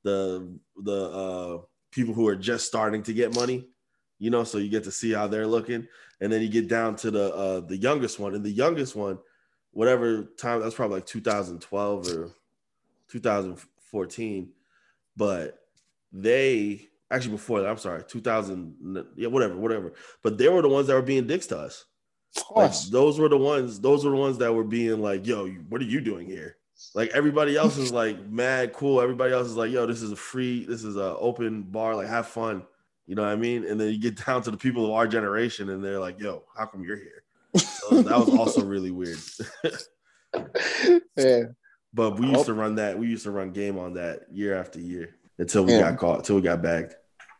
the 0.02 0.58
the 0.82 1.02
uh, 1.10 1.58
people 1.90 2.14
who 2.14 2.28
are 2.28 2.36
just 2.36 2.66
starting 2.66 3.02
to 3.04 3.12
get 3.12 3.34
money, 3.34 3.66
you 4.18 4.30
know, 4.30 4.44
so 4.44 4.58
you 4.58 4.68
get 4.68 4.84
to 4.84 4.92
see 4.92 5.12
how 5.12 5.26
they're 5.26 5.46
looking, 5.46 5.86
and 6.20 6.32
then 6.32 6.42
you 6.42 6.48
get 6.48 6.68
down 6.68 6.96
to 6.96 7.10
the 7.10 7.34
uh, 7.34 7.60
the 7.60 7.76
youngest 7.76 8.18
one, 8.18 8.34
and 8.34 8.44
the 8.44 8.50
youngest 8.50 8.94
one, 8.94 9.18
whatever 9.72 10.24
time 10.38 10.60
that's 10.60 10.74
probably 10.74 10.96
like 10.96 11.06
2012 11.06 12.08
or 12.08 12.30
2014, 13.08 14.48
but 15.16 15.58
they 16.12 16.88
actually 17.10 17.32
before 17.32 17.60
that, 17.60 17.68
I'm 17.68 17.78
sorry, 17.78 18.02
2000, 18.06 19.04
yeah, 19.16 19.28
whatever, 19.28 19.56
whatever, 19.56 19.92
but 20.22 20.38
they 20.38 20.48
were 20.48 20.62
the 20.62 20.68
ones 20.68 20.86
that 20.86 20.94
were 20.94 21.02
being 21.02 21.26
dicks 21.26 21.46
to 21.48 21.58
us. 21.58 21.84
Like, 22.54 22.72
those 22.90 23.18
were 23.18 23.30
the 23.30 23.38
ones. 23.38 23.80
Those 23.80 24.04
were 24.04 24.10
the 24.10 24.16
ones 24.16 24.36
that 24.38 24.52
were 24.52 24.64
being 24.64 25.00
like, 25.00 25.26
"Yo, 25.26 25.48
what 25.48 25.80
are 25.80 25.84
you 25.84 26.02
doing 26.02 26.26
here?" 26.26 26.58
Like 26.94 27.10
everybody 27.10 27.56
else 27.56 27.76
is 27.76 27.92
like 28.02 28.28
mad 28.28 28.72
cool. 28.72 29.00
Everybody 29.00 29.32
else 29.32 29.46
is 29.46 29.56
like, 29.56 29.70
yo, 29.70 29.86
this 29.86 30.02
is 30.02 30.12
a 30.12 30.16
free, 30.16 30.64
this 30.64 30.84
is 30.84 30.96
a 30.96 31.16
open 31.16 31.62
bar, 31.62 31.96
like 31.96 32.08
have 32.08 32.26
fun. 32.26 32.64
You 33.06 33.14
know 33.14 33.22
what 33.22 33.32
I 33.32 33.36
mean? 33.36 33.64
And 33.64 33.80
then 33.80 33.92
you 33.92 33.98
get 33.98 34.16
down 34.26 34.42
to 34.42 34.50
the 34.50 34.56
people 34.56 34.84
of 34.84 34.92
our 34.92 35.06
generation 35.06 35.70
and 35.70 35.82
they're 35.82 36.00
like, 36.00 36.20
yo, 36.20 36.44
how 36.56 36.66
come 36.66 36.84
you're 36.84 36.96
here? 36.96 37.22
So 37.56 38.02
that 38.02 38.18
was 38.18 38.28
also 38.28 38.64
really 38.64 38.90
weird. 38.90 39.18
yeah. 41.16 41.42
But 41.94 42.18
we 42.18 42.26
used 42.26 42.44
to 42.46 42.52
run 42.52 42.74
that, 42.74 42.98
we 42.98 43.06
used 43.06 43.24
to 43.24 43.30
run 43.30 43.52
game 43.52 43.78
on 43.78 43.94
that 43.94 44.26
year 44.30 44.54
after 44.58 44.78
year 44.78 45.14
until 45.38 45.64
we 45.64 45.72
yeah. 45.72 45.90
got 45.90 45.98
caught, 45.98 46.18
until 46.18 46.36
we 46.36 46.42
got 46.42 46.62
bagged. 46.62 46.94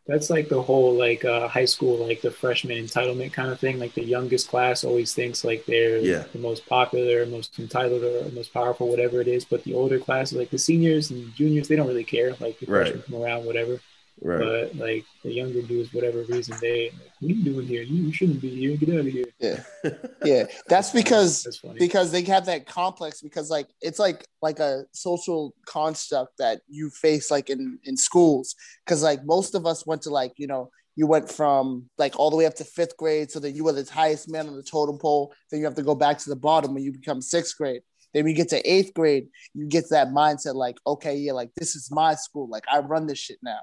That's 0.06 0.30
like 0.30 0.48
the 0.48 0.62
whole 0.62 0.94
like 0.94 1.24
uh, 1.24 1.48
high 1.48 1.64
school 1.64 1.96
like 2.06 2.20
the 2.20 2.30
freshman 2.30 2.76
entitlement 2.78 3.32
kind 3.32 3.50
of 3.50 3.58
thing. 3.58 3.80
Like 3.80 3.94
the 3.94 4.04
youngest 4.04 4.48
class 4.48 4.84
always 4.84 5.12
thinks 5.12 5.44
like 5.44 5.66
they're 5.66 5.98
yeah. 5.98 6.24
the 6.32 6.38
most 6.38 6.64
popular, 6.66 7.26
most 7.26 7.58
entitled, 7.58 8.04
or 8.04 8.30
most 8.30 8.54
powerful, 8.54 8.88
whatever 8.88 9.20
it 9.20 9.26
is. 9.26 9.44
But 9.44 9.64
the 9.64 9.74
older 9.74 9.98
class, 9.98 10.32
like 10.32 10.50
the 10.50 10.58
seniors 10.58 11.10
and 11.10 11.34
juniors, 11.34 11.66
they 11.66 11.74
don't 11.74 11.88
really 11.88 12.04
care. 12.04 12.36
Like 12.38 12.60
the 12.60 12.66
freshmen 12.66 13.02
come 13.02 13.20
around, 13.20 13.46
whatever. 13.46 13.80
Right. 14.22 14.38
But 14.38 14.76
like 14.76 15.04
the 15.22 15.32
younger 15.32 15.62
dudes, 15.62 15.92
whatever 15.92 16.22
reason 16.22 16.56
they, 16.60 16.90
like, 16.90 17.12
what 17.20 17.30
are 17.30 17.34
you 17.34 17.44
doing 17.44 17.66
here? 17.66 17.82
You 17.82 18.12
shouldn't 18.12 18.40
be 18.40 18.48
here. 18.48 18.76
Get 18.76 18.88
out 18.90 19.00
of 19.00 19.06
here. 19.06 19.26
Yeah, 19.38 19.62
yeah. 20.24 20.44
That's 20.68 20.90
because 20.90 21.42
That's 21.42 21.60
because 21.78 22.12
they 22.12 22.22
have 22.22 22.46
that 22.46 22.66
complex 22.66 23.20
because 23.20 23.50
like 23.50 23.68
it's 23.82 23.98
like 23.98 24.26
like 24.40 24.58
a 24.58 24.84
social 24.92 25.54
construct 25.66 26.38
that 26.38 26.62
you 26.68 26.88
face 26.88 27.30
like 27.30 27.50
in 27.50 27.78
in 27.84 27.96
schools 27.96 28.54
because 28.84 29.02
like 29.02 29.24
most 29.24 29.54
of 29.54 29.66
us 29.66 29.86
went 29.86 30.02
to 30.02 30.10
like 30.10 30.32
you 30.36 30.46
know 30.46 30.70
you 30.94 31.06
went 31.06 31.30
from 31.30 31.90
like 31.98 32.18
all 32.18 32.30
the 32.30 32.36
way 32.36 32.46
up 32.46 32.54
to 32.54 32.64
fifth 32.64 32.96
grade 32.96 33.30
so 33.30 33.38
that 33.38 33.50
you 33.50 33.64
were 33.64 33.72
the 33.72 33.84
highest 33.92 34.30
man 34.30 34.48
on 34.48 34.56
the 34.56 34.62
totem 34.62 34.98
pole 34.98 35.32
then 35.50 35.60
you 35.60 35.66
have 35.66 35.74
to 35.74 35.82
go 35.82 35.94
back 35.94 36.16
to 36.18 36.30
the 36.30 36.36
bottom 36.36 36.72
when 36.72 36.82
you 36.82 36.90
become 36.90 37.20
sixth 37.20 37.56
grade 37.58 37.82
then 38.16 38.24
when 38.24 38.30
you 38.30 38.36
get 38.36 38.48
to 38.48 38.70
eighth 38.70 38.94
grade, 38.94 39.28
you 39.52 39.66
get 39.66 39.90
that 39.90 40.08
mindset 40.08 40.54
like, 40.54 40.78
okay, 40.86 41.14
yeah, 41.16 41.32
like 41.32 41.50
this 41.54 41.76
is 41.76 41.90
my 41.90 42.14
school. 42.14 42.48
Like 42.48 42.64
I 42.72 42.78
run 42.78 43.06
this 43.06 43.18
shit 43.18 43.36
now. 43.42 43.58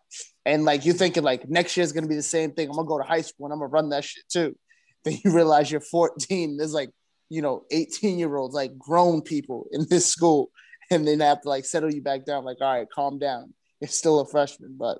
And 0.45 0.64
like 0.64 0.86
you're 0.86 0.93
thinking 0.93 1.24
like 1.24 1.49
next 1.49 1.76
year 1.76 1.84
is 1.84 1.91
gonna 1.91 2.06
be 2.06 2.14
the 2.16 2.22
same 2.22 2.51
thing. 2.51 2.70
I'm 2.70 2.76
gonna 2.76 2.88
go 2.88 2.99
to 2.99 3.04
high 3.04 3.22
school 3.22 3.47
and 3.47 3.54
I'm 3.54 3.58
gonna 3.58 3.70
run 3.70 3.89
that 3.89 4.04
shit 4.04 4.26
too. 4.30 4.56
Then 5.06 5.18
you 5.26 5.34
realize 5.34 5.72
you're 5.72 5.82
14. 5.82 6.56
There's 6.56 6.72
like, 6.72 6.91
you 7.30 7.41
know, 7.41 7.64
18 7.72 8.20
year 8.20 8.36
olds, 8.38 8.54
like 8.54 8.78
grown 8.78 9.24
people 9.24 9.66
in 9.72 9.88
this 9.89 10.06
school. 10.06 10.51
And 10.91 11.08
then 11.08 11.22
have 11.22 11.41
to 11.41 11.49
like 11.49 11.66
settle 11.66 11.91
you 11.91 12.04
back 12.04 12.24
down, 12.24 12.45
like, 12.45 12.58
all 12.62 12.78
right, 12.78 12.88
calm 12.93 13.18
down. 13.18 13.56
You're 13.82 13.88
still 13.88 14.20
a 14.20 14.28
freshman. 14.28 14.76
But 14.78 14.99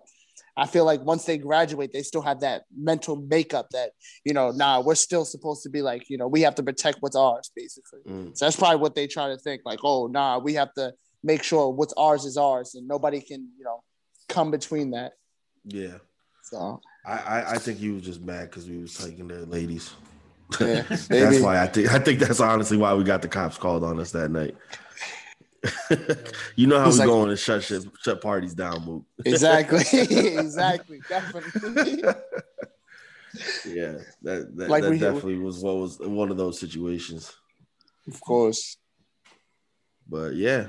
I 0.56 0.68
feel 0.68 0.86
like 0.86 1.02
once 1.02 1.26
they 1.26 1.38
graduate, 1.38 1.92
they 1.94 2.04
still 2.04 2.22
have 2.22 2.42
that 2.42 2.64
mental 2.76 3.16
makeup 3.16 3.68
that, 3.72 3.92
you 4.24 4.34
know, 4.34 4.52
nah, 4.52 4.82
we're 4.82 4.96
still 4.96 5.26
supposed 5.26 5.64
to 5.64 5.70
be 5.70 5.82
like, 5.82 6.10
you 6.10 6.18
know, 6.18 6.28
we 6.28 6.42
have 6.42 6.56
to 6.56 6.64
protect 6.64 6.98
what's 7.00 7.16
ours, 7.16 7.52
basically. 7.56 8.02
Mm. 8.08 8.38
So 8.38 8.46
that's 8.46 8.58
probably 8.58 8.78
what 8.78 8.94
they 8.94 9.08
try 9.08 9.30
to 9.30 9.38
think, 9.38 9.64
like, 9.66 9.80
oh, 9.84 10.08
nah, 10.08 10.38
we 10.38 10.54
have 10.54 10.74
to 10.76 10.94
make 11.24 11.44
sure 11.44 11.72
what's 11.72 11.94
ours 11.94 12.26
is 12.26 12.38
ours 12.38 12.76
and 12.76 12.88
nobody 12.88 13.20
can, 13.20 13.50
you 13.58 13.64
know, 13.64 13.82
come 14.30 14.52
between 14.52 14.92
that. 14.92 15.14
Yeah. 15.66 15.98
So 16.44 16.82
I, 17.06 17.12
I, 17.12 17.52
I 17.54 17.58
think 17.58 17.80
he 17.80 17.90
was 17.90 18.04
just 18.04 18.22
mad 18.22 18.50
because 18.50 18.70
we 18.70 18.78
was 18.78 18.96
taking 18.96 19.28
the 19.28 19.46
ladies. 19.46 19.92
Yeah, 20.60 20.82
that's 21.10 21.40
why 21.40 21.62
I 21.62 21.68
think 21.68 21.92
I 21.92 22.00
think 22.00 22.20
that's 22.20 22.40
honestly 22.40 22.78
why 22.78 22.94
we 22.94 23.04
got 23.04 23.22
the 23.22 23.28
cops 23.28 23.58
called 23.58 23.84
on 23.84 24.00
us 24.00 24.12
that 24.12 24.30
night. 24.30 24.56
You 26.56 26.68
know 26.68 26.80
how 26.80 26.90
we 26.90 26.98
like, 26.98 27.08
going 27.08 27.30
to 27.30 27.38
shut 27.38 27.64
shut, 27.64 27.84
shut 28.02 28.22
parties 28.22 28.54
down, 28.54 28.84
Mook. 28.86 29.06
exactly, 29.26 29.84
exactly, 29.94 31.02
definitely. 31.08 32.04
yeah, 33.66 33.98
that 34.24 34.56
that, 34.56 34.70
like 34.70 34.84
that 34.84 35.00
definitely 35.00 35.38
was 35.38 35.60
what 35.60 35.78
was 35.78 36.00
one 36.00 36.32
of 36.32 36.38
those 36.38 36.60
situations. 36.60 37.34
Of 38.08 38.20
course. 38.20 38.78
But 40.10 40.36
yeah, 40.36 40.68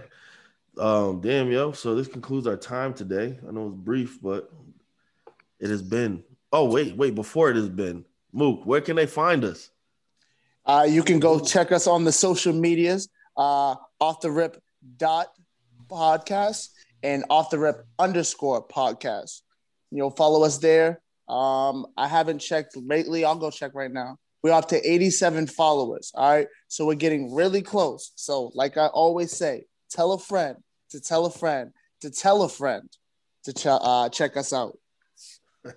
um, 0.78 1.20
damn 1.20 1.50
yo. 1.50 1.72
So 1.72 1.96
this 1.96 2.06
concludes 2.06 2.46
our 2.46 2.56
time 2.56 2.94
today. 2.94 3.38
I 3.46 3.50
know 3.50 3.68
it's 3.68 3.76
brief, 3.76 4.18
but 4.22 4.48
it 5.58 5.70
has 5.70 5.82
been. 5.82 6.22
Oh 6.52 6.70
wait, 6.70 6.96
wait. 6.96 7.16
Before 7.16 7.50
it 7.50 7.56
has 7.56 7.68
been, 7.68 8.04
Mook, 8.32 8.64
where 8.64 8.80
can 8.80 8.94
they 8.94 9.06
find 9.06 9.44
us? 9.44 9.70
Uh, 10.64 10.86
you 10.88 11.02
can 11.02 11.18
go 11.18 11.40
check 11.40 11.72
us 11.72 11.88
on 11.88 12.04
the 12.04 12.12
social 12.12 12.52
medias. 12.52 13.08
Uh, 13.36 13.74
off 13.98 14.20
the 14.20 14.30
rip 14.30 14.62
dot 14.96 15.28
podcast 15.88 16.68
and 17.02 17.24
off 17.30 17.50
the 17.50 17.58
rip 17.58 17.86
underscore 17.98 18.66
podcast. 18.66 19.42
You'll 19.90 20.10
follow 20.10 20.44
us 20.44 20.58
there. 20.58 21.00
Um, 21.28 21.86
I 21.96 22.08
haven't 22.08 22.40
checked 22.40 22.76
lately. 22.76 23.24
I'll 23.24 23.36
go 23.36 23.50
check 23.50 23.74
right 23.74 23.92
now. 23.92 24.18
We're 24.42 24.52
up 24.52 24.68
to 24.68 24.90
87 24.90 25.46
followers. 25.46 26.12
All 26.14 26.28
right. 26.30 26.48
So 26.68 26.86
we're 26.86 26.96
getting 26.96 27.34
really 27.34 27.62
close. 27.62 28.12
So, 28.16 28.50
like 28.54 28.76
I 28.76 28.88
always 28.88 29.32
say, 29.32 29.64
tell 29.90 30.12
a 30.12 30.18
friend 30.18 30.56
to 30.90 31.00
tell 31.00 31.24
a 31.26 31.30
friend 31.30 31.70
to 32.00 32.10
tell 32.10 32.42
a 32.42 32.48
friend 32.48 32.88
to 33.44 33.52
ch- 33.52 33.66
uh, 33.66 34.08
check 34.10 34.36
us 34.36 34.52
out. 34.52 34.78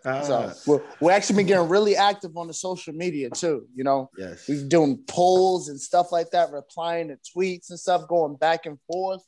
So 0.04 0.54
we're, 0.66 0.82
we're 1.00 1.12
actually 1.12 1.38
been 1.38 1.46
getting 1.46 1.70
really 1.70 1.96
active 1.96 2.36
on 2.36 2.48
the 2.48 2.54
social 2.54 2.94
media 2.94 3.30
too. 3.30 3.66
You 3.74 3.84
know, 3.84 4.10
yes, 4.18 4.48
we're 4.48 4.68
doing 4.68 5.04
polls 5.08 5.70
and 5.70 5.80
stuff 5.80 6.12
like 6.12 6.32
that, 6.32 6.52
replying 6.52 7.08
to 7.10 7.18
tweets 7.36 7.70
and 7.70 7.80
stuff, 7.80 8.08
going 8.08 8.36
back 8.36 8.66
and 8.66 8.78
forth. 8.92 9.22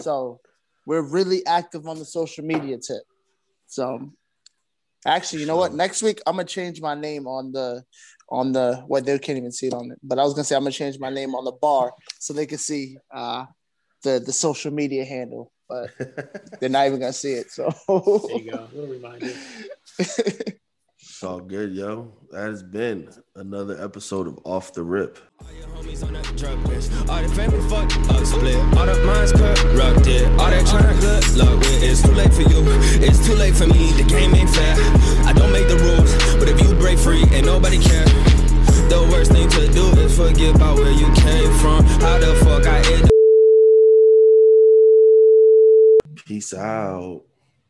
So 0.00 0.40
we're 0.86 1.02
really 1.02 1.44
active 1.46 1.86
on 1.86 1.98
the 1.98 2.04
social 2.04 2.44
media 2.44 2.78
tip. 2.78 3.02
So 3.66 4.10
actually, 5.06 5.40
you 5.40 5.46
know 5.46 5.56
what? 5.56 5.74
Next 5.74 6.02
week 6.02 6.20
I'm 6.26 6.36
gonna 6.36 6.44
change 6.44 6.80
my 6.80 6.94
name 6.94 7.26
on 7.26 7.52
the 7.52 7.84
on 8.28 8.52
the 8.52 8.76
what 8.86 8.88
well, 8.88 9.02
they 9.02 9.18
can't 9.18 9.38
even 9.38 9.52
see 9.52 9.68
it 9.68 9.74
on 9.74 9.90
it. 9.90 9.98
But 10.02 10.18
I 10.18 10.24
was 10.24 10.34
gonna 10.34 10.44
say 10.44 10.56
I'm 10.56 10.62
gonna 10.62 10.72
change 10.72 10.98
my 10.98 11.10
name 11.10 11.34
on 11.34 11.44
the 11.44 11.52
bar 11.52 11.92
so 12.18 12.32
they 12.32 12.46
can 12.46 12.58
see 12.58 12.96
uh 13.12 13.44
the 14.02 14.20
the 14.24 14.32
social 14.32 14.72
media 14.72 15.04
handle, 15.04 15.52
but 15.68 15.90
they're 16.60 16.68
not 16.68 16.86
even 16.86 17.00
gonna 17.00 17.12
see 17.12 17.32
it. 17.32 17.50
So 17.50 17.64
there 17.88 18.38
you 18.40 18.52
go. 18.52 18.68
Little 18.72 18.94
reminder. 18.94 19.32
It's 21.16 21.24
all 21.24 21.40
good, 21.40 21.72
yo. 21.72 22.12
That 22.30 22.50
has 22.50 22.62
been 22.62 23.08
another 23.36 23.82
episode 23.82 24.26
of 24.28 24.38
Off 24.44 24.74
the 24.74 24.82
Rip. 24.82 25.18
All 25.40 25.50
your 25.50 25.66
homies 25.68 26.06
on 26.06 26.12
that 26.12 26.24
drug 26.36 26.58
list. 26.68 26.92
All 27.08 27.22
the 27.22 27.28
family 27.30 27.58
fucked 27.70 27.96
up 28.10 28.26
split. 28.26 28.56
All 28.76 28.84
the 28.84 29.02
minds 29.02 29.32
corrupted. 29.32 30.26
All 30.38 30.50
that 30.50 30.66
trying 30.66 31.00
good 31.00 31.24
luck 31.38 31.58
with. 31.60 31.82
It's 31.82 32.02
too 32.02 32.12
late 32.12 32.34
for 32.34 32.42
you. 32.42 32.60
It's 33.00 33.24
too 33.26 33.32
late 33.32 33.54
for 33.56 33.66
me. 33.66 33.92
The 33.92 34.04
game 34.04 34.34
ain't 34.34 34.50
fair. 34.50 34.76
I 35.24 35.32
don't 35.32 35.52
make 35.52 35.68
the 35.68 35.78
rules. 35.78 36.12
But 36.36 36.50
if 36.50 36.60
you 36.60 36.74
break 36.74 36.98
free, 36.98 37.24
ain't 37.32 37.46
nobody 37.46 37.78
care. 37.78 38.04
The 38.92 39.08
worst 39.10 39.32
thing 39.32 39.48
to 39.48 39.72
do 39.72 39.88
is 40.00 40.14
forget 40.14 40.54
about 40.54 40.76
where 40.76 40.92
you 40.92 41.06
came 41.14 41.50
from. 41.60 41.82
How 42.04 42.18
the 42.18 42.34
fuck 42.44 42.66
I 42.66 42.84
end 42.92 43.15
Peace 46.26 46.52
out. 46.52 47.22